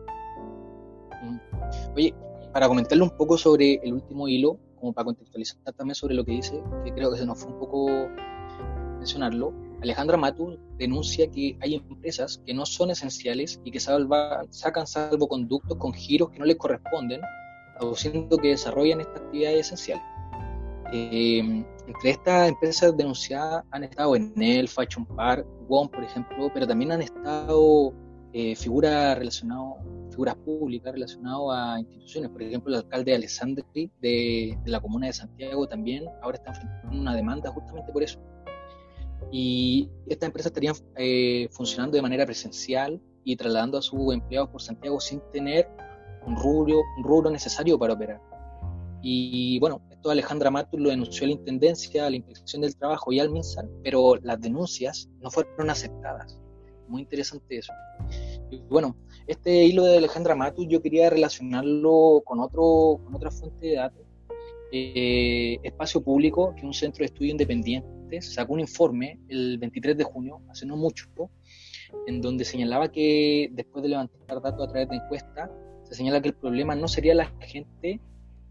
Mm. 1.22 1.38
Oye, 1.94 2.14
para 2.52 2.68
comentarle 2.68 3.04
un 3.04 3.16
poco 3.16 3.38
sobre 3.38 3.74
el 3.82 3.92
último 3.92 4.26
hilo, 4.26 4.58
como 4.80 4.92
para 4.92 5.06
contextualizar 5.06 5.72
también 5.74 5.94
sobre 5.94 6.14
lo 6.14 6.24
que 6.24 6.32
dice, 6.32 6.62
que 6.84 6.92
creo 6.92 7.12
que 7.12 7.18
se 7.18 7.26
nos 7.26 7.38
fue 7.38 7.52
un 7.52 7.58
poco 7.58 8.08
mencionarlo, 8.98 9.52
Alejandra 9.82 10.16
Matul 10.16 10.58
denuncia 10.78 11.30
que 11.30 11.58
hay 11.60 11.74
empresas 11.74 12.40
que 12.46 12.54
no 12.54 12.64
son 12.64 12.90
esenciales 12.90 13.60
y 13.64 13.70
que 13.70 13.80
sacan 13.80 14.87
salvoconductos 14.87 15.76
con 15.76 15.92
giros 15.92 16.30
que 16.30 16.38
no 16.38 16.46
les 16.46 16.56
corresponden, 16.56 17.20
aduciendo 17.78 18.38
que 18.38 18.48
desarrollan 18.48 19.00
estas 19.00 19.20
actividades 19.20 19.66
esenciales. 19.66 20.04
Em, 20.92 21.64
entre 21.87 22.11
estas 22.11 22.49
empresas 22.49 22.97
denunciadas 22.97 23.64
han 23.70 23.85
estado 23.85 24.16
Enel, 24.16 24.68
Fashion 24.68 25.05
Park, 25.05 25.47
WOM, 25.68 25.88
por 25.88 26.05
ejemplo, 26.05 26.51
pero 26.53 26.66
también 26.66 26.92
han 26.92 27.03
estado 27.03 27.92
eh, 28.33 28.55
figuras 28.57 29.18
relacionadas 29.18 29.85
figuras 30.11 30.37
públicas 30.37 30.92
relacionadas 30.92 31.40
a 31.51 31.81
instituciones. 31.81 32.31
Por 32.31 32.42
ejemplo, 32.42 32.73
el 32.73 32.81
alcalde 32.81 33.14
Alessandri 33.14 33.90
de, 34.01 34.57
de 34.62 34.70
la 34.70 34.81
comuna 34.81 35.09
de 35.09 35.12
Santiago 35.12 35.66
también 35.66 36.05
ahora 36.23 36.37
está 36.37 36.51
enfrentando 36.51 37.01
una 37.01 37.16
demanda 37.16 37.51
justamente 37.51 37.92
por 37.92 38.03
eso 38.03 38.20
y 39.31 39.90
estas 40.07 40.29
empresas 40.29 40.51
estarían 40.51 40.75
eh, 40.97 41.49
funcionando 41.51 41.97
de 41.97 42.03
manera 42.03 42.25
presencial 42.25 43.01
y 43.25 43.35
trasladando 43.35 43.79
a 43.79 43.83
sus 43.83 44.14
empleados 44.14 44.51
por 44.51 44.62
Santiago 44.62 45.01
sin 45.01 45.20
tener 45.33 45.68
un 46.25 46.37
rubro, 46.37 46.81
un 46.99 47.05
rubro 47.05 47.31
necesario 47.31 47.79
para 47.79 47.94
operar. 47.94 48.20
Y 49.03 49.59
bueno, 49.59 49.81
esto 50.05 50.11
Alejandra 50.11 50.51
Matus 50.51 50.79
lo 50.79 50.90
denunció 50.90 51.25
a 51.25 51.29
la 51.29 51.33
Intendencia, 51.33 52.07
a 52.07 52.11
la 52.11 52.17
Inspección 52.17 52.61
del 52.61 52.77
Trabajo 52.77 53.11
y 53.11 53.21
al 53.21 53.31
MinSal, 53.31 53.71
pero 53.83 54.17
las 54.17 54.38
denuncias 54.38 55.09
no 55.23 55.31
fueron 55.31 55.71
aceptadas. 55.71 56.38
Muy 56.88 57.01
interesante 57.01 57.57
eso. 57.57 57.73
Bueno, 58.69 58.99
este 59.27 59.64
hilo 59.64 59.85
de 59.85 59.97
Alejandra 59.97 60.35
Matus 60.35 60.67
yo 60.69 60.83
quería 60.83 61.09
relacionarlo 61.09 62.23
con, 62.27 62.40
otro, 62.40 63.01
con 63.03 63.14
otra 63.14 63.31
fuente 63.31 63.67
de 63.67 63.77
datos. 63.77 64.03
Eh, 64.73 65.59
espacio 65.62 66.03
Público, 66.03 66.53
que 66.53 66.59
es 66.59 66.64
un 66.64 66.75
centro 66.75 66.99
de 66.99 67.07
estudio 67.07 67.31
independiente 67.31 68.21
sacó 68.21 68.53
un 68.53 68.61
informe 68.61 69.19
el 69.29 69.57
23 69.57 69.97
de 69.97 70.05
junio, 70.05 70.43
hace 70.51 70.67
no 70.67 70.77
mucho, 70.77 71.07
en 72.07 72.21
donde 72.21 72.45
señalaba 72.45 72.93
que 72.93 73.49
después 73.53 73.83
de 73.83 73.88
levantar 73.88 74.43
datos 74.43 74.69
a 74.69 74.71
través 74.71 74.88
de 74.90 74.97
encuestas, 74.97 75.51
se 75.85 75.95
señala 75.95 76.21
que 76.21 76.29
el 76.29 76.35
problema 76.35 76.75
no 76.75 76.88
sería 76.88 77.14
la 77.14 77.33
gente, 77.40 78.01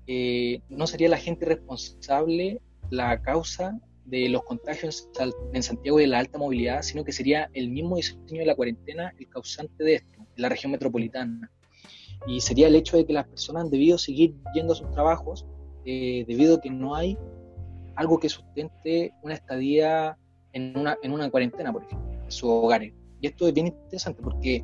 eh, 0.07 0.61
no 0.69 0.87
sería 0.87 1.09
la 1.09 1.17
gente 1.17 1.45
responsable 1.45 2.61
la 2.89 3.21
causa 3.21 3.79
de 4.05 4.29
los 4.29 4.43
contagios 4.43 5.09
en 5.53 5.63
Santiago 5.63 5.99
y 5.99 6.03
de 6.03 6.07
la 6.07 6.19
alta 6.19 6.37
movilidad, 6.37 6.81
sino 6.81 7.03
que 7.03 7.13
sería 7.13 7.49
el 7.53 7.69
mismo 7.69 7.95
diseño 7.95 8.39
de 8.39 8.45
la 8.45 8.55
cuarentena 8.55 9.13
el 9.17 9.29
causante 9.29 9.83
de 9.83 9.95
esto, 9.95 10.19
en 10.19 10.41
la 10.41 10.49
región 10.49 10.71
metropolitana. 10.71 11.49
Y 12.27 12.41
sería 12.41 12.67
el 12.67 12.75
hecho 12.75 12.97
de 12.97 13.05
que 13.05 13.13
las 13.13 13.27
personas 13.27 13.63
han 13.63 13.69
debido 13.69 13.97
seguir 13.97 14.35
yendo 14.53 14.73
a 14.73 14.75
sus 14.75 14.91
trabajos 14.91 15.45
eh, 15.85 16.25
debido 16.27 16.55
a 16.55 16.61
que 16.61 16.69
no 16.69 16.95
hay 16.95 17.17
algo 17.95 18.19
que 18.19 18.29
sustente 18.29 19.13
una 19.21 19.33
estadía 19.35 20.17
en 20.53 20.77
una, 20.77 20.97
en 21.01 21.11
una 21.11 21.29
cuarentena, 21.29 21.71
por 21.71 21.83
ejemplo, 21.83 22.23
en 22.23 22.31
sus 22.31 22.49
hogares. 22.49 22.93
Y 23.21 23.27
esto 23.27 23.47
es 23.47 23.53
bien 23.53 23.67
interesante 23.67 24.21
porque 24.21 24.63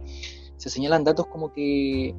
se 0.58 0.70
señalan 0.70 1.04
datos 1.04 1.28
como 1.28 1.54
que 1.54 2.14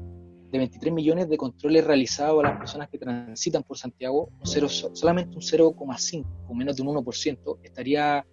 de 0.50 0.58
23 0.58 0.92
millones 0.92 1.28
de 1.28 1.36
controles 1.36 1.84
realizados 1.84 2.40
a 2.44 2.48
las 2.48 2.58
personas 2.58 2.88
que 2.88 2.98
transitan 2.98 3.62
por 3.62 3.78
Santiago, 3.78 4.30
solamente 4.42 5.36
un 5.36 5.42
0,5 5.42 6.24
o 6.48 6.54
menos 6.54 6.76
de 6.76 6.82
un 6.82 6.88
1% 6.88 7.58
estaría 7.62 8.26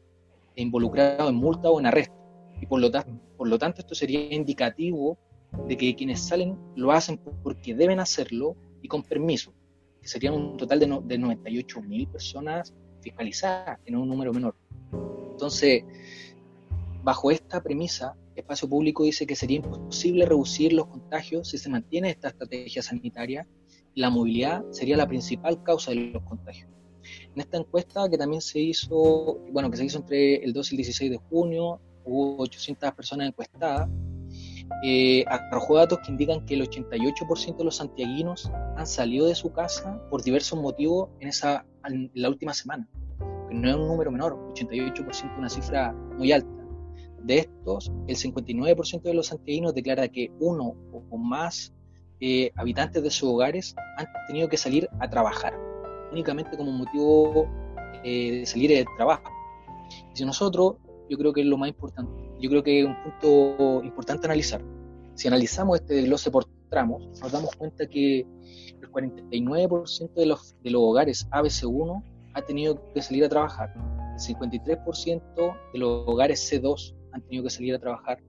involucrado 0.55 1.29
en 1.29 1.35
multa 1.35 1.69
o 1.69 1.79
en 1.79 1.85
arresto. 1.85 2.15
Y 2.59 2.65
por 2.65 2.81
lo, 2.81 2.89
tanto, 2.89 3.21
por 3.37 3.47
lo 3.47 3.59
tanto 3.59 3.81
esto 3.81 3.93
sería 3.93 4.33
indicativo 4.33 5.17
de 5.67 5.77
que 5.77 5.95
quienes 5.95 6.21
salen 6.21 6.57
lo 6.75 6.91
hacen 6.91 7.19
porque 7.43 7.75
deben 7.75 7.99
hacerlo 7.99 8.55
y 8.81 8.87
con 8.87 9.03
permiso 9.03 9.53
serían 10.07 10.33
un 10.33 10.57
total 10.57 10.79
de, 10.79 10.99
de 11.03 11.17
98 11.17 11.81
mil 11.81 12.07
personas 12.07 12.73
fiscalizadas, 13.01 13.79
que 13.83 13.91
no 13.91 13.99
es 13.99 14.03
un 14.03 14.09
número 14.09 14.33
menor. 14.33 14.55
Entonces, 15.31 15.83
bajo 17.07 17.31
esta 17.31 17.63
premisa, 17.63 18.17
Espacio 18.35 18.67
Público 18.67 19.05
dice 19.05 19.25
que 19.25 19.33
sería 19.33 19.59
imposible 19.59 20.25
reducir 20.25 20.73
los 20.73 20.87
contagios 20.87 21.47
si 21.47 21.57
se 21.57 21.69
mantiene 21.69 22.09
esta 22.09 22.27
estrategia 22.27 22.81
sanitaria 22.81 23.47
la 23.95 24.09
movilidad 24.09 24.65
sería 24.71 24.97
la 24.97 25.07
principal 25.07 25.63
causa 25.63 25.91
de 25.91 26.11
los 26.11 26.21
contagios. 26.23 26.69
En 27.33 27.39
esta 27.39 27.55
encuesta 27.55 28.09
que 28.09 28.17
también 28.17 28.41
se 28.41 28.59
hizo, 28.59 29.39
bueno, 29.53 29.71
que 29.71 29.77
se 29.77 29.85
hizo 29.85 29.99
entre 29.99 30.43
el 30.43 30.51
2 30.51 30.73
y 30.73 30.75
el 30.75 30.77
16 30.79 31.11
de 31.11 31.17
junio, 31.29 31.79
hubo 32.03 32.43
800 32.43 32.91
personas 32.91 33.29
encuestadas 33.29 33.89
eh, 34.83 35.23
arrojó 35.27 35.77
datos 35.77 35.99
que 35.99 36.11
indican 36.11 36.45
que 36.45 36.55
el 36.55 36.69
88% 36.69 37.55
de 37.55 37.63
los 37.63 37.77
santiaguinos 37.77 38.51
han 38.75 38.85
salido 38.85 39.27
de 39.27 39.35
su 39.35 39.53
casa 39.53 39.97
por 40.09 40.23
diversos 40.23 40.59
motivos 40.59 41.09
en, 41.21 41.29
esa, 41.29 41.65
la 42.13 42.27
última 42.27 42.53
semana. 42.53 42.85
no 43.49 43.69
es 43.69 43.75
un 43.77 43.87
número 43.87 44.11
menor, 44.11 44.37
88% 44.55 45.09
es 45.09 45.23
una 45.37 45.47
cifra 45.47 45.93
muy 46.17 46.33
alta. 46.33 46.56
De 47.27 47.39
estos, 47.39 47.91
el 48.07 48.15
59% 48.15 49.01
de 49.01 49.13
los 49.13 49.27
santiaguinos 49.27 49.75
declara 49.75 50.07
que 50.07 50.31
uno 50.39 50.77
o 51.11 51.17
más 51.17 51.73
eh, 52.21 52.51
habitantes 52.55 53.03
de 53.03 53.11
sus 53.11 53.27
hogares 53.27 53.75
han 53.97 54.07
tenido 54.27 54.47
que 54.47 54.55
salir 54.55 54.87
a 55.01 55.09
trabajar, 55.09 55.53
únicamente 56.09 56.55
como 56.55 56.71
motivo 56.71 57.45
eh, 58.05 58.39
de 58.39 58.45
salir 58.45 58.69
del 58.69 58.85
trabajo. 58.95 59.29
Y 60.13 60.17
si 60.17 60.23
nosotros, 60.23 60.75
yo 61.09 61.17
creo 61.17 61.33
que 61.33 61.41
es 61.41 61.47
lo 61.47 61.57
más 61.57 61.67
importante, 61.67 62.13
yo 62.39 62.49
creo 62.49 62.63
que 62.63 62.79
es 62.79 62.85
un 62.85 62.95
punto 63.03 63.83
importante 63.83 64.25
analizar. 64.25 64.63
Si 65.15 65.27
analizamos 65.27 65.81
este 65.81 65.95
desglose 65.95 66.31
por 66.31 66.45
tramos, 66.69 67.09
nos 67.21 67.29
damos 67.29 67.53
cuenta 67.57 67.87
que 67.87 68.21
el 68.21 68.89
49% 68.89 70.13
de 70.13 70.25
los, 70.27 70.55
de 70.63 70.71
los 70.71 70.81
hogares 70.81 71.27
ABC1 71.31 72.03
ha 72.35 72.41
tenido 72.43 72.81
que 72.93 73.01
salir 73.01 73.25
a 73.25 73.27
trabajar, 73.27 73.73
el 73.75 74.37
53% 74.37 75.57
de 75.73 75.77
los 75.77 76.07
hogares 76.07 76.49
C2 76.49 76.93
han 77.17 77.21
tenido 77.23 77.43
que 77.43 77.49
salir 77.49 77.75
a 77.75 77.79
trabajar 77.79 78.19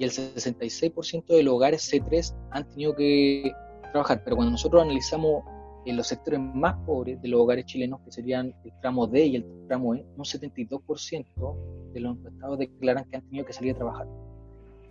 y 0.00 0.04
el 0.04 0.10
66% 0.10 1.26
de 1.26 1.42
los 1.42 1.54
hogares 1.54 1.92
C3 1.92 2.34
han 2.52 2.66
tenido 2.68 2.96
que 2.96 3.52
trabajar. 3.92 4.22
Pero 4.24 4.36
cuando 4.36 4.52
nosotros 4.52 4.82
analizamos 4.82 5.44
en 5.84 5.96
los 5.96 6.06
sectores 6.06 6.40
más 6.40 6.74
pobres 6.86 7.20
de 7.20 7.28
los 7.28 7.40
hogares 7.40 7.66
chilenos, 7.66 8.00
que 8.00 8.10
serían 8.10 8.54
el 8.64 8.72
tramo 8.80 9.06
D 9.06 9.26
y 9.26 9.36
el 9.36 9.66
tramo 9.68 9.94
E, 9.94 10.04
un 10.16 10.24
72% 10.24 11.92
de 11.92 12.00
los 12.00 12.16
encuestados 12.16 12.58
declaran 12.58 13.04
que 13.10 13.16
han 13.16 13.22
tenido 13.22 13.44
que 13.44 13.52
salir 13.52 13.74
a 13.74 13.76
trabajar. 13.76 14.06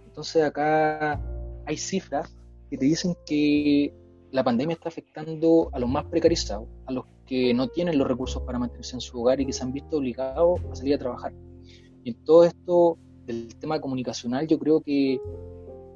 Entonces 0.05 0.43
acá 0.43 1.19
hay 1.65 1.77
cifras 1.77 2.35
que 2.69 2.77
te 2.77 2.85
dicen 2.85 3.15
que 3.25 3.91
la 4.31 4.43
pandemia 4.43 4.75
está 4.75 4.89
afectando 4.89 5.71
a 5.73 5.79
los 5.79 5.89
más 5.89 6.05
precarizados, 6.05 6.67
a 6.85 6.91
los 6.91 7.05
que 7.25 7.51
no 7.55 7.67
tienen 7.67 7.97
los 7.97 8.07
recursos 8.07 8.43
para 8.43 8.59
mantenerse 8.59 8.95
en 8.95 9.01
su 9.01 9.19
hogar 9.19 9.41
y 9.41 9.45
que 9.47 9.53
se 9.53 9.63
han 9.63 9.73
visto 9.73 9.97
obligados 9.97 10.59
a 10.71 10.75
salir 10.75 10.93
a 10.93 10.97
trabajar. 10.99 11.33
Y 12.03 12.11
en 12.11 12.23
todo 12.25 12.43
esto 12.43 12.99
del 13.29 13.55
tema 13.55 13.79
comunicacional 13.79 14.47
yo 14.47 14.57
creo 14.57 14.81
que 14.81 15.19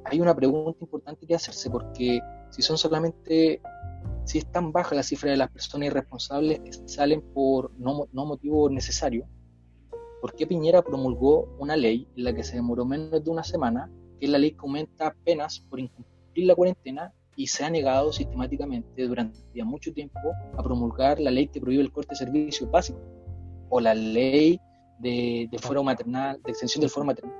hay 0.04 0.20
una 0.20 0.34
pregunta 0.36 0.78
importante 0.80 1.26
que 1.26 1.34
hacerse 1.34 1.68
porque 1.68 2.20
si 2.50 2.62
son 2.62 2.78
solamente 2.78 3.60
si 4.24 4.38
es 4.38 4.46
tan 4.46 4.70
baja 4.72 4.94
la 4.94 5.02
cifra 5.02 5.32
de 5.32 5.36
las 5.36 5.50
personas 5.50 5.88
irresponsables 5.88 6.60
que 6.60 6.72
salen 6.86 7.20
por 7.20 7.72
no, 7.78 8.08
no 8.12 8.24
motivo 8.24 8.70
necesario, 8.70 9.26
¿por 10.20 10.34
qué 10.34 10.46
Piñera 10.46 10.82
promulgó 10.82 11.54
una 11.58 11.76
ley 11.76 12.08
en 12.16 12.24
la 12.24 12.34
que 12.34 12.44
se 12.44 12.56
demoró 12.56 12.84
menos 12.84 13.22
de 13.22 13.30
una 13.30 13.44
semana 13.44 13.90
que 14.18 14.26
es 14.26 14.30
la 14.30 14.38
ley 14.38 14.52
que 14.52 14.60
aumenta 14.60 15.14
penas 15.24 15.60
por 15.68 15.80
incumplir 15.80 16.46
la 16.46 16.54
cuarentena 16.54 17.12
y 17.36 17.48
se 17.48 17.64
ha 17.64 17.70
negado 17.70 18.12
sistemáticamente 18.12 19.06
durante 19.06 19.64
mucho 19.64 19.92
tiempo 19.92 20.20
a 20.56 20.62
promulgar 20.62 21.18
la 21.18 21.32
ley 21.32 21.48
que 21.48 21.60
prohíbe 21.60 21.82
el 21.82 21.92
corte 21.92 22.10
de 22.10 22.16
servicios 22.16 22.70
básicos 22.70 23.02
o 23.70 23.80
la 23.80 23.92
ley 23.92 24.60
de, 25.04 25.48
de 25.50 25.58
fuero 25.58 25.84
maternal, 25.84 26.40
de 26.42 26.50
extensión 26.50 26.80
del 26.80 26.90
fuero 26.90 27.06
maternal. 27.06 27.36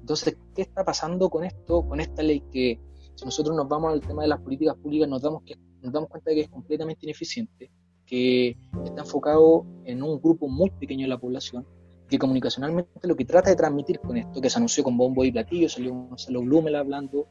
Entonces, 0.00 0.36
¿qué 0.56 0.62
está 0.62 0.84
pasando 0.84 1.30
con 1.30 1.44
esto, 1.44 1.86
con 1.86 2.00
esta 2.00 2.22
ley 2.22 2.42
que 2.50 2.80
si 3.14 3.24
nosotros 3.24 3.54
nos 3.54 3.68
vamos 3.68 3.92
al 3.92 4.00
tema 4.00 4.22
de 4.22 4.28
las 4.28 4.40
políticas 4.40 4.74
públicas 4.76 5.08
nos 5.08 5.22
damos, 5.22 5.42
que, 5.44 5.54
nos 5.82 5.92
damos 5.92 6.08
cuenta 6.08 6.30
de 6.30 6.36
que 6.36 6.42
es 6.42 6.48
completamente 6.48 7.04
ineficiente, 7.04 7.70
que 8.06 8.56
está 8.84 9.02
enfocado 9.02 9.66
en 9.84 10.02
un 10.02 10.20
grupo 10.20 10.48
muy 10.48 10.70
pequeño 10.70 11.04
de 11.04 11.10
la 11.10 11.18
población, 11.18 11.66
que 12.08 12.18
comunicacionalmente 12.18 13.06
lo 13.06 13.14
que 13.14 13.24
trata 13.24 13.50
de 13.50 13.56
transmitir 13.56 14.00
con 14.00 14.16
esto, 14.16 14.40
que 14.40 14.50
se 14.50 14.58
anunció 14.58 14.82
con 14.82 14.96
bombo 14.96 15.24
y 15.24 15.30
platillo, 15.30 15.68
salió 15.68 15.94
Gonzalo 15.94 16.40
Blumel 16.40 16.74
hablando, 16.74 17.28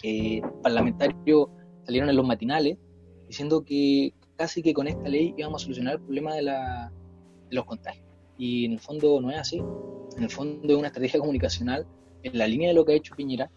que 0.00 0.42
parlamentarios 0.62 1.48
salieron 1.84 2.10
en 2.10 2.16
los 2.16 2.26
matinales 2.26 2.78
diciendo 3.26 3.64
que 3.64 4.14
casi 4.36 4.62
que 4.62 4.74
con 4.74 4.86
esta 4.86 5.08
ley 5.08 5.34
íbamos 5.36 5.62
a 5.62 5.64
solucionar 5.64 5.94
el 5.94 6.00
problema 6.00 6.34
de, 6.34 6.42
la, 6.42 6.92
de 7.48 7.56
los 7.56 7.64
contagios. 7.64 8.03
Y 8.36 8.64
en 8.64 8.72
el 8.72 8.80
fondo 8.80 9.20
no 9.20 9.30
es 9.30 9.38
así. 9.38 9.62
En 10.16 10.22
el 10.22 10.30
fondo 10.30 10.72
es 10.72 10.78
una 10.78 10.88
estrategia 10.88 11.20
comunicacional 11.20 11.86
en 12.22 12.38
la 12.38 12.46
línea 12.46 12.68
de 12.68 12.74
lo 12.74 12.84
que 12.84 12.92
ha 12.92 12.96
hecho 12.96 13.14
Piñera, 13.14 13.50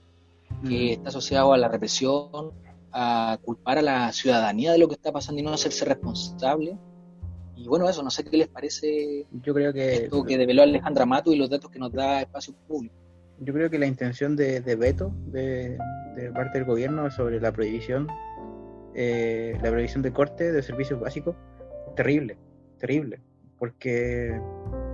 que 0.67 0.93
está 0.93 1.09
asociado 1.09 1.53
a 1.53 1.57
la 1.57 1.67
represión, 1.67 2.51
a 2.91 3.37
culpar 3.43 3.77
a 3.77 3.81
la 3.81 4.11
ciudadanía 4.11 4.71
de 4.71 4.77
lo 4.77 4.87
que 4.87 4.95
está 4.95 5.11
pasando 5.11 5.41
y 5.41 5.43
no 5.43 5.51
hacerse 5.51 5.85
responsable. 5.85 6.77
Y 7.55 7.67
bueno, 7.67 7.89
eso, 7.89 8.03
no 8.03 8.11
sé 8.11 8.23
qué 8.23 8.37
les 8.37 8.47
parece 8.47 9.25
yo 9.31 9.53
creo 9.53 9.73
que 9.73 9.95
esto 9.95 10.23
que 10.23 10.37
develó 10.37 10.63
Alejandra 10.63 11.05
Mato 11.05 11.31
y 11.31 11.37
los 11.37 11.49
datos 11.49 11.71
que 11.71 11.79
nos 11.79 11.91
da 11.91 12.21
Espacio 12.21 12.53
Público. 12.67 12.95
Yo 13.39 13.53
creo 13.53 13.69
que 13.69 13.77
la 13.77 13.87
intención 13.87 14.35
de, 14.35 14.59
veto 14.75 15.11
de, 15.27 15.77
parte 16.33 16.57
del 16.57 16.67
gobierno 16.67 17.09
sobre 17.11 17.39
la 17.39 17.51
prohibición, 17.51 18.07
eh, 18.95 19.57
la 19.61 19.69
prohibición 19.69 20.01
de 20.01 20.11
corte 20.11 20.51
de 20.51 20.63
servicios 20.63 20.99
básicos, 20.99 21.35
terrible, 21.95 22.37
terrible. 22.79 23.21
Porque 23.59 24.39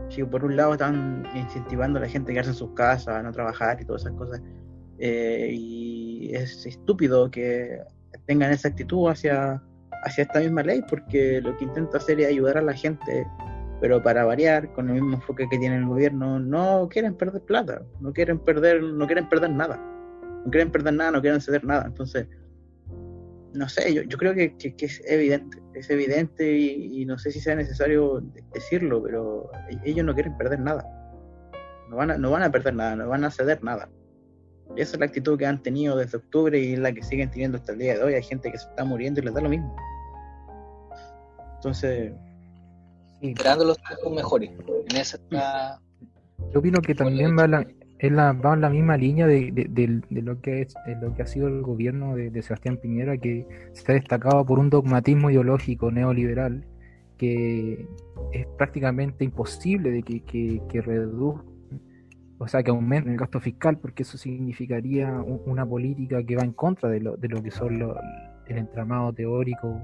si 0.10 0.24
por 0.24 0.46
un 0.46 0.56
lado 0.56 0.74
están 0.74 1.28
incentivando 1.36 2.00
a 2.00 2.04
la 2.04 2.08
gente 2.08 2.32
a 2.32 2.34
quedarse 2.34 2.52
en 2.52 2.58
sus 2.58 2.72
casas, 2.72 3.16
a 3.16 3.24
no 3.24 3.32
trabajar 3.32 3.82
y 3.82 3.86
todas 3.86 4.04
esas 4.04 4.14
cosas, 4.14 4.42
eh, 5.00 5.50
y 5.52 6.34
es 6.34 6.66
estúpido 6.66 7.30
que 7.30 7.82
tengan 8.26 8.52
esa 8.52 8.70
actitud 8.70 9.10
hacia, 9.10 9.62
hacia 10.04 10.24
esta 10.24 10.40
misma 10.40 10.64
ley, 10.64 10.82
porque 10.90 11.42
lo 11.42 11.58
que 11.58 11.66
intenta 11.66 11.98
hacer 11.98 12.20
es 12.22 12.28
ayudar 12.28 12.58
a 12.58 12.62
la 12.62 12.74
gente, 12.74 13.28
pero 13.82 14.02
para 14.02 14.24
variar, 14.24 14.72
con 14.74 14.88
el 14.88 14.96
mismo 14.96 15.16
enfoque 15.16 15.48
que 15.50 15.58
tiene 15.58 15.78
el 15.78 15.86
gobierno, 15.86 16.40
no 16.40 16.88
quieren 16.90 17.16
perder 17.16 17.42
plata, 17.42 17.82
no 18.00 18.14
quieren 18.14 18.40
perder, 18.40 18.82
no 18.82 19.06
quieren 19.06 19.28
perder 19.28 19.50
nada, 19.50 19.78
no 20.46 20.52
quieren 20.52 20.72
perder 20.72 20.94
nada, 20.94 21.12
no 21.12 21.22
quieren 21.22 21.42
ceder 21.42 21.66
nada. 21.66 21.86
Entonces, 21.86 22.28
no 23.54 23.70
sé, 23.70 23.94
yo, 23.94 24.02
yo 24.04 24.18
creo 24.18 24.34
que, 24.34 24.56
es 24.60 25.02
evidente, 25.06 25.62
es 25.76 25.90
evidente 25.90 26.52
y, 26.52 27.06
no 27.06 27.18
sé 27.18 27.32
si 27.32 27.40
sea 27.40 27.56
necesario 27.56 28.24
decirlo, 28.54 29.02
pero 29.04 29.52
ellos 29.84 30.06
no 30.06 30.14
quieren 30.14 30.36
perder 30.38 30.60
nada. 30.60 30.84
No 31.90 31.98
van, 31.98 32.12
a, 32.12 32.18
no 32.18 32.32
van 32.32 32.44
a 32.44 32.52
perder 32.52 32.74
nada, 32.74 32.96
no 32.96 33.08
van 33.08 33.24
a 33.24 33.32
ceder 33.32 33.64
nada. 33.64 33.90
Esa 34.76 34.96
es 34.96 35.00
la 35.00 35.06
actitud 35.06 35.38
que 35.38 35.46
han 35.46 35.62
tenido 35.62 35.96
desde 35.96 36.18
octubre 36.18 36.58
y 36.58 36.76
la 36.76 36.92
que 36.92 37.04
siguen 37.04 37.30
teniendo 37.30 37.58
hasta 37.58 37.74
el 37.74 37.80
día 37.80 37.96
de 37.96 38.04
hoy. 38.04 38.14
Hay 38.16 38.24
gente 38.24 38.52
que 38.52 38.58
se 38.58 38.68
está 38.68 38.84
muriendo 38.84 39.20
y 39.20 39.24
les 39.24 39.34
da 39.34 39.42
lo 39.42 39.50
mismo. 39.50 39.76
Entonces. 41.56 42.14
Sí. 43.22 43.36
los 43.36 43.78
tiempos 43.78 44.14
mejores. 44.14 44.52
En 44.90 44.98
esa 44.98 45.20
Yo 46.52 46.60
opino 46.60 46.82
que 46.82 46.96
también 46.96 47.38
va, 47.38 47.48
la, 47.48 47.68
en 48.04 48.18
la, 48.18 48.34
va 48.34 48.54
en 48.54 48.62
la 48.62 48.70
misma 48.70 48.98
línea 48.98 49.26
de, 49.26 49.50
de, 49.52 50.22
lo 50.22 50.42
que 50.42 50.62
es 50.62 50.76
lo 51.02 51.16
que 51.16 51.22
ha 51.22 51.26
sido 51.26 51.48
el 51.48 51.62
gobierno 51.62 52.18
de, 52.18 52.42
Sebastián 52.42 52.76
Piñera, 52.76 53.18
que 53.18 53.48
se 53.72 53.92
ha 53.92 53.96
destacado 53.96 54.46
por 54.46 54.60
un 54.60 54.70
dogmatismo 54.70 55.30
ideológico 55.30 55.90
neoliberal 55.90 56.66
que 57.18 57.88
es 58.34 58.46
prácticamente 58.58 59.24
imposible 59.24 59.90
de 59.92 60.04
que, 60.04 60.20
que, 60.24 60.62
que 60.70 60.82
reduzca 60.82 61.46
o 62.40 62.48
sea, 62.48 62.62
que 62.62 62.72
aumente 62.72 63.10
el 63.10 63.16
gasto 63.16 63.40
fiscal, 63.40 63.78
porque 63.78 64.04
eso 64.04 64.18
significaría 64.18 65.10
una 65.46 65.66
política 65.66 66.22
que 66.26 66.36
va 66.36 66.44
en 66.44 66.52
contra 66.52 66.90
de 66.90 67.00
lo, 67.00 67.16
de 67.16 67.30
lo 67.30 67.42
que 67.42 67.52
son 67.52 67.82
el 68.48 68.58
entramado 68.58 69.14
teórico 69.14 69.80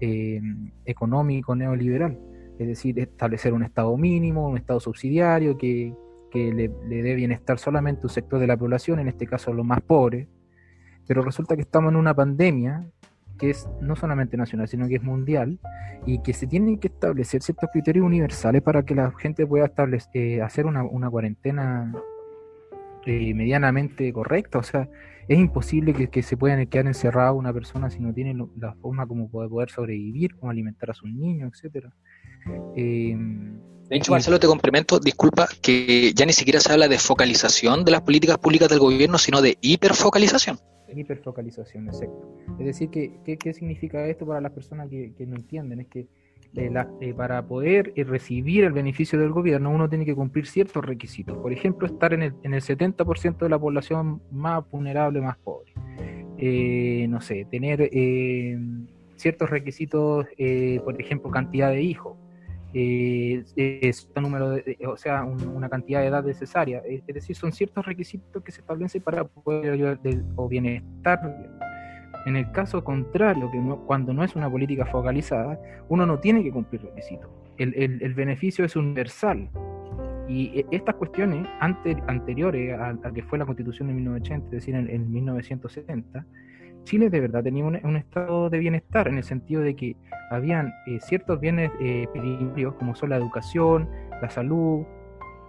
eh, 0.00 0.38
económico 0.84 1.56
neoliberal. 1.56 2.18
Es 2.58 2.68
decir, 2.68 2.98
establecer 2.98 3.54
un 3.54 3.62
Estado 3.62 3.96
mínimo, 3.96 4.50
un 4.50 4.58
Estado 4.58 4.80
subsidiario 4.80 5.56
que, 5.56 5.94
le, 6.34 6.68
dé 6.68 7.14
bienestar 7.14 7.58
solamente 7.58 8.06
un 8.06 8.10
sector 8.10 8.40
de 8.40 8.46
la 8.46 8.56
población, 8.56 8.98
en 8.98 9.08
este 9.08 9.26
caso 9.26 9.52
los 9.52 9.64
más 9.64 9.80
pobres. 9.80 10.28
Pero 11.06 11.22
resulta 11.22 11.54
que 11.54 11.62
estamos 11.62 11.92
en 11.92 11.96
una 11.96 12.14
pandemia 12.14 12.86
que 13.38 13.50
es 13.50 13.68
no 13.80 13.96
solamente 13.96 14.36
nacional, 14.36 14.68
sino 14.68 14.88
que 14.88 14.96
es 14.96 15.02
mundial, 15.02 15.58
y 16.06 16.22
que 16.22 16.32
se 16.32 16.46
tienen 16.46 16.78
que 16.78 16.88
establecer 16.88 17.42
ciertos 17.42 17.70
criterios 17.72 18.04
universales 18.04 18.62
para 18.62 18.84
que 18.84 18.94
la 18.94 19.10
gente 19.12 19.46
pueda 19.46 19.66
establecer, 19.66 20.10
eh, 20.14 20.42
hacer 20.42 20.66
una, 20.66 21.10
cuarentena 21.10 21.92
eh, 23.06 23.34
medianamente 23.34 24.12
correcta. 24.12 24.58
O 24.58 24.62
sea, 24.62 24.88
es 25.26 25.38
imposible 25.38 25.94
que, 25.94 26.22
se 26.22 26.36
puedan 26.36 26.64
quedar 26.66 26.86
encerrado 26.86 27.34
una 27.34 27.52
persona 27.52 27.90
si 27.90 28.00
no 28.00 28.12
tiene 28.12 28.36
la 28.56 28.74
forma 28.74 29.06
como 29.06 29.30
poder, 29.30 29.48
poder 29.48 29.70
sobrevivir, 29.70 30.36
como 30.36 30.50
alimentar 30.50 30.90
a 30.90 30.94
sus 30.94 31.10
niños, 31.10 31.52
etcétera. 31.54 31.92
Eh, 32.76 33.16
de 33.88 33.96
hecho, 33.96 34.12
Marcelo, 34.12 34.38
te 34.40 34.46
complemento, 34.46 34.98
disculpa, 34.98 35.46
que 35.60 36.12
ya 36.14 36.24
ni 36.26 36.32
siquiera 36.32 36.58
se 36.60 36.72
habla 36.72 36.88
de 36.88 36.98
focalización 36.98 37.84
de 37.84 37.92
las 37.92 38.00
políticas 38.00 38.38
públicas 38.38 38.68
del 38.68 38.78
gobierno, 38.78 39.18
sino 39.18 39.42
de 39.42 39.58
hiperfocalización 39.60 40.58
hiperfocalización, 41.00 41.88
exacto. 41.88 42.28
Es 42.58 42.66
decir, 42.66 42.90
¿qué, 42.90 43.36
qué, 43.38 43.52
significa 43.52 44.06
esto 44.06 44.26
para 44.26 44.40
las 44.40 44.52
personas 44.52 44.88
que, 44.88 45.12
no 45.26 45.36
entienden? 45.36 45.80
Es 45.80 45.86
que 45.88 46.06
eh, 46.56 46.70
eh, 47.00 47.14
para 47.14 47.46
poder 47.46 47.92
eh, 47.96 48.04
recibir 48.04 48.64
el 48.64 48.72
beneficio 48.72 49.18
del 49.18 49.30
gobierno 49.30 49.70
uno 49.70 49.88
tiene 49.88 50.04
que 50.04 50.14
cumplir 50.14 50.46
ciertos 50.46 50.84
requisitos. 50.84 51.36
Por 51.38 51.52
ejemplo, 51.52 51.86
estar 51.86 52.12
en 52.12 52.22
el, 52.22 52.34
en 52.42 52.54
el 52.54 52.62
70% 52.62 53.38
de 53.38 53.48
la 53.48 53.58
población 53.58 54.22
más 54.30 54.68
vulnerable, 54.70 55.20
más 55.20 55.36
pobre. 55.38 55.72
no 57.08 57.20
sé, 57.20 57.46
tener 57.50 57.90
ciertos 59.16 59.50
requisitos, 59.50 60.26
por 60.84 61.00
ejemplo, 61.00 61.30
cantidad 61.30 61.70
de 61.70 61.82
hijos 61.82 62.16
eh, 62.74 63.92
número, 64.20 64.50
de, 64.50 64.78
o 64.86 64.96
sea, 64.96 65.24
una 65.24 65.68
cantidad 65.68 66.00
de 66.00 66.08
edad 66.08 66.24
necesaria. 66.24 66.82
Es, 66.84 67.06
decir, 67.06 67.36
son 67.36 67.52
ciertos 67.52 67.86
requisitos 67.86 68.42
que 68.42 68.50
se 68.50 68.60
establecen 68.60 69.02
para 69.02 69.24
poder 69.24 69.72
ayudar 69.72 70.00
o 70.36 70.48
bienestar. 70.48 71.20
En 72.26 72.36
el 72.36 72.50
caso 72.52 72.82
contrario, 72.82 73.50
que 73.50 73.60
cuando 73.86 74.12
no 74.12 74.24
es 74.24 74.34
una 74.34 74.50
política 74.50 74.86
focalizada, 74.86 75.60
uno 75.88 76.04
no 76.06 76.18
tiene 76.18 76.42
que 76.42 76.50
cumplir 76.50 76.82
requisitos. 76.82 77.30
El, 77.58 77.74
el, 77.74 78.14
beneficio 78.14 78.64
es 78.64 78.74
universal. 78.74 79.48
Y 80.26 80.58
e, 80.58 80.66
estas 80.70 80.96
cuestiones 80.96 81.46
anteriores 81.60 82.78
a, 82.78 83.12
que 83.12 83.22
fue 83.22 83.38
la 83.38 83.46
constitución 83.46 83.88
de 83.88 83.94
1980, 83.94 84.46
es 84.46 84.50
decir, 84.50 84.74
en, 84.74 84.90
en 84.90 85.12
1970, 85.12 86.26
Chile 86.84 87.10
de 87.10 87.20
verdad 87.20 87.42
tenía 87.42 87.64
un, 87.64 87.96
estado 87.96 88.50
de 88.50 88.58
bienestar 88.58 89.08
en 89.08 89.16
el 89.16 89.24
sentido 89.24 89.62
de 89.62 89.74
que 89.74 89.96
habían 90.30 90.72
eh, 90.86 90.98
ciertos 91.00 91.40
bienes 91.40 91.70
eh, 91.80 92.06
como 92.78 92.94
son 92.94 93.10
la 93.10 93.16
educación, 93.16 93.88
la 94.22 94.30
salud, 94.30 94.84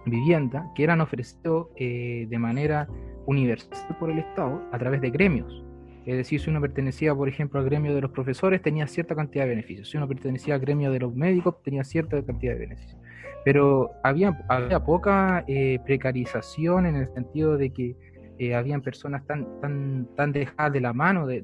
vivienda, 0.06 0.70
que 0.74 0.84
eran 0.84 1.00
ofrecidos 1.00 1.68
eh, 1.76 2.26
de 2.28 2.38
manera 2.38 2.88
universal 3.26 3.96
por 3.98 4.10
el 4.10 4.18
Estado 4.18 4.62
a 4.72 4.78
través 4.78 5.00
de 5.00 5.10
gremios. 5.10 5.62
Es 6.06 6.16
decir, 6.16 6.40
si 6.40 6.50
uno 6.50 6.60
pertenecía, 6.60 7.14
por 7.14 7.28
ejemplo, 7.28 7.58
al 7.58 7.66
gremio 7.66 7.92
de 7.92 8.00
los 8.00 8.12
profesores, 8.12 8.62
tenía 8.62 8.86
cierta 8.86 9.16
cantidad 9.16 9.42
de 9.42 9.50
beneficios. 9.50 9.90
Si 9.90 9.96
uno 9.96 10.06
pertenecía 10.06 10.54
al 10.54 10.60
gremio 10.60 10.92
de 10.92 11.00
los 11.00 11.12
médicos, 11.12 11.60
tenía 11.64 11.82
cierta 11.82 12.22
cantidad 12.22 12.52
de 12.52 12.60
beneficios. 12.60 12.96
Pero 13.44 13.90
había, 14.04 14.38
había 14.48 14.84
poca 14.84 15.44
eh, 15.48 15.80
precarización 15.84 16.86
en 16.86 16.96
el 16.96 17.08
sentido 17.12 17.56
de 17.56 17.70
que 17.70 17.96
eh, 18.38 18.54
habían 18.54 18.82
personas 18.82 19.26
tan, 19.26 19.46
tan, 19.60 20.06
tan 20.14 20.32
dejadas 20.32 20.72
de 20.72 20.80
la 20.80 20.92
mano 20.92 21.26
de, 21.26 21.42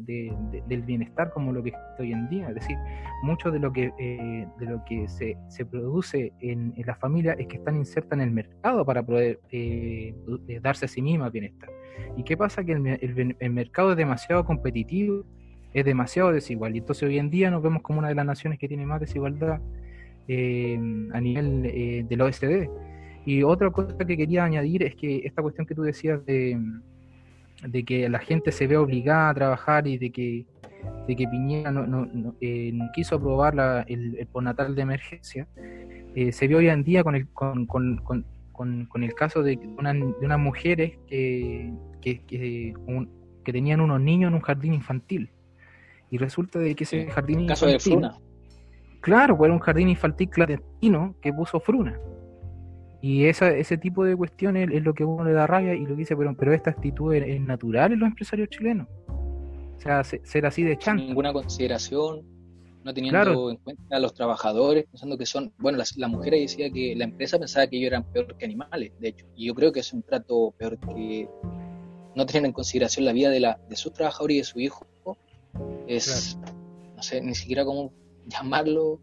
del 0.66 0.82
bienestar 0.82 1.30
como 1.32 1.53
lo 1.53 1.62
que 1.62 1.70
es 1.70 1.74
hoy 1.99 2.12
en 2.12 2.28
día. 2.28 2.49
Es 2.49 2.57
decir, 2.57 2.76
mucho 3.22 3.51
de 3.51 3.59
lo 3.59 3.72
que, 3.72 3.93
eh, 3.99 4.47
de 4.59 4.66
lo 4.66 4.84
que 4.84 5.09
se, 5.09 5.36
se 5.49 5.64
produce 5.64 6.32
en, 6.40 6.74
en, 6.76 6.86
la 6.86 6.95
familia 6.97 7.32
es 7.32 7.47
que 7.47 7.57
están 7.57 7.76
insertas 7.76 8.12
en 8.18 8.20
el 8.20 8.30
mercado 8.30 8.84
para 8.84 9.03
poder 9.03 9.40
eh, 9.51 10.14
darse 10.61 10.84
a 10.84 10.88
sí 10.88 11.01
misma 11.01 11.30
bienestar. 11.30 11.70
¿Y 12.16 12.24
qué 12.24 12.36
pasa? 12.36 12.62
Que 12.62 12.72
el, 12.72 13.36
el, 13.38 13.51
mercado 13.51 13.93
es 13.93 13.97
demasiado 13.97 14.45
competitivo, 14.45 15.24
es 15.72 15.84
demasiado 15.86 16.30
desigual. 16.30 16.74
Y 16.74 16.78
entonces 16.78 17.09
hoy 17.09 17.18
en 17.18 17.30
día 17.30 17.51
nos 17.51 17.62
vemos 17.62 17.80
como 17.82 18.01
una 18.01 18.09
de 18.09 18.14
las 18.14 18.26
naciones 18.26 18.59
que 18.59 18.68
tiene 18.68 18.84
más 18.84 19.01
desigualdad 19.01 19.61
a 20.28 21.20
nivel 21.20 22.07
del 22.09 22.20
OSD. 22.20 22.68
Y 23.25 23.43
otra 23.43 23.70
cosa 23.70 23.97
que 23.97 24.16
quería 24.16 24.45
añadir 24.45 24.83
es 24.83 24.95
que 24.97 25.18
esta 25.25 25.43
cuestión 25.43 25.66
que 25.66 25.75
tú 25.75 25.83
decías 25.83 26.25
de, 26.27 26.59
de 27.66 27.85
que 27.85 28.09
la 28.09 28.18
gente 28.18 28.51
se 28.53 28.66
ve 28.66 28.77
obligada 28.77 29.31
a 29.31 29.35
trabajar 29.35 29.87
y 29.87 29.99
de 29.99 30.11
que, 30.11 30.45
de 31.07 31.16
que 31.16 31.29
Piñera 31.29 31.70
no, 31.70 31.87
no, 31.87 32.35
eh, 32.41 32.73
quiso 32.95 33.16
aprobar 33.16 33.85
el, 33.87 34.16
el, 34.18 34.27
postnatal 34.27 34.75
de 34.75 34.83
emergencia, 34.83 35.47
eh, 36.14 36.33
se 36.33 36.49
ve 36.49 36.57
hoy 36.57 36.68
en 36.68 36.83
día 36.83 37.05
con, 37.05 37.14
el, 37.14 37.29
con, 37.29 37.66
con, 37.66 38.25
con, 38.53 39.03
el 39.03 39.14
caso 39.14 39.43
de, 39.43 39.59
una, 39.79 39.93
de 39.93 40.14
unas 40.20 40.39
mujeres 40.39 40.99
que, 41.07 41.73
que, 42.01 42.23
que, 42.25 42.75
tenían 43.45 43.81
unos 43.81 44.01
niños 44.01 44.29
en 44.29 44.35
un 44.35 44.41
jardín 44.41 44.75
infantil. 44.75 45.31
Y 46.11 46.18
resulta 46.18 46.59
de 46.59 46.75
que 46.75 46.85
ese 46.85 47.07
jardín 47.07 47.41
infantil... 47.41 47.49
Caso 47.49 47.66
de 47.66 47.79
Fruna. 47.79 48.18
Claro, 49.01 49.37
fue 49.37 49.49
pues 49.49 49.53
un 49.53 49.59
jardín 49.59 49.89
infantil 49.89 50.29
clandestino 50.29 51.14
que 51.20 51.33
puso 51.33 51.59
Fruna. 51.59 51.99
Y 53.03 53.25
esa, 53.25 53.51
ese 53.51 53.77
tipo 53.77 54.05
de 54.05 54.17
cuestiones 54.17 54.71
es 54.73 54.83
lo 54.85 54.95
que 54.95 55.05
uno 55.05 55.25
le 55.25 55.33
da 55.33 55.49
rabia 55.49 55.75
y 55.75 55.81
lo 55.81 55.89
que 55.89 56.03
dice, 56.03 56.17
pero, 56.17 56.37
pero 56.37 56.55
esta 56.55 56.71
actitud 56.71 57.13
es, 57.13 57.41
natural 57.41 57.93
en 57.93 57.99
los 57.99 58.09
empresarios 58.09 58.49
chilenos. 58.49 58.87
O 59.09 59.81
sea, 59.81 60.05
ser 60.05 60.47
así 60.47 60.63
de 60.63 60.79
chance. 60.79 61.05
ninguna 61.05 61.33
consideración, 61.33 62.23
no 62.85 62.95
teniendo 62.95 63.51
en 63.51 63.57
cuenta 63.57 63.97
a 63.97 63.99
los 63.99 64.15
trabajadores, 64.15 64.85
pensando 64.85 65.19
que 65.19 65.27
son, 65.27 65.53
bueno, 65.59 65.83
la, 65.97 66.09
mujer 66.09 66.35
decía 66.35 66.71
que 66.71 66.95
la 66.95 67.03
empresa 67.03 67.41
pensaba 67.41 67.67
que 67.67 67.77
ellos 67.77 67.89
eran 67.89 68.05
peor 68.05 68.37
que 68.37 68.45
animales, 68.45 68.93
de 69.01 69.09
hecho, 69.09 69.27
y 69.35 69.47
yo 69.47 69.55
creo 69.55 69.73
que 69.73 69.81
es 69.81 69.93
un 69.93 70.05
trato 70.05 70.55
peor 70.57 70.79
que 70.79 71.29
no 72.15 72.25
tener 72.25 72.45
en 72.47 72.53
consideración 72.53 73.05
la 73.05 73.13
vida 73.13 73.31
de, 73.31 73.41
la, 73.41 73.59
de 73.69 73.75
sus 73.75 73.93
trabajadores 73.93 74.37
y 74.37 74.39
de 74.39 74.45
su 74.45 74.61
hijo, 74.61 74.87
es, 75.89 76.39
no 76.95 77.03
sé, 77.03 77.21
ni 77.21 77.35
siquiera 77.35 77.65
cómo 77.65 77.93
llamarlo. 78.27 79.01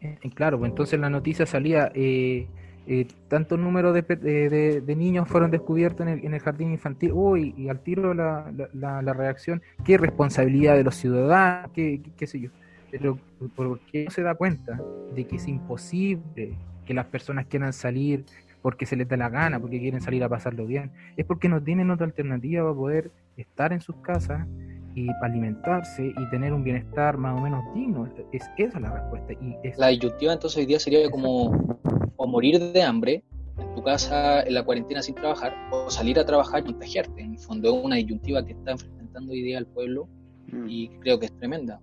Eh, 0.00 0.18
claro, 0.34 0.58
pues 0.58 0.70
entonces 0.70 0.98
la 0.98 1.08
noticia 1.08 1.46
salía, 1.46 1.92
eh, 1.94 2.48
eh, 2.90 3.06
tanto 3.28 3.58
número 3.58 3.92
de, 3.92 4.00
de, 4.00 4.96
niños 4.96 5.28
fueron 5.28 5.50
descubiertos 5.50 6.06
en 6.06 6.08
el, 6.14 6.24
en 6.24 6.32
el 6.32 6.40
jardín 6.40 6.72
infantil, 6.72 7.12
uy, 7.12 7.54
y 7.54 7.68
al 7.68 7.80
tiro 7.80 8.14
la, 8.14 8.50
la, 8.72 9.02
la, 9.02 9.12
reacción, 9.12 9.60
qué 9.84 9.98
responsabilidad 9.98 10.74
de 10.74 10.84
los 10.84 10.94
ciudadanos, 10.94 11.70
qué, 11.74 12.00
qué, 12.16 12.26
sé 12.26 12.40
yo. 12.40 12.48
Pero 12.90 13.18
¿por 13.54 13.78
qué 13.80 14.06
no 14.06 14.10
se 14.10 14.22
da 14.22 14.34
cuenta 14.34 14.80
de 15.14 15.26
que 15.26 15.36
es 15.36 15.46
imposible 15.48 16.56
que 16.86 16.94
las 16.94 17.04
personas 17.04 17.44
quieran 17.44 17.74
salir 17.74 18.24
porque 18.62 18.86
se 18.86 18.96
les 18.96 19.06
da 19.06 19.18
la 19.18 19.28
gana, 19.28 19.60
porque 19.60 19.78
quieren 19.78 20.00
salir 20.00 20.24
a 20.24 20.28
pasarlo 20.30 20.64
bien? 20.64 20.90
Es 21.18 21.26
porque 21.26 21.50
no 21.50 21.62
tienen 21.62 21.90
otra 21.90 22.06
alternativa 22.06 22.62
para 22.62 22.74
poder 22.74 23.10
estar 23.36 23.74
en 23.74 23.82
sus 23.82 23.96
casas 23.96 24.46
y 24.94 25.08
alimentarse 25.22 26.06
y 26.06 26.30
tener 26.30 26.54
un 26.54 26.64
bienestar 26.64 27.18
más 27.18 27.38
o 27.38 27.42
menos 27.42 27.62
digno. 27.74 28.08
Es 28.32 28.48
esa 28.56 28.80
la 28.80 28.94
respuesta. 28.94 29.34
Y 29.34 29.56
La 29.76 29.88
disyuntiva 29.88 30.32
entonces 30.32 30.56
hoy 30.58 30.64
día 30.64 30.80
sería 30.80 31.10
como 31.10 31.78
o 32.18 32.26
morir 32.26 32.60
de 32.60 32.82
hambre 32.82 33.22
en 33.56 33.74
tu 33.74 33.82
casa 33.82 34.42
en 34.42 34.54
la 34.54 34.64
cuarentena 34.64 35.02
sin 35.02 35.14
trabajar 35.14 35.54
o 35.70 35.88
salir 35.88 36.18
a 36.18 36.26
trabajar 36.26 36.60
y 36.60 36.64
contagiarte. 36.64 37.22
En 37.22 37.32
el 37.32 37.38
fondo 37.38 37.68
es 37.68 37.84
una 37.84 37.96
disyuntiva 37.96 38.44
que 38.44 38.52
está 38.52 38.72
enfrentando 38.72 39.32
hoy 39.32 39.42
día 39.42 39.58
el 39.58 39.66
pueblo 39.66 40.06
mm. 40.52 40.68
y 40.68 40.88
creo 41.00 41.18
que 41.18 41.26
es 41.26 41.32
tremenda. 41.32 41.80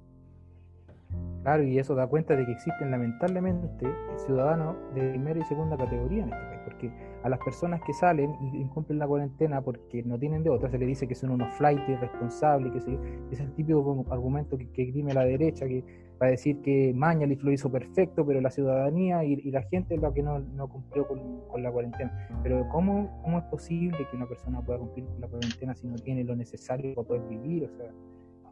Claro, 1.43 1.63
y 1.63 1.77
eso 1.77 1.93
da 1.93 2.07
cuenta 2.07 2.35
de 2.35 2.43
que 2.43 2.51
existen 2.53 2.89
lamentablemente 2.89 3.85
ciudadanos 4.25 4.75
de 4.95 5.09
primera 5.11 5.39
y 5.39 5.43
segunda 5.43 5.77
categoría 5.77 6.23
en 6.23 6.33
este 6.33 6.45
país, 6.47 6.61
porque 6.65 6.91
a 7.23 7.29
las 7.29 7.39
personas 7.39 7.81
que 7.85 7.93
salen 7.93 8.33
y 8.41 8.57
incumplen 8.57 8.97
la 8.97 9.07
cuarentena 9.07 9.61
porque 9.61 10.01
no 10.01 10.17
tienen 10.17 10.43
de 10.43 10.49
otra, 10.49 10.71
se 10.71 10.79
les 10.79 10.87
dice 10.87 11.07
que 11.07 11.13
son 11.13 11.29
unos 11.29 11.53
flight 11.53 11.87
irresponsables, 11.87 12.73
que 12.73 12.81
se, 12.81 12.97
es 13.31 13.39
el 13.39 13.53
típico 13.53 14.05
argumento 14.09 14.57
que, 14.57 14.67
que 14.71 14.91
la 15.13 15.23
derecha, 15.23 15.67
que 15.67 15.83
va 16.21 16.27
a 16.27 16.29
decir 16.29 16.61
que 16.61 16.93
Mañalich 16.93 17.41
lo 17.41 17.51
hizo 17.51 17.71
perfecto, 17.71 18.25
pero 18.25 18.41
la 18.41 18.49
ciudadanía 18.49 19.23
y, 19.23 19.35
la 19.51 19.63
gente 19.63 19.95
es 19.95 20.01
la 20.01 20.13
que 20.13 20.23
no, 20.23 20.39
no 20.39 20.67
cumplió 20.67 21.07
con, 21.07 21.41
con, 21.47 21.63
la 21.63 21.71
cuarentena. 21.71 22.29
Pero 22.43 22.67
¿cómo, 22.69 23.21
¿cómo 23.23 23.39
es 23.39 23.43
posible 23.45 23.97
que 24.09 24.15
una 24.15 24.27
persona 24.27 24.61
pueda 24.61 24.79
cumplir 24.79 25.05
con 25.05 25.21
la 25.21 25.27
cuarentena 25.27 25.75
si 25.75 25.87
no 25.87 25.95
tiene 25.95 26.23
lo 26.23 26.35
necesario 26.35 26.95
para 26.95 27.07
poder 27.07 27.23
vivir? 27.27 27.65
O 27.65 27.69
sea, 27.69 27.91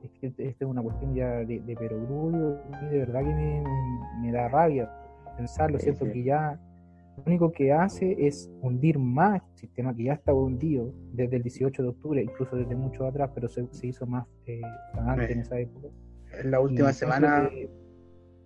es 0.03 0.11
que 0.20 0.28
esta 0.28 0.66
es 0.66 0.70
una 0.70 0.82
cuestión 0.82 1.14
ya 1.16 1.30
de, 1.45 1.59
de 1.59 1.76
perogrullo 1.76 2.59
y 2.82 2.86
de 2.91 2.99
verdad 2.99 3.22
que 3.22 3.34
me, 3.34 3.64
me, 4.22 4.32
da 4.32 4.49
rabia 4.49 4.89
pensarlo, 5.38 5.80
¿cierto? 5.80 6.05
Que 6.05 6.24
ya 6.24 6.59
lo 7.18 7.24
único 7.26 7.51
que 7.51 7.72
hace 7.72 8.16
es 8.18 8.51
hundir 8.61 8.99
más 8.99 9.41
el 9.53 9.57
sistema 9.57 9.95
que 9.95 10.03
ya 10.03 10.14
estaba 10.14 10.38
hundido 10.38 10.91
desde 11.14 11.38
el 11.38 11.43
18 11.43 11.84
de 11.84 11.89
octubre, 11.89 12.24
incluso 12.24 12.55
desde 12.55 12.76
mucho 12.76 13.05
atrás, 13.05 13.32
pero 13.34 13.47
se, 13.47 13.68
se 13.72 13.88
hizo 13.88 14.05
más 14.05 14.28
eh, 14.45 14.61
antes 14.97 15.30
en 15.32 15.39
esa 15.39 15.59
época. 15.59 15.88
En 16.41 16.51
la 16.51 16.59
última 16.59 16.93
semana. 16.93 17.49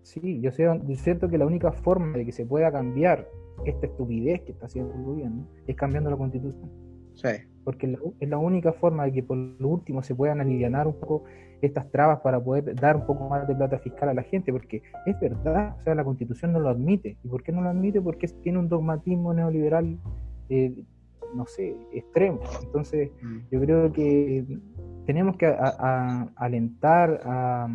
sí, 0.04 0.40
yo 0.42 0.52
sé, 0.52 0.68
es 0.90 1.02
cierto 1.02 1.30
que 1.30 1.38
la 1.38 1.46
única 1.46 1.72
forma 1.72 2.18
de 2.18 2.26
que 2.26 2.32
se 2.32 2.46
pueda 2.46 2.72
cambiar 2.72 3.28
esta 3.66 3.88
estupidez 3.88 4.42
que 4.42 4.52
está 4.52 4.68
haciendo 4.68 4.94
el 4.94 5.04
gobierno 5.04 5.48
es 5.66 5.76
cambiando 5.76 6.10
la 6.10 6.18
constitución. 6.18 6.70
Sí. 7.16 7.30
Porque 7.64 7.98
es 8.20 8.30
la 8.30 8.38
única 8.38 8.72
forma 8.74 9.06
de 9.06 9.12
que 9.12 9.24
por 9.24 9.38
lo 9.38 9.68
último 9.68 10.04
se 10.04 10.16
puedan 10.16 10.40
aliviar 10.40 10.88
un 10.88 11.00
poco 11.00 11.24
estas 11.62 11.90
trabas 11.92 12.20
para 12.22 12.42
poder 12.42 12.76
dar 12.76 12.96
un 12.96 13.06
poco 13.06 13.28
más 13.28 13.48
de 13.48 13.56
plata 13.56 13.80
fiscal 13.80 14.10
a 14.10 14.14
la 14.14 14.24
gente, 14.24 14.52
porque 14.52 14.84
es 15.06 15.20
verdad, 15.20 15.76
o 15.80 15.84
sea, 15.84 15.96
la 15.96 16.04
constitución 16.04 16.54
no 16.54 16.60
lo 16.60 16.70
admite. 16.70 17.18
¿Y 17.24 17.28
por 17.28 17.44
qué 17.44 17.52
no 17.52 17.62
lo 17.62 17.70
admite? 17.70 18.00
Porque 18.02 18.28
tiene 18.44 18.60
un 18.60 18.70
dogmatismo 18.70 19.34
neoliberal, 19.34 19.98
eh, 20.50 20.84
no 21.36 21.46
sé, 21.48 21.76
extremo. 21.92 22.40
Entonces, 22.64 23.12
mm. 23.22 23.38
yo 23.52 23.60
creo 23.60 23.92
que 23.92 24.46
tenemos 25.08 25.38
que 25.38 25.48
alentar 26.36 27.22
a, 27.24 27.68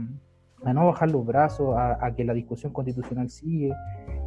no 0.72 0.86
bajar 0.86 1.10
los 1.10 1.24
brazos, 1.24 1.74
a, 1.76 2.14
que 2.14 2.24
la 2.24 2.34
discusión 2.34 2.74
constitucional 2.74 3.30
sigue 3.30 3.72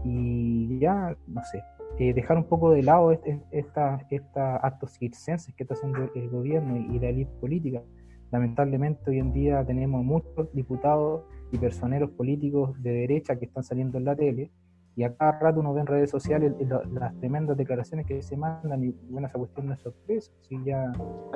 y 0.03 0.79
ya, 0.79 1.15
no 1.27 1.43
sé, 1.43 1.63
eh, 1.99 2.13
dejar 2.15 2.35
un 2.37 2.45
poco 2.45 2.71
de 2.71 2.81
lado 2.81 3.11
estos 3.11 3.35
esta, 3.51 4.05
esta 4.09 4.57
actos 4.57 4.93
circenses 4.97 5.53
que 5.53 5.63
está 5.63 5.75
haciendo 5.75 6.09
el 6.15 6.29
gobierno 6.29 6.77
y 6.77 6.99
la 6.99 7.09
élite 7.09 7.31
política. 7.39 7.83
Lamentablemente 8.31 9.09
hoy 9.11 9.19
en 9.19 9.31
día 9.31 9.63
tenemos 9.63 10.03
muchos 10.03 10.51
diputados 10.53 11.23
y 11.51 11.59
personeros 11.59 12.09
políticos 12.09 12.81
de 12.81 12.91
derecha 12.91 13.37
que 13.37 13.45
están 13.45 13.63
saliendo 13.63 13.99
en 13.99 14.05
la 14.05 14.15
tele 14.15 14.51
y 14.95 15.03
a 15.03 15.15
cada 15.15 15.33
rato 15.39 15.59
uno 15.59 15.73
ve 15.73 15.81
en 15.81 15.87
redes 15.87 16.09
sociales 16.09 16.53
las 16.91 17.15
tremendas 17.19 17.55
declaraciones 17.55 18.07
que 18.07 18.21
se 18.23 18.35
mandan 18.35 18.83
y 18.83 18.95
bueno, 19.09 19.27
esa 19.27 19.37
cuestión 19.37 19.67
no 19.67 19.73
es 19.73 19.79
sorpresa, 19.79 20.31
si 20.41 20.57
ya 20.65 20.91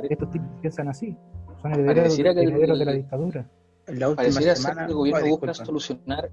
estos 0.10 0.32
tipos 0.32 0.48
piensan 0.62 0.88
así, 0.88 1.16
son 1.62 1.74
herederos, 1.74 2.20
herederos 2.20 2.80
de 2.80 2.86
la 2.86 2.92
dictadura. 2.94 3.50
La 3.88 4.16
pareciera 4.16 4.56
ser 4.56 4.76
que 4.76 4.84
el 4.84 4.94
gobierno 4.94 5.28
busca 5.28 5.54
solucionar 5.54 6.30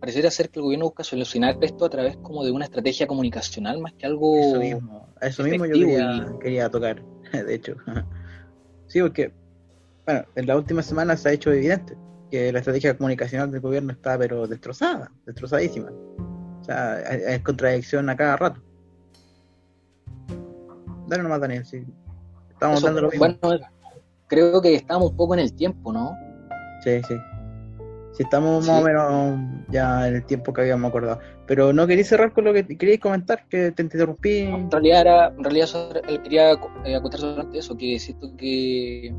pareciera 0.00 0.30
ser 0.30 0.50
que 0.50 0.58
el 0.58 0.64
gobierno 0.64 0.86
busca 0.86 1.04
solucionar 1.04 1.56
esto 1.60 1.84
a 1.84 1.90
través 1.90 2.16
como 2.16 2.44
de 2.44 2.50
una 2.50 2.64
estrategia 2.64 3.06
comunicacional 3.06 3.78
más 3.78 3.92
que 3.92 4.06
algo 4.06 4.36
eso 4.36 4.58
mismo, 4.58 5.08
eso 5.20 5.42
mismo 5.44 5.66
yo 5.66 5.72
quería, 5.72 6.26
quería 6.40 6.70
tocar, 6.70 7.02
de 7.32 7.54
hecho. 7.54 7.76
Sí, 8.88 9.00
porque, 9.00 9.32
bueno, 10.04 10.24
en 10.34 10.46
la 10.46 10.56
última 10.56 10.82
semana 10.82 11.16
se 11.16 11.28
ha 11.28 11.32
hecho 11.32 11.52
evidente 11.52 11.96
que 12.30 12.52
la 12.52 12.58
estrategia 12.58 12.96
comunicacional 12.96 13.50
del 13.50 13.60
gobierno 13.60 13.92
está, 13.92 14.18
pero 14.18 14.46
destrozada, 14.46 15.12
destrozadísima. 15.26 15.90
O 16.60 16.64
sea, 16.64 17.00
es 17.00 17.40
contradicción 17.42 18.08
a 18.10 18.16
cada 18.16 18.36
rato. 18.36 18.60
Dale 21.06 21.22
nomás, 21.22 21.40
Daniel, 21.40 21.64
sí. 21.64 21.84
Estamos 22.50 22.82
dando 22.82 23.02
lo 23.02 23.10
mismo. 23.10 23.36
Bueno, 23.40 23.66
creo 24.28 24.60
que 24.60 24.74
estamos 24.74 25.10
un 25.10 25.16
poco 25.16 25.34
en 25.34 25.40
el 25.40 25.54
tiempo, 25.54 25.92
¿no? 25.92 26.16
Sí, 26.82 27.00
sí. 27.06 27.14
Sí, 28.12 28.22
estamos 28.22 28.66
más 28.66 28.80
o 28.80 28.84
menos 28.84 29.38
ya 29.68 30.08
en 30.08 30.14
el 30.14 30.24
tiempo 30.24 30.50
que 30.50 30.62
habíamos 30.62 30.88
acordado. 30.88 31.20
Pero 31.46 31.74
no 31.74 31.86
quería 31.86 32.04
cerrar 32.04 32.32
con 32.32 32.44
lo 32.44 32.54
que 32.54 32.66
queríais 32.66 32.98
comentar, 32.98 33.46
que 33.46 33.72
te 33.72 33.82
interrumpí. 33.82 34.38
en 34.38 34.70
realidad, 34.70 35.00
era, 35.02 35.26
en 35.28 35.44
realidad 35.44 35.68
quería 36.22 36.52
eh, 36.84 36.96
acotar 36.96 37.20
sobre 37.20 37.58
eso, 37.58 37.76
que 37.76 37.98
siento 37.98 38.34
que 38.36 39.14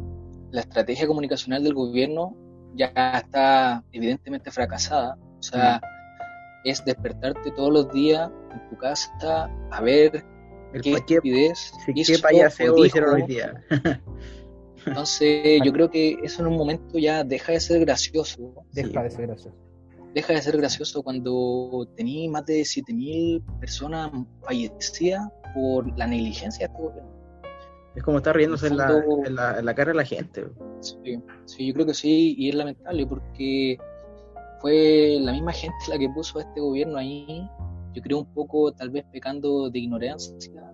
la 0.50 0.62
estrategia 0.62 1.06
comunicacional 1.06 1.64
del 1.64 1.76
gobierno 1.76 2.36
ya 2.74 2.88
está 3.16 3.84
evidentemente 3.92 4.50
fracasada. 4.50 5.16
O 5.40 5.44
sea, 5.44 5.80
mm. 5.80 6.68
es 6.68 6.84
despertarte 6.84 7.52
todos 7.52 7.72
los 7.72 7.94
días 7.94 8.32
en 8.52 8.70
tu 8.70 8.78
casa 8.78 9.48
a 9.70 9.82
ver 9.82 10.26
el 10.74 10.82
qué 10.82 10.94
estupidez 10.94 11.72
qué 11.86 12.18
payaseo 12.20 12.84
hicieron 12.84 13.16
hoy 13.16 13.28
día. 13.28 13.54
Entonces, 14.88 15.62
yo 15.64 15.72
creo 15.72 15.90
que 15.90 16.18
eso 16.24 16.42
en 16.42 16.48
un 16.48 16.58
momento 16.58 16.98
ya 16.98 17.24
deja 17.24 17.52
de 17.52 17.60
ser 17.60 17.80
gracioso. 17.82 18.54
Deja 18.72 19.04
de 19.04 19.10
ser 19.10 19.28
gracioso. 19.28 19.56
Deja 20.14 20.34
de 20.34 20.42
ser 20.42 20.58
gracioso 20.58 21.04
cuando 21.04 21.88
tení 21.96 22.28
más 22.30 22.46
de 22.46 22.62
7.000 22.62 23.60
personas 23.60 24.12
fallecidas 24.42 25.30
por 25.54 25.96
la 25.98 26.08
negligencia 26.08 26.68
de 26.68 26.74
este 26.74 26.84
gobierno. 26.84 27.18
Es 27.96 28.04
como 28.04 28.18
estar 28.18 28.36
riéndose 28.36 28.68
en, 28.68 28.78
la, 28.78 29.58
en, 29.58 29.66
la, 29.66 29.76
cara 29.76 29.92
de 29.92 29.98
la 29.98 30.06
gente. 30.06 30.46
Sí, 30.82 31.20
sí, 31.46 31.68
yo 31.68 31.74
creo 31.74 31.86
que 31.88 31.94
sí, 31.94 32.36
y 32.38 32.50
es 32.50 32.56
lamentable 32.56 33.08
porque 33.08 33.78
fue 34.62 35.18
la 35.20 35.32
misma 35.32 35.52
gente 35.52 35.76
la 35.90 35.98
que 35.98 36.08
puso 36.10 36.40
a 36.40 36.44
este 36.44 36.62
gobierno 36.62 36.98
ahí, 36.98 37.50
yo 37.94 38.02
creo 38.02 38.20
un 38.20 38.34
poco 38.34 38.72
tal 38.72 38.92
vez 38.92 39.04
pecando 39.12 39.70
de 39.70 39.80
ignorancia 39.80 40.74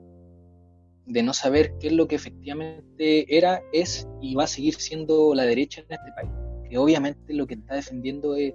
de 1.06 1.24
no 1.24 1.34
saber 1.34 1.74
qué 1.80 1.88
es 1.88 1.94
lo 1.94 2.08
que 2.08 2.16
efectivamente 2.16 3.36
era, 3.36 3.62
es 3.74 4.08
y 4.22 4.36
va 4.36 4.46
a 4.46 4.48
seguir 4.48 4.76
siendo 4.76 5.34
la 5.36 5.44
derecha 5.44 5.82
en 5.82 5.94
este 5.94 6.12
país. 6.16 6.32
Que 6.70 6.78
obviamente 6.78 7.34
lo 7.34 7.46
que 7.46 7.56
está 7.56 7.76
defendiendo 7.76 8.36
es 8.36 8.54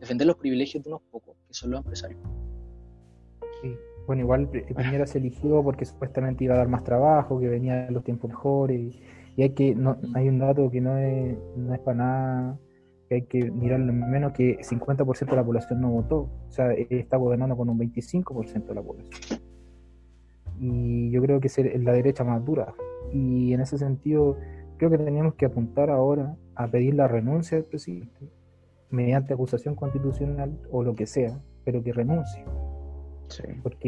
defender 0.00 0.26
los 0.26 0.36
privilegios 0.36 0.82
de 0.82 0.90
unos 0.90 1.02
pocos, 1.10 1.36
que 1.46 1.54
son 1.54 1.70
los 1.70 1.80
empresarios. 1.80 2.20
Sí. 3.62 3.76
Bueno, 4.06 4.22
igual 4.22 4.48
Piñera 4.48 5.06
se 5.06 5.18
eligió 5.18 5.62
porque 5.62 5.84
supuestamente 5.84 6.44
iba 6.44 6.54
a 6.54 6.58
dar 6.58 6.68
más 6.68 6.82
trabajo, 6.82 7.38
que 7.38 7.48
venía 7.48 7.88
los 7.90 8.02
tiempos 8.02 8.30
mejores. 8.30 8.80
Y, 9.36 9.42
hay 9.42 9.50
que 9.50 9.74
no, 9.74 9.96
hay 10.14 10.28
un 10.28 10.38
dato 10.38 10.70
que 10.70 10.80
no 10.80 10.98
es, 10.98 11.36
no 11.56 11.72
es 11.72 11.80
para 11.80 11.96
nada, 11.96 12.58
que 13.08 13.14
hay 13.14 13.22
que 13.22 13.50
mirarlo 13.50 13.92
menos 13.92 14.32
que 14.32 14.58
50% 14.58 15.30
de 15.30 15.36
la 15.36 15.44
población 15.44 15.80
no 15.80 15.90
votó. 15.90 16.28
O 16.48 16.50
sea, 16.50 16.72
está 16.72 17.16
gobernando 17.16 17.56
con 17.56 17.68
un 17.68 17.78
25% 17.78 18.66
de 18.66 18.74
la 18.74 18.82
población. 18.82 19.40
Y 20.60 21.10
yo 21.10 21.22
creo 21.22 21.40
que 21.40 21.48
es 21.48 21.58
la 21.82 21.92
derecha 21.92 22.24
más 22.24 22.44
dura. 22.44 22.74
Y 23.12 23.52
en 23.52 23.60
ese 23.60 23.78
sentido, 23.78 24.36
creo 24.78 24.90
que 24.90 24.98
tenemos 24.98 25.34
que 25.34 25.46
apuntar 25.46 25.90
ahora 25.90 26.36
a 26.54 26.70
pedir 26.70 26.94
la 26.94 27.08
renuncia 27.08 27.56
del 27.56 27.66
presidente 27.66 28.30
mediante 28.90 29.32
acusación 29.32 29.74
constitucional 29.74 30.58
o 30.70 30.82
lo 30.82 30.94
que 30.94 31.06
sea, 31.06 31.40
pero 31.64 31.82
que 31.82 31.92
renuncie. 31.92 32.44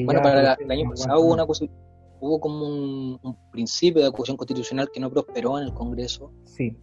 bueno, 0.05 0.23
para 0.23 0.55
el 0.55 0.71
año 0.71 0.91
pasado 0.91 1.21
hubo, 1.21 1.35
una 1.35 1.45
hubo 1.45 2.41
como 2.41 2.67
un, 2.67 3.37
principio 3.53 4.01
de 4.01 4.09
acusación 4.09 4.37
constitucional 4.37 4.91
que 4.93 5.01
no 5.01 5.11
prosperó 5.11 5.59
en 5.59 5.65
el 5.65 5.75
Congreso. 5.75 6.33
Sí. 6.45 6.77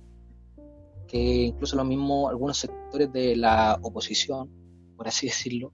Que 1.07 1.45
incluso 1.45 1.75
lo 1.75 1.83
mismo 1.83 2.29
algunos 2.29 2.57
sectores 2.57 3.11
de 3.11 3.35
la 3.35 3.77
oposición, 3.81 4.49
por 4.95 5.07
así 5.07 5.27
decirlo, 5.27 5.73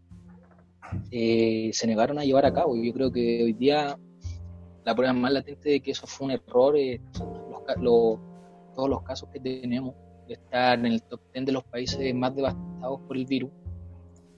eh, 1.11 1.69
se 1.73 1.87
negaron 1.87 2.19
a 2.19 2.23
llevar 2.25 2.45
a 2.45 2.53
cabo. 2.53 2.75
Yo 2.75 2.93
creo 2.93 3.11
que 3.11 3.43
hoy 3.43 3.53
día 3.53 3.97
la 4.85 4.95
prueba 4.95 5.13
más 5.13 5.31
latente 5.31 5.69
de 5.69 5.79
que 5.81 5.91
eso 5.91 6.07
fue 6.07 6.25
un 6.25 6.31
error 6.31 6.77
es 6.77 7.01
todos 7.13 8.89
los 8.89 9.01
casos 9.03 9.27
que 9.29 9.39
tenemos 9.39 9.93
de 10.27 10.35
estar 10.35 10.79
en 10.79 10.85
el 10.85 11.03
top 11.03 11.19
10 11.33 11.45
de 11.45 11.51
los 11.51 11.63
países 11.65 12.15
más 12.15 12.35
devastados 12.35 13.01
por 13.01 13.17
el 13.17 13.25
virus 13.25 13.51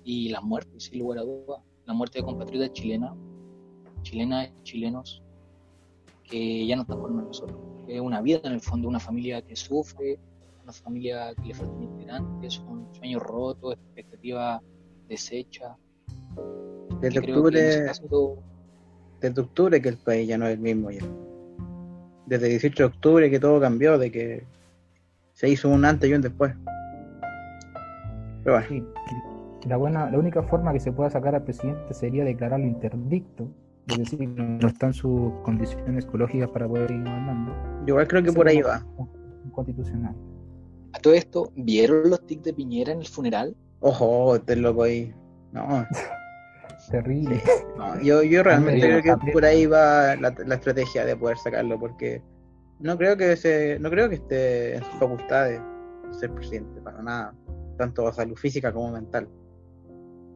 y 0.04 0.30
las 0.30 0.42
muertes, 0.44 0.86
sin 0.86 1.00
lugar 1.00 1.20
a 1.20 1.22
dudas. 1.24 1.62
La 1.86 1.94
muerte 1.94 2.20
de 2.20 2.26
compatriotas 2.26 2.74
chilenas, 2.74 3.14
chilenas 4.02 4.50
y 4.50 4.64
chilenos 4.64 5.22
que 6.24 6.66
ya 6.66 6.76
no 6.76 6.84
están 6.84 7.00
con 7.02 7.16
nosotros. 7.18 7.60
Es 7.88 8.00
una 8.00 8.22
vida 8.22 8.42
en 8.44 8.54
el 8.54 8.62
fondo, 8.62 8.88
una 8.88 9.00
familia 9.00 9.42
que 9.42 9.56
sufre, 9.56 10.20
una 10.64 10.72
familia 10.72 11.34
que 11.36 11.48
le 11.48 11.54
faltan 11.54 11.82
integrantes, 11.82 12.60
un 12.60 12.88
sueño 12.94 13.20
roto, 13.20 13.72
expectativa 13.72 14.62
deshecha. 15.08 15.76
Desde 17.02 17.20
octubre, 17.20 17.92
desde 19.22 19.42
octubre 19.42 19.82
que 19.82 19.90
el 19.90 19.98
país 19.98 20.28
ya 20.28 20.38
no 20.38 20.48
es 20.48 20.54
el 20.54 20.60
mismo 20.60 20.92
ya. 20.92 21.04
Desde 22.26 22.46
el 22.46 22.52
18 22.52 22.84
de 22.84 22.88
octubre 22.88 23.30
que 23.30 23.40
todo 23.40 23.60
cambió, 23.60 23.98
de 23.98 24.12
que 24.12 24.44
se 25.34 25.50
hizo 25.50 25.70
un 25.70 25.86
antes 25.86 26.10
y 26.10 26.14
un 26.14 26.22
después. 26.22 26.54
Pero 28.44 28.60
bueno. 28.60 28.86
La, 29.68 29.78
buena, 29.78 30.10
la 30.10 30.18
única 30.18 30.44
forma 30.44 30.74
que 30.74 30.80
se 30.80 30.92
pueda 30.92 31.10
sacar 31.10 31.36
al 31.36 31.44
presidente 31.44 31.94
sería 31.94 32.24
declararlo 32.24 32.66
interdicto, 32.66 33.48
es 33.88 33.98
decir, 33.98 34.28
no, 34.28 34.68
están 34.68 34.94
sus 34.94 35.34
condiciones 35.44 36.06
ecológicas 36.06 36.50
para 36.50 36.68
poder 36.68 36.92
ir 36.92 37.04
gobernando. 37.04 37.54
Yo 37.82 37.88
igual 37.88 38.08
creo 38.08 38.24
que 38.24 38.32
por 38.32 38.48
ahí 38.48 38.62
va. 38.62 38.86
Constitucional. 39.52 40.16
A 40.94 41.00
todo 41.00 41.14
esto, 41.14 41.52
¿vieron 41.56 42.10
los 42.10 42.26
tics 42.26 42.44
de 42.44 42.54
Piñera 42.54 42.94
en 42.94 43.00
el 43.00 43.08
funeral? 43.08 43.56
Ojo, 43.80 44.36
este 44.36 44.56
loco 44.56 44.84
ahí. 44.84 45.14
No. 45.52 45.86
Terrible. 46.90 47.42
yo, 48.04 48.24
yo 48.24 48.44
realmente 48.44 48.82
creo 48.82 49.20
que 49.20 49.32
por 49.32 49.46
ahí 49.46 49.66
va 49.66 50.16
la, 50.16 50.34
la 50.46 50.56
estrategia 50.56 51.06
de 51.06 51.16
poder 51.16 51.38
sacarlo, 51.38 51.80
porque 51.80 52.22
no 52.80 52.98
creo 52.98 53.18
que 53.18 53.36
se, 53.36 53.78
no 53.80 53.90
creo 53.90 54.10
que 54.10 54.16
esté 54.16 54.76
en 54.76 54.84
sus 54.84 54.94
facultades 55.00 55.62
ser 56.12 56.32
presidente, 56.34 56.82
para 56.82 57.02
nada, 57.02 57.34
tanto 57.78 58.08
a 58.08 58.14
salud 58.14 58.36
física 58.36 58.72
como 58.74 58.92
mental. 58.92 59.28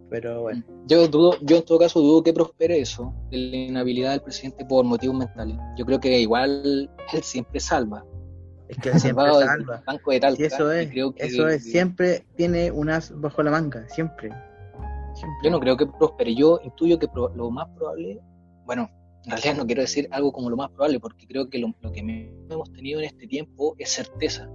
Pero 0.10 0.44
bueno. 0.44 0.64
Yo 0.86 1.08
dudo, 1.08 1.38
yo 1.42 1.58
en 1.58 1.66
todo 1.66 1.80
caso 1.80 2.00
dudo 2.00 2.24
que 2.24 2.34
prospere 2.34 2.80
eso, 2.80 3.14
de 3.32 3.38
la 3.38 3.56
inhabilidad 3.56 4.12
del 4.12 4.22
presidente 4.22 4.66
por 4.66 4.86
motivos 4.86 5.18
mentales. 5.18 5.58
Yo 5.78 5.86
creo 5.86 6.00
que 6.00 6.20
igual 6.20 6.90
él 7.14 7.24
siempre 7.24 7.60
salva. 7.60 8.06
Es 8.68 8.78
que 8.78 8.90
él 8.90 9.00
siempre 9.00 9.26
salva. 9.26 9.84
Banco 9.86 10.12
de 10.12 10.18
eso 10.46 10.72
es, 10.72 10.92
eso 11.16 11.48
es, 11.48 11.64
siempre 11.64 12.26
tiene 12.36 12.72
unas 12.72 13.12
bajo 13.20 13.42
la 13.42 13.52
manga, 13.52 13.88
siempre. 13.90 14.32
Yo 15.44 15.50
no 15.52 15.60
creo 15.60 15.78
que 15.78 15.86
prospere. 15.86 16.36
Yo 16.36 16.60
intuyo 16.64 17.00
que 17.00 17.08
lo 17.14 17.52
más 17.52 17.68
probable, 17.76 18.20
bueno, 18.66 18.90
en 19.26 19.32
realidad 19.32 19.56
no 19.56 19.66
quiero 19.66 19.82
decir 19.82 20.08
algo 20.12 20.32
como 20.32 20.50
lo 20.50 20.58
más 20.58 20.70
probable, 20.72 21.00
porque 21.00 21.26
creo 21.28 21.50
que 21.50 21.60
lo, 21.60 21.74
que 21.94 22.00
hemos 22.50 22.72
tenido 22.74 23.00
en 23.00 23.06
este 23.06 23.28
tiempo 23.28 23.76
es 23.78 23.90
certeza. 23.92 24.50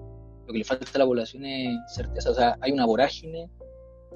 Lo 0.46 0.52
que 0.52 0.58
le 0.58 0.64
falta 0.64 0.86
a 0.94 0.98
la 0.98 1.06
población 1.06 1.44
es 1.44 1.78
certeza. 1.94 2.30
O 2.30 2.34
sea, 2.34 2.56
hay 2.60 2.72
una 2.72 2.86
vorágine 2.86 3.50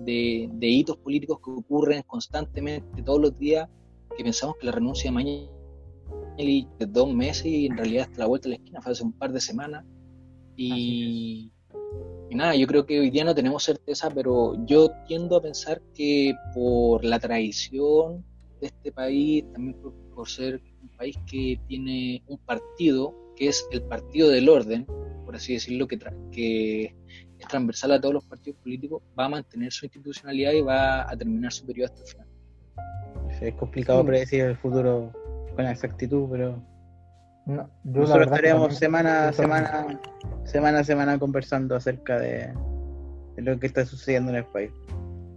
de, 0.01 0.51
hitos 0.61 0.97
políticos 0.99 1.39
que 1.43 1.51
ocurren 1.51 2.03
constantemente 2.03 3.03
todos 3.03 3.21
los 3.21 3.39
días, 3.39 3.69
que 4.17 4.25
pensamos 4.25 4.57
que 4.59 4.67
la 4.67 4.73
renuncia 4.73 5.11
de 5.11 5.15
mañana 5.15 5.49
de 6.37 6.87
dos 6.89 7.13
meses 7.13 7.47
y 7.47 7.67
en 7.67 7.77
realidad 7.77 8.07
hasta 8.09 8.21
la 8.21 8.27
vuelta 8.27 8.49
de 8.49 8.51
la 8.51 8.57
esquina 8.57 8.81
fue 8.81 8.93
hace 8.93 9.05
un 9.05 9.13
par 9.13 9.33
de 9.33 9.41
semanas. 9.41 9.85
Y, 10.57 11.51
y 12.33 12.35
nada, 12.35 12.57
yo 12.57 12.67
creo 12.67 12.87
que 12.87 12.99
hoy 12.99 13.11
día 13.11 13.25
no 13.25 13.35
tenemos 13.35 13.63
certeza, 13.63 14.09
pero 14.09 14.55
yo 14.65 14.91
tiendo 15.07 15.37
a 15.37 15.43
pensar 15.43 15.83
que 15.95 16.33
por 16.55 17.05
la 17.05 17.21
tradición 17.21 18.25
de 18.59 18.69
este 18.69 18.91
país, 18.91 19.45
también 19.53 19.77
por 19.83 19.93
por 20.15 20.29
ser 20.29 20.63
un 20.83 20.89
país 20.97 21.15
que 21.31 21.61
tiene 21.69 22.23
un 22.29 22.39
partido 22.39 23.15
que 23.37 23.49
es 23.49 23.69
el 23.71 23.83
partido 23.83 24.31
del 24.31 24.49
orden, 24.49 24.87
por 25.27 25.37
así 25.37 25.53
decirlo, 25.53 25.87
que, 25.87 25.99
que 26.31 26.95
es 27.39 27.49
transversal 27.49 27.93
a 27.93 28.01
todos 28.01 28.15
los 28.15 28.25
partidos 28.25 28.59
políticos, 28.61 29.03
va 29.19 29.27
a 29.27 29.29
mantener 29.29 29.71
su 29.71 29.85
institucionalidad 29.85 30.53
y 30.53 30.63
va 30.63 31.11
a 31.11 31.15
terminar 31.15 31.53
su 31.53 31.67
periodo 31.67 31.93
hasta 31.93 32.01
el 32.01 32.09
final. 32.09 32.29
es 33.43 33.55
complicado 33.57 34.05
predecir 34.07 34.41
el 34.41 34.57
futuro 34.57 35.13
con 35.55 35.67
exactitud, 35.67 36.29
pero 36.31 36.63
no, 37.45 37.69
nosotros 37.83 38.27
estaremos 38.27 38.77
semana 38.77 39.29
a 39.29 39.33
semana, 39.33 40.01
semana 40.45 40.79
a 40.81 40.85
semana 40.85 41.19
conversando 41.19 41.75
acerca 41.75 42.19
de, 42.19 42.53
lo 43.37 43.59
que 43.59 43.67
está 43.67 43.85
sucediendo 43.85 44.31
en 44.31 44.37
el 44.37 44.45
país. 44.45 44.71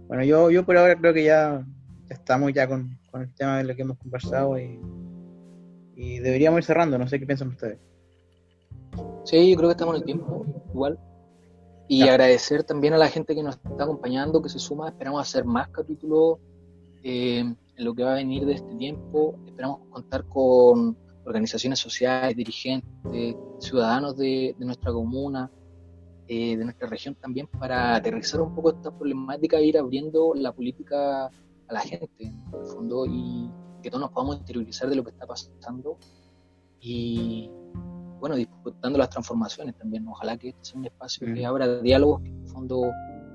Bueno, 0.06 0.22
yo, 0.22 0.50
yo 0.50 0.64
por 0.64 0.76
ahora 0.76 0.94
creo 0.96 1.12
que 1.12 1.24
ya 1.24 1.66
estamos 2.08 2.52
ya 2.52 2.68
con, 2.68 2.96
el 3.14 3.34
tema 3.34 3.58
de 3.58 3.64
lo 3.64 3.74
que 3.74 3.82
hemos 3.82 3.98
conversado 3.98 4.58
y, 4.58 4.78
deberíamos 5.96 6.58
ir 6.58 6.64
cerrando, 6.64 6.98
no 6.98 7.08
sé 7.08 7.18
qué 7.18 7.26
piensan 7.26 7.48
ustedes. 7.48 7.78
Sí, 9.24 9.50
yo 9.50 9.56
creo 9.56 9.70
que 9.70 9.72
estamos 9.72 9.94
en 9.94 10.02
el 10.02 10.04
tiempo, 10.04 10.46
igual. 10.72 10.98
Y 11.88 12.02
agradecer 12.02 12.64
también 12.64 12.92
a 12.94 12.98
la 12.98 13.08
gente 13.08 13.34
que 13.34 13.42
nos 13.42 13.56
está 13.56 13.84
acompañando, 13.84 14.42
que 14.42 14.48
se 14.48 14.58
suma. 14.58 14.88
Esperamos 14.88 15.22
hacer 15.22 15.44
más 15.44 15.68
capítulos 15.68 16.38
eh, 17.02 17.38
en 17.38 17.84
lo 17.84 17.94
que 17.94 18.02
va 18.02 18.12
a 18.12 18.16
venir 18.16 18.44
de 18.44 18.54
este 18.54 18.74
tiempo. 18.74 19.38
Esperamos 19.46 19.80
contar 19.88 20.24
con 20.26 20.96
organizaciones 21.26 21.78
sociales, 21.78 22.36
dirigentes, 22.36 23.36
ciudadanos 23.58 24.16
de, 24.16 24.54
nuestra 24.58 24.92
comuna, 24.92 25.50
eh, 26.28 26.56
de 26.56 26.64
nuestra 26.64 26.88
región 26.88 27.14
también, 27.16 27.48
para 27.48 27.96
aterrizar 27.96 28.40
un 28.40 28.54
poco 28.54 28.70
esta 28.70 28.96
problemática 28.96 29.58
e 29.58 29.66
ir 29.66 29.78
abriendo 29.78 30.32
la 30.34 30.52
política 30.52 31.26
a 31.26 31.72
la 31.72 31.80
gente, 31.80 32.08
en 32.18 32.44
el 32.54 32.66
fondo, 32.66 33.06
y 33.06 33.50
que 33.82 33.90
todos 33.90 34.02
nos 34.02 34.12
podamos 34.12 34.38
interiorizar 34.38 34.88
de 34.88 34.96
lo 34.96 35.04
que 35.04 35.10
está 35.10 35.26
pasando 35.26 35.98
y, 36.80 37.50
bueno, 38.20 38.36
disfrutando 38.36 38.98
las 38.98 39.10
transformaciones 39.10 39.76
también. 39.76 40.06
Ojalá 40.06 40.36
que 40.36 40.50
este 40.50 40.64
sea 40.64 40.78
un 40.78 40.86
espacio 40.86 41.34
que 41.34 41.44
abra 41.44 41.80
diálogos 41.80 42.22
que 42.22 42.28
en 42.28 42.40
el 42.42 42.48
fondo 42.48 42.92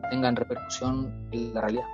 tengan 0.09 0.35
repercusión 0.35 1.27
en 1.31 1.53
la 1.53 1.61
realidad. 1.61 1.85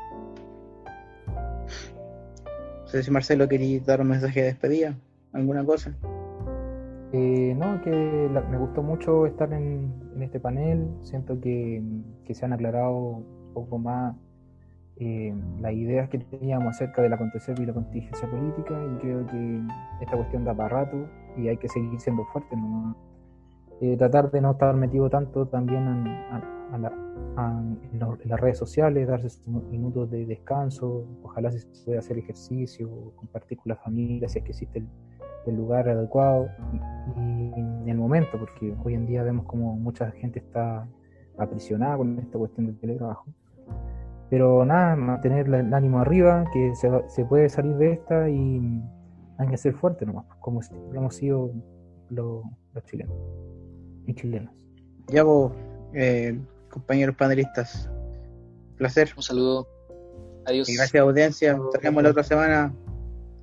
No 2.81 2.87
sé 2.87 3.03
si 3.03 3.11
Marcelo 3.11 3.47
quería 3.49 3.81
dar 3.81 4.01
un 4.01 4.07
mensaje 4.07 4.41
de 4.41 4.45
despedida, 4.47 4.95
alguna 5.37 5.63
cosa. 5.65 5.95
Eh, 7.13 7.55
no, 7.57 7.81
que 7.81 8.29
me 8.49 8.57
gustó 8.57 8.83
mucho 8.83 9.25
estar 9.25 9.51
en, 9.53 9.93
este 10.19 10.39
panel. 10.39 10.89
Siento 11.01 11.39
que, 11.39 11.81
se 12.29 12.45
han 12.45 12.53
aclarado 12.53 12.95
un 12.95 13.53
poco 13.53 13.77
más 13.77 14.15
eh, 14.97 15.33
las 15.61 15.73
ideas 15.73 16.09
que 16.09 16.17
teníamos 16.17 16.75
acerca 16.75 17.01
del 17.01 17.13
acontecer 17.13 17.57
y 17.59 17.65
la 17.65 17.73
contingencia 17.73 18.29
política 18.29 18.73
y 18.83 18.97
creo 18.99 19.25
que 19.27 19.61
esta 20.01 20.17
cuestión 20.17 20.43
da 20.43 20.55
para 20.55 20.69
rato 20.69 20.97
y 21.37 21.47
hay 21.47 21.57
que 21.57 21.69
seguir 21.69 21.99
siendo 21.99 22.25
fuertes. 22.25 22.57
Eh, 23.79 23.95
tratar 23.95 24.31
de 24.31 24.41
no 24.41 24.51
estar 24.51 24.75
metido 24.75 25.09
tanto 25.09 25.47
también 25.47 25.87
en, 25.87 26.81
las 28.25 28.39
redes 28.41 28.57
sociales, 28.57 29.07
darse 29.07 29.39
minutos 29.45 30.09
de 30.09 30.25
descanso, 30.25 31.05
ojalá 31.23 31.51
se 31.51 31.65
pueda 31.85 31.99
hacer 31.99 32.17
ejercicio, 32.17 33.13
compartir 33.15 33.59
con 33.59 33.69
la 33.69 33.75
familia 33.75 34.27
si 34.27 34.39
es 34.39 34.43
que 34.43 34.51
existe 34.51 34.79
el, 34.79 34.87
lugar 35.55 35.87
adecuado 35.89 36.49
y, 37.15 37.19
en 37.19 37.87
el 37.87 37.97
momento, 37.97 38.37
porque 38.37 38.75
hoy 38.83 38.93
en 38.93 39.05
día 39.05 39.23
vemos 39.23 39.45
como 39.45 39.75
mucha 39.75 40.11
gente 40.11 40.39
está 40.39 40.87
aprisionada 41.37 41.97
con 41.97 42.19
esta 42.19 42.37
cuestión 42.37 42.67
del 42.67 42.77
teletrabajo. 42.77 43.25
Pero 44.29 44.65
nada, 44.65 44.95
mantener 44.95 45.47
el 45.47 45.73
ánimo 45.73 45.99
arriba, 45.99 46.45
que 46.51 46.75
se, 46.75 46.89
se 47.07 47.23
puede 47.25 47.47
salir 47.49 47.75
de 47.77 47.93
esta 47.93 48.29
y 48.29 48.81
hay 49.37 49.47
que 49.47 49.57
ser 49.57 49.73
fuerte 49.73 50.05
nomás, 50.05 50.25
como 50.39 50.61
hemos 50.93 51.15
sido 51.15 51.51
los, 52.09 52.43
chilenos 52.85 53.15
y 54.05 54.13
chilenas. 54.13 54.53
Ya 55.07 55.23
vos, 55.23 55.53
eh, 55.93 56.39
compañeros 56.69 57.15
panelistas, 57.15 57.89
placer. 58.75 59.09
Un 59.15 59.23
saludo. 59.23 59.67
Adiós. 60.45 60.69
Y 60.69 60.75
gracias 60.75 61.01
audiencia. 61.01 61.57
Nos 61.57 61.83
la 61.83 62.09
otra 62.09 62.23
semana 62.23 62.73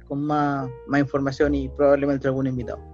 con 0.09 0.25
más, 0.25 0.69
más 0.87 1.01
información 1.01 1.55
y 1.55 1.69
probablemente 1.69 2.29
algún 2.29 2.47
invitado. 2.47 2.94